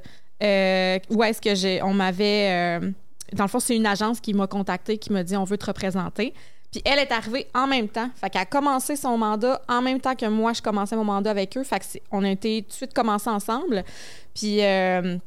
[0.41, 1.81] euh, où est-ce que j'ai.
[1.83, 2.79] On m'avait.
[2.81, 2.91] euh,
[3.33, 5.65] dans le fond, c'est une agence qui m'a contacté, qui m'a dit on veut te
[5.65, 6.33] représenter.
[6.73, 8.09] Puis elle est arrivée en même temps.
[8.19, 11.29] Fait qu'elle a commencé son mandat en même temps que moi, je commençais mon mandat
[11.31, 11.63] avec eux.
[11.63, 13.83] Fait que c'est- on a été tout de suite commencé ensemble.
[14.33, 15.17] Puis euh,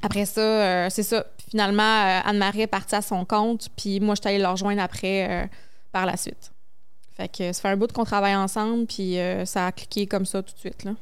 [0.00, 1.26] après ça, euh, c'est ça.
[1.36, 3.68] Puis finalement, euh, Anne-Marie est partie à son compte.
[3.76, 5.50] Puis moi, je suis allée la rejoindre après
[5.90, 6.52] par la suite.
[7.16, 8.86] Fait que ça fait un bout qu'on travaille ensemble.
[8.86, 10.84] Puis ça a cliqué comme ça tout de suite.
[10.84, 10.92] Là.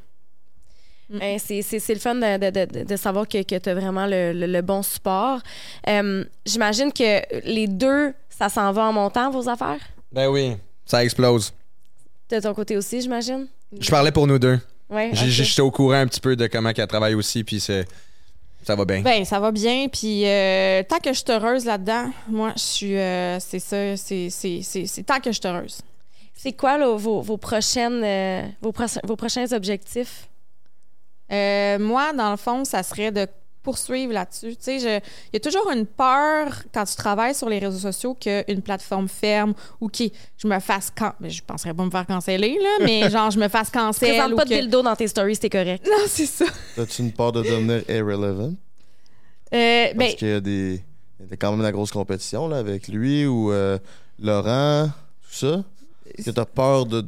[1.11, 4.33] Ben, c'est, le fun de, de, de, de savoir que, que tu as vraiment le,
[4.33, 5.41] le- le bon support.
[5.89, 9.81] Euh, j'imagine que les deux, ça s'en va en montant, vos affaires?
[10.13, 10.57] Ben oui.
[10.87, 11.53] Ça explose.
[12.31, 13.47] De ton côté aussi, j'imagine?
[13.79, 14.59] Je parlais pour nous deux.
[14.91, 15.11] Ouais.
[15.13, 15.31] J'ai- ok.
[15.33, 17.87] J'étais au courant un petit peu de comment qu'elle travaille aussi, puis c'est.
[18.63, 19.03] Ça va bien.
[19.03, 19.89] Ben, ça va bien.
[19.93, 22.97] Puis euh, tant que je suis heureuse là-dedans, moi, je suis.
[22.97, 23.95] euh, c'est ça.
[23.97, 25.81] C'est, tant que je suis heureuse.
[26.35, 30.29] C'est quoi là, vos, vos, prochaines, euh, vos prochains objectifs?
[31.35, 33.27] Euh, moi, dans le fond, ça serait de
[33.63, 34.57] poursuivre là-dessus.
[34.57, 38.15] Tu sais, il y a toujours une peur quand tu travailles sur les réseaux sociaux
[38.15, 40.05] qu'une plateforme ferme ou que
[40.37, 41.13] je me fasse can...
[41.19, 44.37] mais je penserais pas me faire canceller là, mais genre je me fasse cancel Présente
[44.37, 45.87] pas de que- dildo dans tes stories, c'est correct.
[45.87, 46.45] Non, c'est ça.
[46.77, 48.53] As-tu une peur de devenir irrelevant?
[48.53, 50.83] Euh, ben, Parce qu'il y a des.
[51.21, 53.79] Il y a quand même la grosse compétition là, avec lui ou euh,
[54.21, 54.89] Laurent,
[55.23, 55.65] tout ça.
[56.19, 57.03] Est-ce que t'as peur de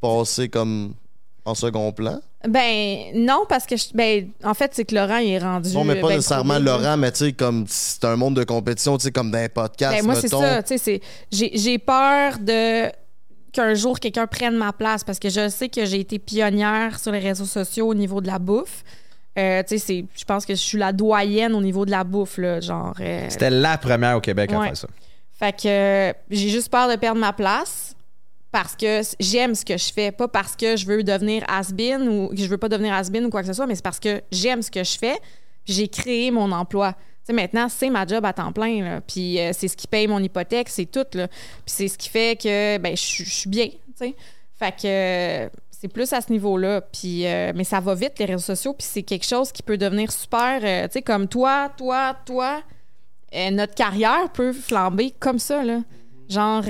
[0.00, 0.94] passer comme
[1.44, 2.20] en second plan?
[2.46, 5.82] Ben non parce que je- ben en fait c'est que Laurent il est rendu Non,
[5.84, 6.58] mais pas ben, nécessairement.
[6.58, 9.48] Laurent, mais tu sais, comme c'est un monde de compétition, tu sais, comme dans un
[9.48, 10.62] podcast, Ben, moi, c'est ça.
[10.62, 11.00] Tu sais, c'est-
[11.32, 12.90] j'ai j'ai peur de
[13.52, 17.10] qu'un jour quelqu'un prenne ma place parce que je sais que j'ai été pionnière sur
[17.12, 18.84] les réseaux sociaux au niveau de la bouffe.
[19.36, 22.04] Euh, tu sais, c'est- je pense que je suis la doyenne au niveau de la
[22.04, 22.94] bouffe, là, genre.
[23.00, 24.66] euh, C'était la première au Québec à Ouais.
[24.66, 24.88] faire ça.
[25.38, 27.94] fait que euh, j'ai juste peur de perdre ma place
[28.50, 32.28] parce que j'aime ce que je fais, pas parce que je veux devenir has-been ou
[32.28, 34.22] que je veux pas devenir has-been ou quoi que ce soit, mais c'est parce que
[34.32, 35.18] j'aime ce que je fais.
[35.66, 36.92] J'ai créé mon emploi.
[36.94, 38.82] Tu sais, maintenant, c'est ma job à temps plein.
[38.82, 39.00] là.
[39.02, 41.04] Puis euh, c'est ce qui paye mon hypothèque, c'est tout.
[41.12, 41.28] Là.
[41.28, 43.66] Puis c'est ce qui fait que ben, je suis- bien.
[43.68, 44.14] tu sais.
[44.58, 46.80] Fait que c'est plus à ce niveau-là.
[46.80, 48.72] Puis, euh, mais ça va vite, les réseaux sociaux.
[48.72, 50.60] Puis c'est quelque chose qui peut devenir super.
[50.62, 52.62] euh, tu sais, comme toi, toi, toi.
[53.52, 55.80] Notre carrière peut flamber comme ça, là.
[56.30, 56.62] Genre,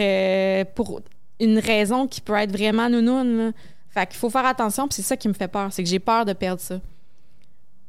[0.74, 1.00] pour
[1.40, 3.51] une raison qui peut être vraiment nounoune, là.
[3.90, 5.98] Fait qu'il faut faire attention, puis c'est ça qui me fait peur, c'est que j'ai
[5.98, 6.81] peur de perdre ça.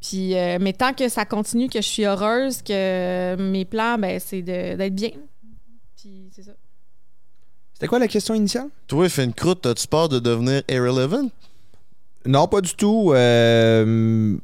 [0.02, 4.18] Puis, euh, mais tant que ça continue, que je suis heureuse, que mes plans, ben,
[4.20, 5.12] c'est de- d'être bien.
[5.98, 6.52] Puis, c'est ça.
[7.74, 8.70] C'était quoi la question initiale?
[8.88, 11.30] Toi, fais une croûte, as-tu peur de devenir irrelevant?
[12.26, 13.12] Non, pas du tout.
[13.14, 14.38] Euh,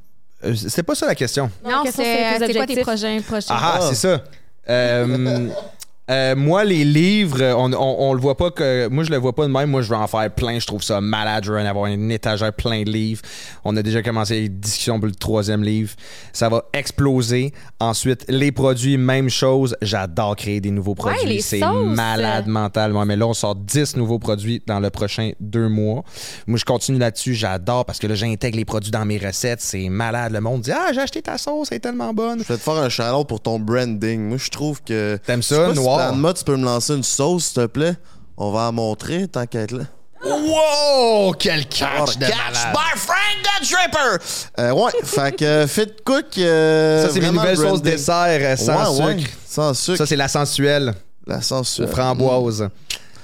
[0.55, 1.49] C'était pas ça la question.
[1.63, 3.55] Non, c'est c'est c'est quoi tes projets prochains?
[3.57, 3.87] Ah, Ah.
[3.89, 4.23] c'est ça.
[4.69, 5.49] Euh,
[6.11, 8.87] euh, moi, les livres, on, on, on le voit pas que.
[8.89, 9.71] Moi, je le vois pas de même.
[9.71, 10.59] Moi, je veux en faire plein.
[10.59, 11.45] Je trouve ça malade.
[11.45, 13.21] Je veux en avoir une étagère plein de livres.
[13.63, 15.93] On a déjà commencé les discussions pour le troisième livre.
[16.31, 17.53] Ça va exploser.
[17.79, 19.75] Ensuite, les produits, même chose.
[19.81, 21.25] J'adore créer des nouveaux produits.
[21.25, 22.93] les c'est malade mental.
[22.93, 26.03] Ouais, mais là, on sort 10 nouveaux produits dans le prochain deux mois.
[26.45, 27.33] Moi, je continue là-dessus.
[27.33, 29.61] J'adore parce que là, j'intègre les produits dans mes recettes.
[29.61, 30.33] C'est malade.
[30.33, 31.69] Le monde dit Ah, j'ai acheté ta sauce.
[31.71, 32.43] Elle est tellement bonne.
[32.43, 34.21] Je vais te faire un shout pour ton branding.
[34.21, 35.17] Moi, je trouve que.
[35.25, 37.95] T'aimes ça, Planma, tu peux me lancer une sauce, s'il te plaît?
[38.37, 39.83] On va en montrer, tant qu'à être là.
[40.25, 41.33] Wow!
[41.37, 42.73] Quel catch de Catch malade!
[42.73, 44.25] by Frank the Tripper!
[44.59, 46.37] Euh, ouais, fait que euh, Fit Cook.
[46.37, 49.29] euh, Ça, c'est mes nouvelles sauces dessert euh, sans Ouais, ouais, sucre.
[49.47, 49.97] Sans sucre.
[49.97, 50.93] Ça, c'est la sensuelle
[51.27, 51.87] la aux sensuelle.
[51.89, 52.67] framboises.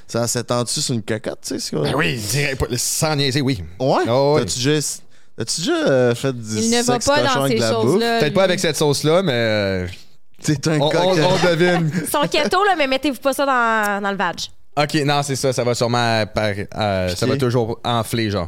[0.07, 1.59] Ça s'étend-tu sur une cocotte, tu sais?
[1.59, 3.63] ce qu'on- Ben oui, direct, pas- sans niaiser, oui.
[3.79, 4.03] Ouais?
[4.09, 4.41] Oh, oui.
[4.45, 4.79] T'as-tu déjà,
[5.37, 7.61] t'as-tu déjà euh, fait du Il ne va sexe pas cochon dans avec ces de
[7.63, 7.83] la bouffe?
[7.83, 8.19] choses-là.
[8.19, 9.85] Peut-être pas avec cette sauce-là, mais
[10.43, 10.99] T'es un on, coq.
[11.03, 11.91] on- on devine.
[12.03, 14.35] Ils sont keto, là, mais mettez-vous pas ça dans, dans le vag.
[14.77, 15.51] OK, non, c'est ça.
[15.53, 16.25] Ça va sûrement...
[16.33, 18.47] par- euh, Ça va toujours enfler, genre.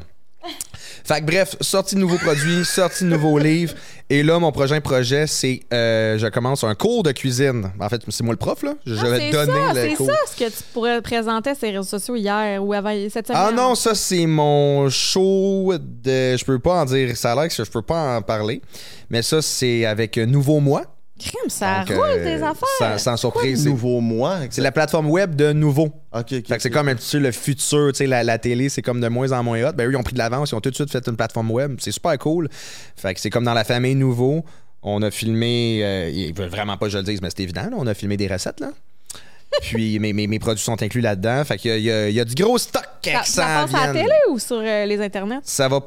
[1.05, 3.73] Fait que bref, sortie de nouveaux produits, sortie de nouveaux livres.
[4.09, 5.59] Et là, mon prochain projet, c'est...
[5.73, 7.71] euh, je commence un cours de cuisine.
[7.79, 8.73] En fait, c'est moi le prof, là.
[8.85, 10.07] Je Ah, vais c'est donner ça, le c'est cours.
[10.07, 13.41] ça ce que tu pourrais présenter sur les réseaux sociaux hier ou avant cette semaine.
[13.45, 16.37] Ah non, ça c'est mon show de.
[16.37, 17.17] Je peux pas en dire.
[17.17, 18.61] Ça a l'air que je peux pas en parler.
[19.09, 20.83] Mais ça, c'est avec Nouveau Moi.
[21.19, 22.67] Crime, ça Donc, roule euh, tes affaires.
[22.79, 23.63] Sans, sans surprise.
[23.63, 24.39] C'est- Nouveau mois.
[24.49, 25.85] C'est la plateforme web de Nouveau.
[26.11, 26.29] Ok, ok.
[26.29, 28.81] Fait que c'est comme un petit peu le futur, tu sais, la, la télé, c'est
[28.81, 29.73] comme de moins en moins hot.
[29.73, 31.51] Ben eux, ils ont pris de l'avance, ils ont tout de suite fait une plateforme
[31.51, 31.75] web.
[31.79, 32.49] C'est super cool.
[32.95, 34.43] Fait que c'est comme dans la famille Nouveau.
[34.81, 37.63] On a filmé, euh, ils veulent vraiment pas que je le dise, mais c'est évident,
[37.69, 38.71] là, on a filmé des recettes, là.
[39.61, 41.45] Puis mes, mes, mes produits sont inclus là-dedans.
[41.45, 43.73] Fait qu'il y y a- il y a du gros stock qui Ça, ça passe
[43.75, 45.39] à la télé ou sur euh, les internets?
[45.43, 45.79] Ça va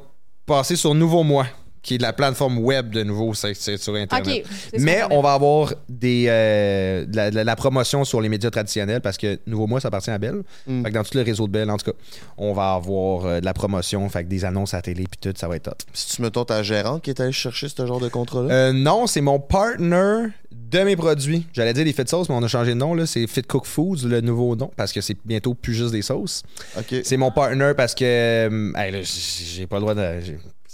[0.47, 1.47] passer sur Nouveau Moi,
[1.87, 4.45] qui est de la plateforme web de Nouveau, c'est sur Internet.
[4.79, 9.01] Mais on va avoir des, euh, de la, de la promotion sur les médias traditionnels
[9.01, 10.43] parce que Nouveau Mois, ça appartient à Belle.
[10.67, 10.83] Mm.
[10.83, 11.97] Fait que dans tout le réseau de Belle, en tout cas,
[12.37, 15.19] on va avoir euh, de la promotion, fait que des annonces à la télé puis
[15.21, 15.81] tout, ça va être top.
[15.93, 18.53] Si tu mettons ta gérante qui est allée chercher ce genre de contrat-là?
[18.53, 21.47] Euh, non, c'est mon partner de mes produits.
[21.53, 22.95] J'allais dire les Fit Sauce, mais on a changé de nom.
[22.95, 23.07] là.
[23.07, 26.43] C'est Fit Cook Foods, le nouveau nom, parce que c'est bientôt plus juste des sauces.
[26.77, 26.97] ok.
[27.05, 28.05] C'est mon partner parce que.
[28.05, 30.21] euh, hey, là, j'ai j'ai pas le droit de.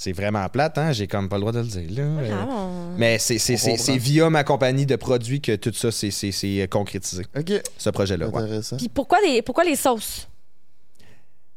[0.05, 0.91] C'est vraiment plate, hein?
[0.91, 1.89] J'ai comme pas le droit de le dire.
[1.91, 2.03] Là.
[2.03, 2.69] Euh, Ah.
[2.99, 3.85] Mais c'est c'est- On c'est- comprend.
[3.85, 7.53] c'est via ma compagnie de produits que tout ça c'est- c'est c'est concrétisé, Ok.
[7.79, 8.27] ce projet-là.
[8.29, 8.43] ouais.
[8.43, 8.79] Intéressant.
[8.79, 10.27] Puis pourquoi, des, pourquoi les sauces?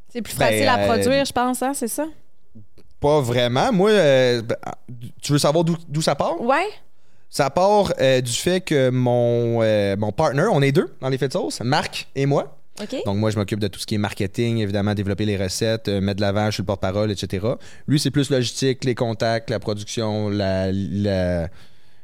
[0.09, 2.05] C'est plus Ben, facile à euh, produire, je pense, hein, c'est ça?
[2.99, 3.73] Pas vraiment.
[3.73, 4.55] Moi, euh, ben,
[5.23, 6.39] tu veux savoir d'où d'où ça part?
[6.39, 6.67] Ouais.
[7.31, 11.17] Ça part euh, du fait que mon, euh, mon partner, on est deux dans les
[11.17, 12.55] faits de sauce, Marc et moi.
[13.05, 16.01] Donc, moi, je m'occupe de tout ce qui est marketing, évidemment, développer les recettes, euh,
[16.01, 17.45] mettre de l'avant, je suis le porte-parole, etc.
[17.87, 21.47] Lui, c'est plus logistique, les contacts, la production, la, la-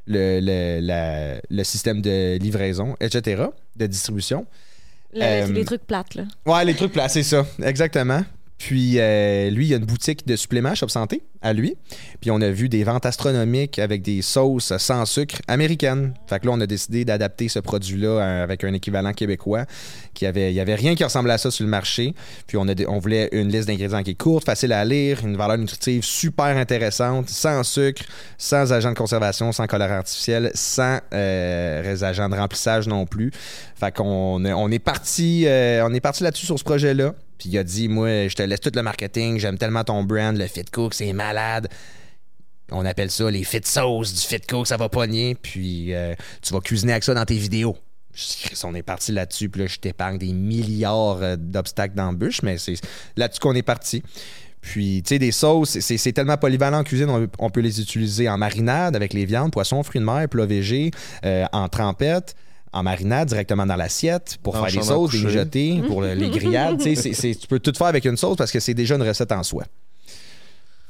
[0.08, 3.44] le, le- la- le système de livraison, etc.,
[3.76, 4.46] de distribution.
[5.14, 6.24] Le- euh, les trucs plates, là.
[6.46, 8.22] Ouais, les trucs placés, ça, exactement.
[8.64, 11.78] Puis euh, lui, il a une boutique de suppléments Shop Santé à lui.
[12.20, 16.14] Puis on a vu des ventes astronomiques avec des sauces sans sucre américaines.
[16.28, 19.66] Fait que là, on a décidé d'adapter ce produit-là avec un équivalent québécois.
[20.14, 22.14] Qui avait, il n'y avait rien qui ressemblait à ça sur le marché.
[22.46, 25.38] Puis on, a, on voulait une liste d'ingrédients qui est courte, facile à lire, une
[25.38, 28.04] valeur nutritive super intéressante, sans sucre,
[28.38, 33.32] sans agent de conservation, sans colorant artificiel, sans euh, agent de remplissage non plus.
[33.76, 34.54] Fait qu'on est-
[35.48, 37.16] euh, parti là-dessus sur ce projet-là.
[37.42, 40.38] Puis il a dit, moi, je te laisse tout le marketing, j'aime tellement ton brand,
[40.38, 41.70] le Fit Cook, c'est malade.
[42.70, 45.34] On appelle ça les fit sauces du Fit Cook, ça va pogner.
[45.34, 46.14] Puis euh,
[46.44, 47.76] tu vas cuisiner avec ça dans tes vidéos.
[48.64, 52.76] On est parti là-dessus, puis là, je t'épargne des milliards euh, d'obstacles d'embûches, mais c'est
[53.16, 54.04] là-dessus qu'on est parti.
[54.62, 58.38] Puis, tu sais, des sauces, c'est- tellement polyvalent en cuisine, on, peut les utiliser en
[58.38, 60.92] marinade avec les viandes, poissons, fruits de mer, plats végés,
[61.26, 62.36] euh, en trempette,
[62.74, 65.26] en marinade directement dans l'assiette pour faire à sauces, des coucher.
[65.28, 66.78] mijotés, pour le- les grillades.
[66.78, 68.96] Tu sais, c'est- c'est- tu peux tout faire avec une sauce parce que c'est déjà
[68.96, 69.64] une recette en soi.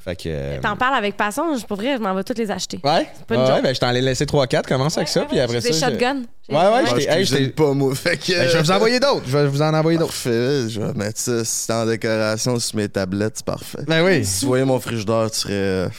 [0.03, 0.23] Fait que.
[0.27, 2.79] euh, T'en parles avec passion, je pour vrai, je m'en vais toutes les acheter.
[2.83, 3.61] Ouais, pas une ouais, joke.
[3.61, 5.67] ben, je t'en ai laissé 3-4, commence avec ça, puis après ça.
[5.69, 6.23] Des shotguns.
[6.49, 7.93] Ouais, ouais, je t'ai- je pas, moi.
[7.93, 8.31] Fait que.
[8.31, 9.23] Ben, je vais vous envoyer d'autres.
[9.27, 10.11] Je vais vous en envoyer d'autres.
[10.11, 13.83] Parfait, je vais mettre ça c'est en décoration sur mes tablettes, c'est parfait.
[13.87, 14.25] Ben oui.
[14.25, 15.89] Si tu voyais mon frigidaire, tu serais euh,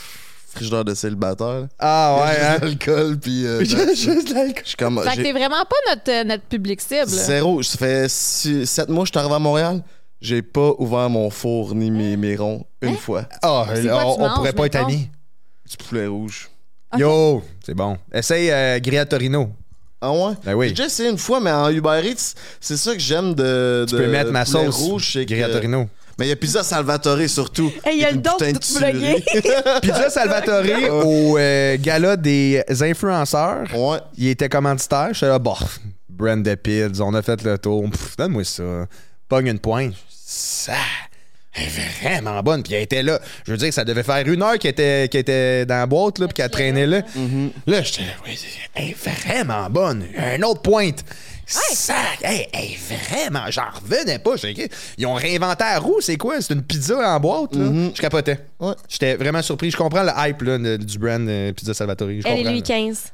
[0.52, 1.66] frigidaire de célibataire.
[1.78, 2.58] Ah ouais, Juste hein?
[2.62, 3.46] l'alcool, puis.
[3.46, 4.62] euh, Juste- l'alcool.
[4.62, 5.02] je suis comme.
[5.02, 7.06] Fait que t'es vraiment pas notre, euh, notre public cible.
[7.08, 7.62] Zéro.
[7.62, 9.82] Ça fait 7 mois que je suis arrivé à Montréal.
[10.20, 13.24] J'ai pas ouvert mon four ni mes, mes ronds une fois.
[13.42, 14.86] Ah, C'est quoi on, tu on manges, pourrait pas être mettons?
[14.86, 15.08] amis.
[15.68, 16.48] Du poulet rouge.
[16.92, 17.00] Ok.
[17.00, 17.96] Yo, c'est bon.
[18.12, 19.50] Essaye euh, Torino.
[20.00, 20.34] Ah ouais?
[20.44, 20.66] Ben oui.
[20.68, 23.84] J'ai déjà essayé une fois, mais en Uber Eats, c'est ça que j'aime de.
[23.88, 25.88] Tu de peux mettre ma sauce rouge, c'est que- grillade Torino.
[26.22, 27.72] Mais il y a Pizza Salvatore surtout.
[27.84, 29.80] Hey, il y a le don de tout.
[29.82, 30.64] Pizza Salvatore
[31.04, 33.64] au euh, gala des influenceurs.
[33.74, 33.98] Ouais.
[34.16, 35.08] Il était commanditaire.
[35.10, 35.56] Je suis là, bon,
[36.08, 37.90] brand de Pids, on a fait le tour.
[37.90, 38.62] Pff, Donne-moi ça.
[39.28, 39.94] Pogne une pointe.
[40.08, 40.74] Ça.
[41.54, 42.62] Elle est vraiment bonne.
[42.62, 43.18] Puis elle était là.
[43.44, 46.20] Je veux dire, ça devait faire une heure qu'elle était, qu'elle était dans la boîte,
[46.20, 47.02] là, puis qu'elle traînait là.
[47.66, 48.38] Là, j'étais là, oui,
[48.76, 50.04] elle est vraiment bonne.
[50.16, 51.04] Un autre pointe.
[51.46, 53.50] Ça, hey, est vraiment.
[53.50, 54.34] J'en revenais pas.
[54.96, 56.00] Ils ont réinventé la roue.
[56.00, 56.40] C'est quoi?
[56.40, 57.90] C'est une pizza en boîte, là?
[57.94, 58.38] Je capotais.
[58.60, 58.74] Ouais.
[58.88, 59.70] J'étais vraiment surpris.
[59.70, 62.08] Je comprends le hype là, de- du brand euh, Pizza Salvatore.
[62.08, 62.62] Je Elle comprends, et lui là.
[62.66, 63.04] 15.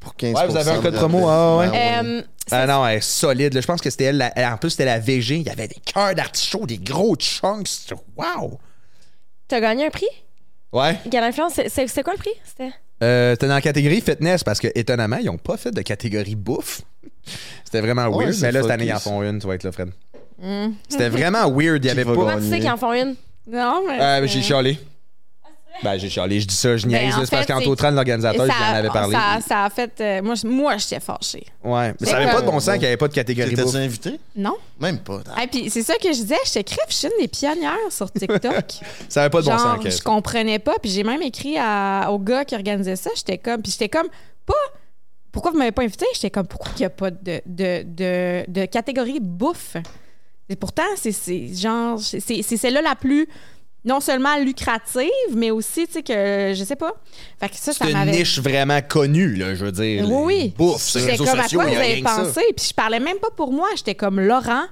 [0.00, 1.68] Pour 15 Ouais, vous avez un code de promo, ah ouais.
[1.70, 3.52] Ben Euh, Ah non, elle est solide.
[3.54, 3.60] là.
[3.60, 4.18] Je pense que c'était elle.
[4.18, 5.36] la- elle- En plus, c'était la VG.
[5.38, 7.68] Il y avait des cœurs d'artichaut, des gros chunks.
[8.16, 8.58] Wow!
[9.48, 10.06] T'as gagné un prix?
[10.72, 10.98] Ouais.
[11.06, 12.30] Gala Influence, c'est- c'est c'est quoi le prix?
[12.44, 12.70] C'était?
[13.02, 16.34] Euh, C'était dans la catégorie fitness parce que, étonnamment, ils n'ont pas fait de catégorie
[16.36, 16.82] bouffe.
[17.64, 18.34] C'était vraiment weird.
[18.40, 19.38] mais là, cette année, ils en font une.
[19.40, 19.90] Tu vas être là, Fred.
[20.40, 20.72] Hmm.
[20.88, 21.84] C'était vraiment weird.
[21.84, 22.20] Il y avait va pas.
[22.20, 23.14] Comment tu sais qu'ils en font une?
[23.50, 24.00] Non, mais.
[24.00, 24.78] Euh, j'ai chialé.
[25.82, 26.40] Ben, j'ai chialé.
[26.40, 26.98] Je dis ça, je niaise.
[27.00, 29.14] Ben, en là, c'est parce c'est- Tran, l'organisateur, ça, j'en avais parlé.
[29.14, 29.92] Ça, ça a fait.
[30.00, 31.46] euh, moi, je- moi j'étais fâchée.
[31.62, 31.94] Ouais.
[32.00, 33.50] Mais ça avait pas de bon sens qu'il n'y avait pas de catégorie.
[33.54, 34.18] T'étais-tu invité?
[34.34, 34.56] Non?
[34.80, 35.20] Même pas.
[35.40, 38.10] Et puis c'est ça que je disais, j'étais crève, je suis une des pionnières sur
[38.10, 38.64] TikTok.
[39.08, 39.78] Ça avait pas de bon sens.
[39.84, 43.62] je comprenais pas, puis j'ai même écrit à- au gars qui organisait ça, j'étais comme,
[43.62, 44.08] puis j'étais comme,
[44.46, 44.54] pas,
[45.32, 46.06] pourquoi vous m'avez pas invité?
[46.14, 49.76] J'étais comme, pourquoi il y a pas de, de, de, de catégorie bouffe?
[50.48, 53.28] Et pourtant, c'est c'est genre, c'est c'est celle-là la plus,
[53.84, 56.92] non seulement lucrative, mais aussi, tu sais, que, je sais pas.
[57.38, 60.08] Fait que ça, ça C'est une niche vraiment connue, là, je veux dire.
[60.10, 60.74] Oui, oui.
[60.94, 62.40] Réseaux comme, à quoi vous avez pensé?
[62.56, 63.68] Puis je parlais même pas pour moi.
[63.76, 64.64] J'étais comme Laurent,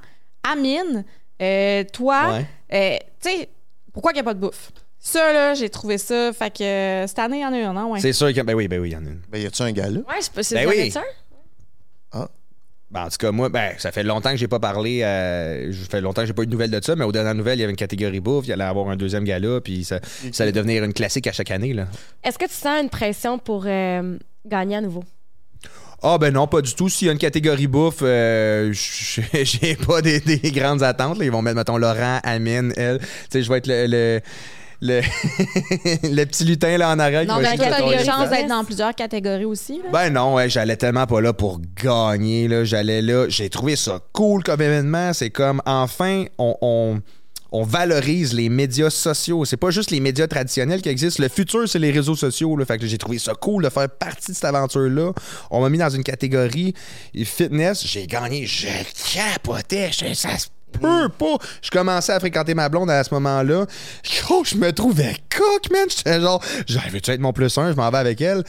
[0.42, 1.04] Amine,
[1.42, 2.32] euh, toi.
[2.32, 2.46] Ouais.
[2.72, 3.48] euh, tu sais,
[3.92, 4.70] pourquoi il n'y a pas de bouffe?
[5.08, 6.32] Ça, là, j'ai trouvé ça.
[6.32, 8.00] Fait que euh, cette année, il y en a eu un, hein, ouais.
[8.00, 8.40] C'est sûr que.
[8.40, 9.20] Ben oui, ben oui, il y en a une.
[9.30, 10.00] Ben, y a-tu un gars là?
[10.00, 10.90] Ouais, je c'est Ben vous oui.
[10.90, 11.02] ça?
[12.88, 15.02] Ben, en tout cas, moi, ben, ça fait longtemps que j'ai pas parlé.
[15.02, 17.34] euh, ça fait longtemps que j'ai pas eu de nouvelles de ça, mais aux dernières
[17.34, 19.98] nouvelles, il y avait une catégorie bouffe, il allait avoir un deuxième gala, puis ça,
[20.32, 21.72] ça allait devenir une classique à chaque année.
[21.72, 21.88] Là.
[22.22, 24.16] Est-ce que tu sens une pression pour euh,
[24.46, 25.02] gagner à nouveau?
[26.02, 26.88] Ah, ben non, pas du tout.
[26.88, 31.18] S'il y a une catégorie bouffe, euh, j'ai j'ai pas des, des grandes attentes.
[31.18, 31.24] là.
[31.24, 32.98] Ils vont mettre, mettons, Laurent, Amine, elle.
[33.00, 33.86] Tu sais, je vais être le.
[33.88, 34.20] le
[34.80, 35.00] le,
[36.02, 38.04] le petit lutin là en arrière qui Non, mais essayer de tu as contrôler des
[38.04, 38.12] ça.
[38.12, 39.78] chances d'être dans plusieurs catégories aussi.
[39.78, 39.84] Là?
[39.92, 42.48] Ben non, ouais, j'allais tellement pas là pour gagner.
[42.48, 42.64] Là.
[42.64, 43.26] J'allais là.
[43.28, 45.12] J'ai trouvé ça cool comme événement.
[45.12, 47.00] C'est comme enfin, on, on,
[47.52, 49.44] on valorise les médias sociaux.
[49.44, 51.22] C'est pas juste les médias traditionnels qui existent.
[51.22, 52.56] Le futur, c'est les réseaux sociaux.
[52.56, 52.64] Là.
[52.66, 55.12] Fait que j'ai trouvé ça cool de faire partie de cette aventure-là.
[55.50, 56.74] On m'a mis dans une catégorie
[57.24, 57.86] fitness.
[57.86, 58.46] J'ai gagné.
[58.46, 58.66] Je
[59.14, 59.90] capotais.
[59.92, 61.36] Je- ça se peut pas.
[61.62, 63.66] Je commençais à fréquenter ma blonde à ce moment-là.
[64.22, 65.86] Gros, je me trouvais coq, man.
[65.88, 66.43] J'étais genre,
[66.90, 67.72] veux-tu être mon plus un?
[67.72, 68.44] Je m'en vais avec elle.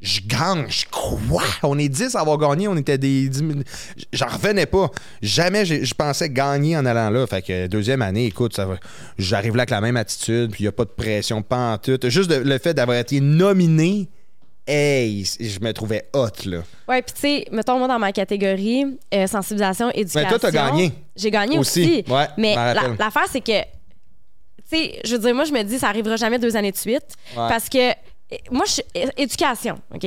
[0.00, 1.44] Je gagne, je quoi?
[1.62, 3.50] On est 10 à avoir gagné, on était des 10 000.
[4.12, 4.90] J'en revenais pas.
[5.22, 7.26] Jamais je pensais gagner en allant là.
[7.26, 8.76] Fait que deuxième année, écoute, ça va.
[9.16, 11.78] J'arrive là avec la même attitude, puis il n'y a pas de pression, pas en
[11.78, 11.98] tout.
[12.04, 14.10] Juste le fait d'avoir été nominé,
[14.66, 16.62] hey, je me trouvais hot, là.
[16.88, 20.28] Ouais, puis tu sais, mettons, moi, dans ma catégorie, euh, sensibilisation, éducation.
[20.28, 20.92] toi, t'as gagné.
[21.16, 22.12] J'ai gagné Aussi, aussi.
[22.12, 25.78] ouais, Mais la- l'affaire, c'est que tu sais, je veux dire, moi, je me dis,
[25.78, 27.16] ça arrivera jamais deux années de suite.
[27.34, 27.90] Parce que,
[28.30, 28.82] eh, moi, je suis
[29.16, 30.06] éducation, OK?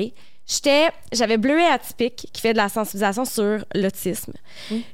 [0.50, 4.32] J'étais, j'avais Bleuet Atypique qui fait de la sensibilisation sur l'autisme.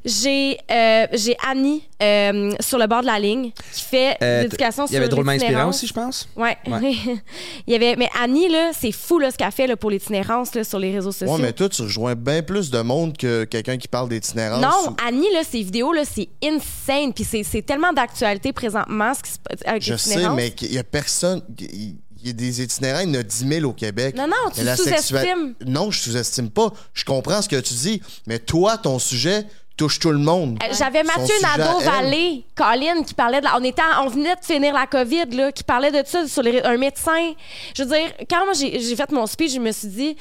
[0.03, 4.43] J'ai, euh, j'ai Annie euh, sur le bord de la ligne qui fait Euh, de
[4.45, 6.27] l'éducation Il sur y avait drôlement inspirant aussi, je pense.
[6.35, 6.57] Ouais.
[6.65, 6.93] Ouais.
[7.67, 10.55] Il y avait, mais Annie, là, c'est fou là, ce qu'elle fait là, pour l'itinérance
[10.55, 11.35] là, sur les réseaux sociaux.
[11.35, 14.59] Ouais, mais toi, tu rejoins bien plus de monde que quelqu'un qui parle d'itinérance.
[14.59, 17.13] Non, Annie, là, ses vidéos, là, c'est insane.
[17.13, 20.73] Puis c'est, c'est tellement d'actualité présentement, ce qui se passe avec Je sais, mais il
[20.73, 21.43] y a personne.
[21.59, 21.95] Il il
[22.27, 24.15] y a des itinérants, il y en a 10 000 au Québec.
[24.15, 25.55] Non, non, tu sous-estimes.
[25.65, 26.71] Non, je sous-estime pas.
[26.93, 28.01] Je comprends ce que tu dis.
[28.27, 29.45] Mais toi, ton sujet
[29.75, 30.59] touche tout le monde.
[30.63, 31.33] Euh, J'avais Mathieu.
[31.41, 35.25] Nadeau-Vallée, Colin, qui parlait de la- on, était en- on venait de finir la COVID,
[35.31, 37.33] là, qui parlait de ça sur les- un médecin.
[37.75, 40.15] Je veux dire, quand moi j'ai fait mon speech, je me suis dit,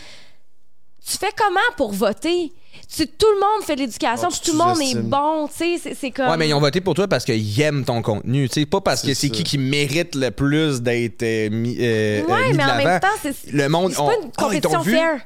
[1.06, 2.52] tu fais comment pour voter?
[2.94, 5.78] Tu, tout le monde fait de l'éducation, puis tout le monde est bon, tu sais,
[5.82, 6.28] c'est- c'est comme...
[6.28, 8.48] Ouais, mais ils ont voté pour toi parce qu'ils aiment ton contenu.
[8.48, 12.22] Tu sais, pas parce que C'est qui qui mérite le plus d'être euh, mis, euh,
[12.24, 14.30] Ouais, euh, mis mais de en même temps, c'est Le monde, c'est on- pas une
[14.36, 15.20] Ah, compétition fair.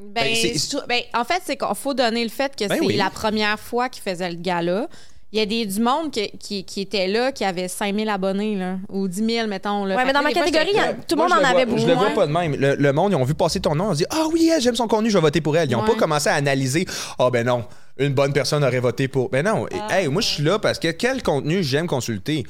[0.00, 2.96] Ben, Ben, ben, en fait, c'est qu'il faut donner le fait que Ben c'est oui.
[2.96, 4.88] la première fois qu'il faisait le gala.
[5.32, 8.54] Il y a des, du monde qui, qui, qui était là, qui avait 5000 abonnés,
[8.54, 9.86] là, ou 10 000, mettons.
[9.86, 9.94] Là.
[9.94, 10.76] Ouais, Fait mais dans ma fois, catégorie,
[11.08, 11.80] tout le monde en avait beaucoup.
[11.80, 12.54] Je le vois pas de même.
[12.54, 14.76] Le, le monde, ils ont vu passer ton nom, ils ont dit Ah oui, j'aime
[14.76, 15.70] son contenu, je vais voter pour elle.
[15.70, 15.86] Ils ont Ouais.
[15.88, 16.84] pas commencé à analyser
[17.18, 17.64] Ah ben non,
[17.96, 19.30] une bonne personne aurait voté pour.
[19.30, 22.44] Ben non, hey, moi je suis là parce que quel contenu j'aime consulter?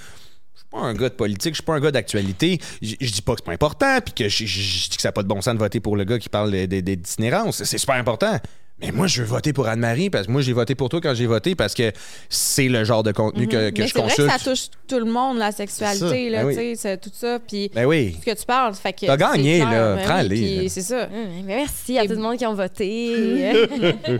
[0.55, 2.59] Je suis pas un gars de politique, je suis pas un gars d'actualité.
[2.83, 5.03] Je je dis pas que c'est pas important, puis que je, je- je dis que
[5.03, 6.83] ça n'a pas de bon sens de voter pour le gars qui parle des des-
[6.83, 7.63] des itinérances.
[7.63, 8.39] C'est super important.
[8.83, 11.15] Mais moi, je veux voter pour Anne-Marie parce que moi, j'ai voté pour toi quand
[11.15, 11.93] j'ai voté parce que
[12.29, 14.29] c'est le genre de contenu que, que mais je c'est vrai consulte.
[14.33, 16.55] que ça touche tout le monde, la sexualité, là, Ben oui.
[16.55, 17.39] tu sais, c'est tout ça.
[17.39, 18.17] Puis, Ben oui.
[18.21, 19.07] ce que tu parles, fait que.
[19.07, 19.95] T'as gagné, clair, là.
[19.97, 20.69] ben Prends-les, oui.
[20.69, 21.05] C'est ça.
[21.05, 23.53] Hum, mais merci à Et- tout le monde qui ont voté.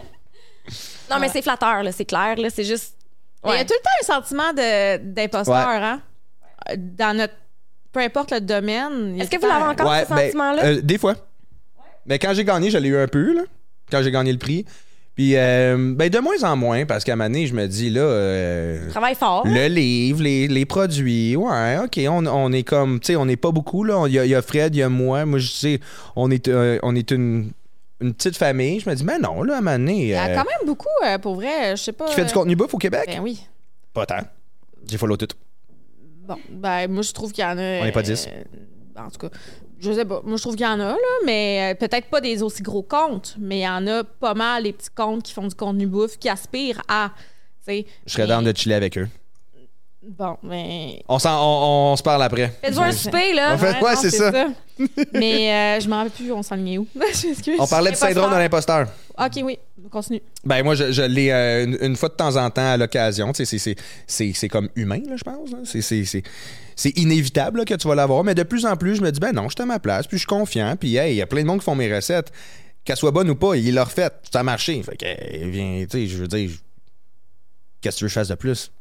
[1.11, 2.37] non, mais c'est flatteur, là, c'est clair.
[2.37, 2.95] Là, c'est juste.
[3.45, 5.75] Mais Il y a tout le temps un sentiment de- d'imposteur, Ouais.
[5.77, 6.01] hein?
[6.79, 7.35] Dans notre.
[7.93, 9.21] Peu importe le domaine.
[9.21, 10.65] Est-ce que vous l'avez encore, Ouais, ce ben, sentiment-là?
[10.65, 11.15] euh, des fois.
[12.07, 13.43] Mais quand j'ai gagné, je l'ai eu un peu, là.
[13.91, 14.65] Quand j'ai gagné le prix.
[15.15, 17.91] Puis, euh, ben, de moins en moins, parce qu'à un moment donné, je me dis,
[17.91, 19.47] là, euh, Travaille fort.
[19.47, 23.37] le livre, les, les produits, ouais, OK, on, on est comme, tu sais, on n'est
[23.37, 24.07] pas beaucoup, là.
[24.09, 25.27] Il y, y a Fred, il y a moi.
[25.27, 25.81] Moi, je sais,
[26.17, 27.51] on est, euh, on est une,
[28.01, 28.81] une petite famille.
[28.81, 30.45] Je me dis, mais non, là, à un moment donné, Il y a euh, quand
[30.45, 30.89] même beaucoup,
[31.21, 32.07] pour vrai, je sais pas.
[32.07, 33.05] qui fait du contenu bouffe au Québec?
[33.07, 33.39] Ben oui.
[33.93, 34.21] Pas tant.
[34.89, 35.29] J'ai follow tout.
[36.27, 37.81] Bon, ben moi je trouve qu'il y en a.
[37.81, 38.29] On n'est pas 10.
[38.31, 39.37] euh, en tout cas,
[39.83, 40.21] je sais pas.
[40.25, 40.97] Moi je trouve qu'il y en a, là,
[41.27, 44.63] mais euh, peut-être pas des aussi gros comptes, mais il y en a pas mal,
[44.63, 47.11] les petits comptes qui font du contenu bouffe, qui aspirent à.
[47.67, 49.09] Je serais dans de chiller avec eux.
[50.05, 51.01] Bon, mais.
[51.09, 52.53] On, s'en- on, on se parle après.
[52.61, 53.55] Faites-vous un souper, là.
[53.55, 54.33] En fait, ouais, c'est ça.
[55.13, 56.89] mais euh, je m'en rappelle plus, on s'enlignait où.
[57.61, 58.89] On parlait du syndrome de l'imposteur.
[59.17, 59.59] Ok, oui,
[59.93, 60.21] continue.
[60.45, 63.31] Ben moi, je, je l'ai euh, une, une fois de temps en temps à l'occasion.
[63.33, 65.51] C'est- comme humain, là, je pense.
[65.65, 66.23] C'est-
[66.77, 68.25] C'est inévitable là, que tu vas l'avoir.
[68.25, 70.07] Mais de plus en plus, je me dis, ben non, je suis à ma place,
[70.07, 70.77] puis je suis confiant.
[70.77, 72.33] Puis, hey, il y a plein de monde qui font mes recettes.
[72.85, 74.29] Qu'elles soient bonnes ou pas, ils l'ont refaites.
[74.33, 74.83] Ça a marché.
[74.83, 76.51] Fait que, eh, viens, tu sais, je veux dire,
[77.81, 78.73] qu'est-ce que tu veux que je fasse de plus?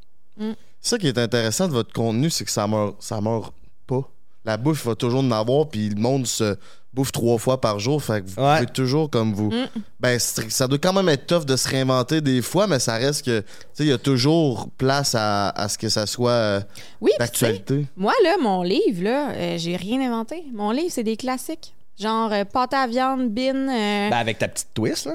[0.80, 3.54] Ça qui est intéressant de votre contenu, c'est que ça meurt, ça meurt
[3.86, 4.10] pas.
[4.46, 6.58] La bouffe il va toujours en avoir, puis le monde se
[6.94, 8.04] bouffe trois fois par jour.
[8.04, 8.56] Fait que vous Ouais.
[8.60, 9.50] pouvez toujours comme vous.
[9.52, 9.68] Mm.
[10.00, 13.26] Ben, ça doit quand même être tough de se réinventer des fois, mais ça reste
[13.26, 16.62] que, tu sais, il y a toujours place à, à ce que ça soit euh,
[17.00, 17.86] Oui, d'actualité.
[17.96, 20.44] moi, là, mon livre, là, euh, j'ai rien inventé.
[20.54, 21.74] Mon livre, c'est des classiques.
[22.00, 23.56] Genre euh, pâte à viande, bin.
[23.70, 25.14] euh, Ben avec ta petite twist, là.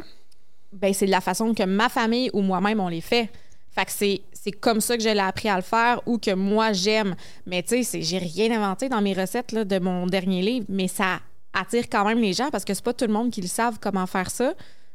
[0.72, 3.28] ben, c'est de la façon que ma famille ou moi-même, on les fait.
[3.74, 6.32] Fait que c'est, c'est comme ça que je l'ai appris à le faire ou que
[6.34, 7.14] moi, j'aime.
[7.44, 10.66] Mais tu sais, c'est- j'ai rien inventé dans mes recettes là, de mon dernier livre,
[10.70, 11.18] mais ça
[11.58, 13.78] attire quand même les gens parce que c'est pas tout le monde qui le savent
[13.80, 14.54] comment faire ça.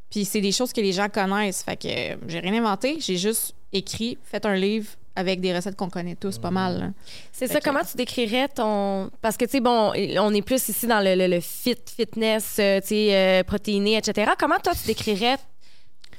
[0.09, 1.63] Puis c'est des choses que les gens connaissent.
[1.63, 5.75] Fait que euh, j'ai rien inventé, j'ai juste écrit, fait un livre avec des recettes
[5.75, 6.93] qu'on connaît tous pas mal.
[7.31, 9.09] C'est ça, que- comment tu décrirais ton.
[9.21, 12.57] Parce que, tu sais, bon, on est plus ici dans le, le- le fit, fitness,
[12.59, 14.31] euh, tu sais, euh, protéiné, etc.
[14.39, 15.37] Comment toi, tu décrirais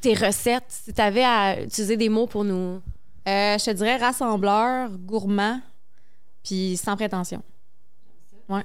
[0.02, 0.64] tes recettes?
[0.68, 2.80] Si tu avais à utiliser des mots pour nous.
[3.26, 5.60] Je te dirais rassembleur, gourmand,
[6.44, 7.42] puis sans prétention.
[8.48, 8.62] Ouais.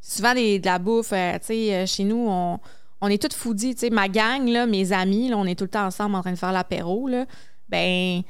[0.00, 3.74] Souvent, de la bouffe, euh, tu sais, euh, chez nous, on, est tous foodie.
[3.74, 6.20] Tu sais, ma gang, là, mes amis, là, on est tout le temps ensemble en
[6.20, 7.08] train de faire l'apéro.
[7.68, 8.22] Ben,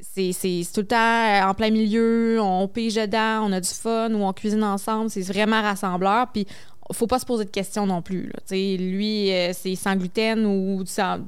[0.00, 0.32] c'est
[0.74, 4.22] tout le temps euh, en plein milieu, on pige dedans, on a du fun ou
[4.22, 5.10] on cuisine ensemble.
[5.10, 6.28] C'est vraiment rassembleur.
[6.32, 6.46] Puis,
[6.92, 8.32] faut pas se poser de questions non plus.
[8.48, 11.20] Tu sais, lui, c'est sans gluten ou sans.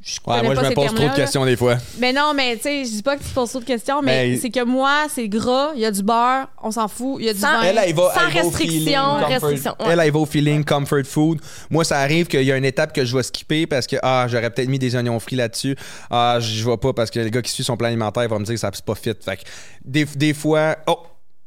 [0.00, 1.76] Je Ouais, moi, pas je me pose trop de questions des fois.
[1.98, 4.00] Mais non, mais tu sais, je dis pas que tu te poses trop de questions,
[4.00, 7.16] mais Mais- c'est que moi, c'est gras, il y a du beurre, on s'en fout,
[7.20, 7.62] il y a du Sans- vin.
[7.62, 9.86] Elle, elle va, Sans elle va au restriction, feeling, comfort- restriction, ouais.
[9.90, 11.40] Elle, elle va au feeling comfort food.
[11.70, 14.26] Moi, ça arrive qu'il y a une étape que je vais skipper parce que ah,
[14.28, 15.76] j'aurais peut-être mis des oignons frits là-dessus.
[16.10, 18.44] Ah, je vois pas parce que le gars qui suit son plan alimentaire va me
[18.44, 19.12] dire que ça c'est pas fit.
[19.22, 19.42] Fait que
[19.84, 20.98] des, des fois, oh,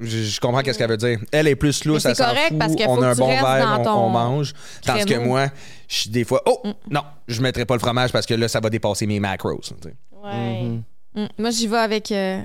[0.03, 1.19] Je, je comprends qu'est-ce qu'elle veut dire.
[1.31, 3.83] Elle est plus lousse, c'est s'en correct fout, parce on a un bon verre, on,
[3.83, 4.53] ton on mange.
[4.83, 5.45] Tandis que moi,
[5.91, 8.61] je suis des fois, oh, non, je mettrai pas le fromage parce que là, ça
[8.61, 9.59] va dépasser mes macros.
[9.61, 9.93] tu sais.
[10.23, 10.79] Ouais.
[11.13, 11.27] Mm.
[11.37, 12.41] Moi, j'y vais avec euh,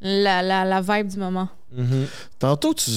[0.00, 1.48] la, la, la vibe du moment.
[2.40, 2.90] Tantôt, tu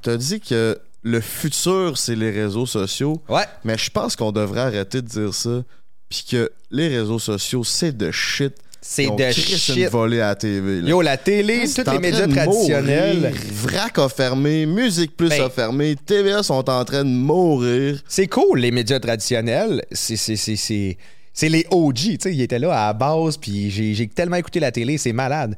[0.00, 3.20] t'a dit que le futur, c'est les réseaux sociaux.
[3.28, 3.44] Ouais.
[3.64, 5.64] Mais je pense qu'on devrait arrêter de dire ça.
[6.08, 8.54] Puis que les réseaux sociaux, c'est de shit.
[8.86, 9.88] C'est de une shit.
[9.88, 10.82] volée à la TV.
[10.82, 10.88] là.
[10.90, 13.32] Yo, la télé, C'est tous les médias traditionnels.
[13.50, 18.02] Vrac a fermé, Musique Plus Ben- a fermé, TVA sont en train de mourir.
[18.06, 19.82] C'est cool, les médias traditionnels.
[19.90, 20.98] C'est, c'est, c'est, c'est,
[21.32, 21.94] c'est les OG.
[21.96, 24.98] Tu sais, ils étaient là à la base, puis j'ai, j'ai tellement écouté la télé,
[24.98, 25.56] c'est malade.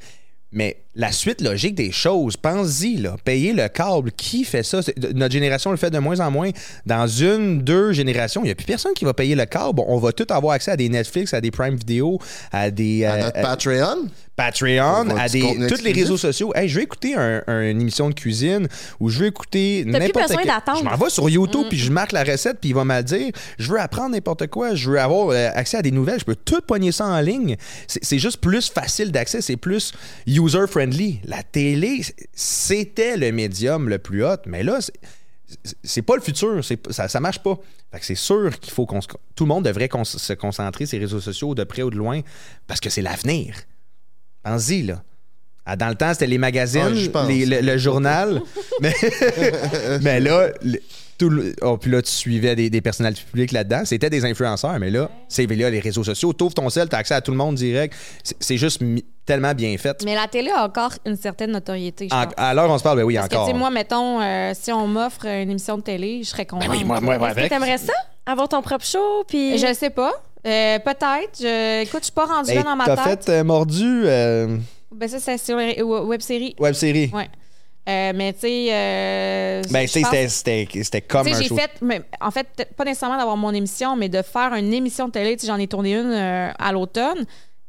[0.53, 4.81] Mais la suite logique des choses, pense-y, là, payer le câble, qui fait ça?
[5.15, 6.51] Notre génération le fait de moins en moins.
[6.87, 9.83] Dans une, deux générations, il n'y a plus personne qui va payer le câble.
[9.87, 12.19] On va tout avoir accès à des Netflix, à des Prime Video,
[12.53, 13.43] à des À euh, notre euh,
[14.37, 15.11] Patreon.
[15.17, 16.53] À des, tous les réseaux sociaux.
[16.55, 18.69] Hey, je vais écouter un- un- une émission de cuisine
[19.01, 20.79] ou je veux écouter plus n'importe d'attendre.
[20.79, 23.03] Je m'en vais sur YouTube puis je marque la recette puis il va me le
[23.03, 23.31] dire.
[23.59, 24.75] Je veux apprendre n'importe quoi.
[24.75, 26.21] Je veux avoir euh, accès à des nouvelles.
[26.21, 27.57] Je peux tout pogner ça en ligne.
[27.89, 29.41] C'est c'est juste plus facile d'accès.
[29.41, 29.93] C'est plus
[30.27, 31.21] user-friendly.
[31.25, 32.03] La télé,
[32.35, 34.37] c'était le médium le plus hot.
[34.47, 34.93] Mais là, c'est-
[35.83, 37.59] c'est pas le futur, c'est ça, ça marche pas.
[37.93, 40.87] Fait que c'est sûr qu'il faut qu'on se- tout le monde devrait cons- se concentrer
[40.87, 42.21] sur les réseaux sociaux de près ou de loin
[42.67, 43.55] parce que c'est l'avenir.
[44.47, 45.03] Pense-y là.
[45.69, 46.83] Ah, Dans le temps, c'était les magazines,
[47.13, 48.41] Ouais, les- le, le journal.
[48.81, 48.95] mais,
[50.01, 50.79] mais là, le-
[51.19, 53.83] tout le- oh, puis là, tu suivais des, des personnalités publiques là-dedans.
[53.85, 56.33] C'était des influenceurs, mais là, c'est là, les réseaux sociaux.
[56.33, 57.95] T'ouvres ton sel, t'as accès à tout le monde direct.
[58.39, 59.97] C'est juste mi- tellement bien fait.
[60.05, 62.35] Mais la télé a encore une certaine notoriété, je En- pense.
[62.37, 63.47] à l'heure, on se parle, ben oui, Parce que, encore.
[63.49, 66.69] tu sais, moi, mettons, euh, si on m'offre une émission de télé, je serais contente.
[66.69, 67.49] Ben oui, moi, moi, Est-ce que avec.
[67.51, 67.93] t'aimerais ça?
[68.27, 69.25] Avoir ton propre show?
[69.27, 69.59] Puis...
[69.59, 70.13] Je sais pas.
[70.47, 71.39] Euh, Peut-être.
[71.41, 71.83] Je...
[71.83, 73.25] Écoute, je suis pas rendue Hey, là dans ma T'as tête.
[73.25, 74.57] fait euh, mordu euh,
[74.93, 76.55] Ben, ça, c'est sur web série.
[76.59, 77.11] web série.
[77.13, 77.29] Ouais.
[77.89, 79.63] Euh, mais tu sais.
[79.71, 83.17] Ben, tu sais, c'était- comme Tu sais, un j'ai fait, mais en fait, pas nécessairement
[83.17, 85.37] d'avoir mon émission, mais de faire une émission de télé.
[85.45, 87.25] J'en ai tourné une à l'automne.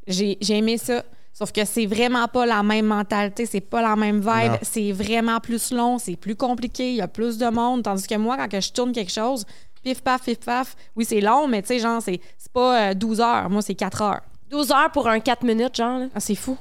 [0.08, 1.04] J'ai aimé ça.
[1.34, 4.54] Sauf que c'est vraiment pas la même mentalité, c'est pas la même vibe.
[4.64, 7.84] C'est vraiment plus long, c'est plus compliqué, il y a plus de monde.
[7.84, 9.46] Tandis que moi, quand que je tourne quelque chose,
[9.88, 12.94] pif paf, pif paf, oui, c'est long, mais tu sais, genre, c'est c'est pas euh,
[12.94, 13.50] 12 heures.
[13.50, 14.22] Moi, c'est 4 heures.
[14.50, 16.00] 12 heures pour un 4 minutes, genre.
[16.00, 16.06] là.
[16.14, 16.58] Ah, c'est fou.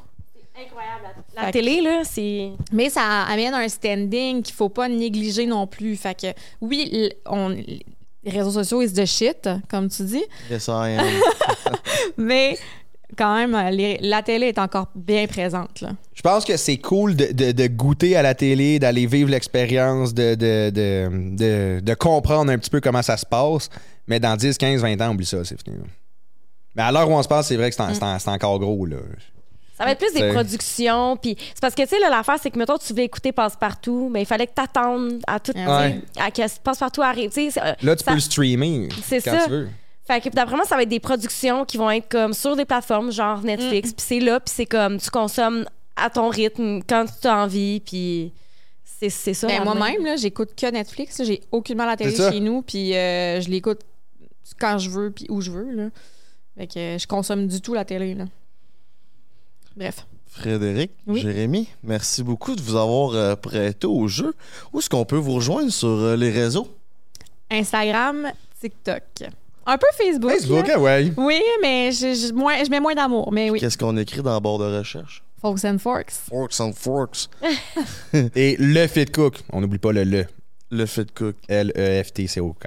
[0.56, 1.02] Incroyable.
[1.34, 2.50] La télé, là, c'est...
[2.72, 5.96] Mais ça amène un standing qu'il faut pas négliger non plus.
[5.96, 6.28] Fait que,
[6.60, 10.24] oui, on, les réseaux sociaux, is the shit, comme tu dis.
[10.50, 11.06] Yes, I am.
[12.16, 12.56] Mais
[13.16, 15.80] quand même, euh, les- la télé est encore bien présente.
[15.80, 15.90] Là.
[16.14, 20.14] Je pense que c'est cool de, de- de goûter à la télé, d'aller vivre l'expérience,
[20.14, 23.68] de, de, de, de- de comprendre un petit peu comment ça se passe.
[24.06, 25.76] Mais dans 10, 15, 20 ans, oublie ça, c'est fini.
[26.74, 28.30] Mais à l'heure où on se passe, c'est vrai que c'est en- c'est en- c'est
[28.30, 28.86] encore gros.
[28.86, 28.96] Là.
[29.78, 31.16] Ça va être plus des productions.
[31.16, 34.22] Puis c'est parce que, tu sais, l'affaire, c'est que, mettons, tu veux écouter Passe-Partout, mais
[34.22, 36.00] il fallait que t'attendes à tout, tu Ouais.
[36.18, 37.30] à que Passe-Partout arrive.
[37.30, 39.44] Tu euh, Là, tu ça- peux le streamer C'est quand ça.
[39.44, 39.68] tu veux.
[40.06, 42.64] Fait que d'après moi, ça va être des productions qui vont être comme sur des
[42.64, 43.92] plateformes, genre Netflix.
[43.92, 45.66] Puis c'est là, puis c'est comme, tu consommes
[45.96, 48.32] à ton rythme, quand tu as envie, puis
[48.84, 49.46] c'est c'est ça.
[49.48, 49.64] Ben.
[49.64, 51.22] Moi-même, là, j'écoute que Netflix.
[51.24, 53.80] J'ai aucunement la télé chez nous, puis euh, je l'écoute
[54.58, 55.70] quand je veux, puis où je veux.
[55.72, 55.88] Là.
[56.56, 58.14] Fait que euh, je consomme du tout la télé.
[58.14, 58.24] Là.
[59.76, 60.06] Bref.
[60.28, 61.20] Frédéric, Oui.
[61.20, 64.34] Jérémy, merci beaucoup de vous avoir euh, prêté au jeu.
[64.72, 66.68] Où est-ce qu'on peut vous rejoindre sur euh, les réseaux?
[67.50, 69.02] Instagram, TikTok.
[69.66, 70.30] Un peu Facebook.
[70.30, 70.74] Facebook, là.
[70.76, 71.12] ah ouais.
[71.16, 73.32] Oui, mais je, je- moins, je mets moins d'amour.
[73.32, 73.58] Mais oui.
[73.60, 75.22] Qu'est-ce qu'on écrit dans le bord de recherche?
[75.42, 76.12] Folks and Forks.
[76.30, 77.28] Forks and Forks.
[78.34, 79.40] Et le Fit Cook.
[79.52, 80.24] On n'oublie pas le le.
[80.70, 81.36] Le Fit Cook.
[81.50, 82.66] E L-E-F-T-C-O-K.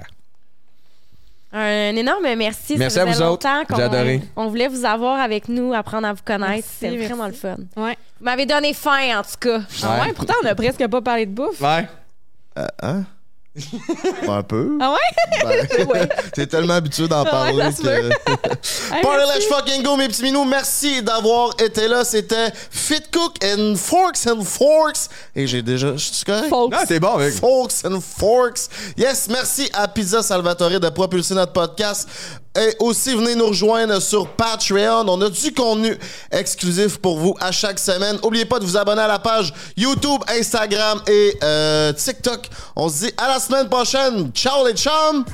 [1.52, 2.76] Un énorme merci.
[2.78, 3.24] Merci ça à vous autres.
[3.48, 4.22] longtemps qu'on- J'ai adoré.
[4.36, 6.66] On voulait vous avoir avec nous, apprendre à vous connaître.
[6.78, 7.56] C'était vraiment le fun.
[7.76, 7.96] Ouais.
[8.20, 9.60] Vous m'avez donné faim, en tout cas.
[9.82, 11.60] Ah ouais, pourtant, on a presque pas parlé de bouffe.
[11.60, 11.88] Ouais.
[12.58, 13.04] Euh, hein?
[14.28, 14.78] Un peu.
[14.80, 15.84] Ah ouais?
[15.92, 18.08] Ben, T'es tellement habitué d'en Ouais, parler se que.
[18.94, 19.24] Hey, Party.
[19.26, 20.44] Let's fucking go, mes petits minous.
[20.44, 22.04] Merci d'avoir été là.
[22.04, 25.08] C'était Fit Cook and Forks and Forks.
[25.34, 25.92] Et j'ai déjà.
[25.92, 26.48] Je suis correct?
[26.48, 26.72] Folks.
[26.72, 27.34] Non, t'es bon avec.
[27.34, 28.68] Forks and Forks.
[28.96, 32.08] Yes, merci à Pizza Salvatore de propulser notre podcast.
[32.58, 35.04] Et aussi, venez nous rejoindre sur Patreon.
[35.06, 35.96] On a du contenu
[36.32, 38.18] exclusif pour vous à chaque semaine.
[38.22, 42.48] N'oubliez pas de vous abonner à la page YouTube, Instagram et euh, TikTok.
[42.74, 44.32] On se dit à la semaine prochaine.
[44.32, 45.24] Ciao les chums!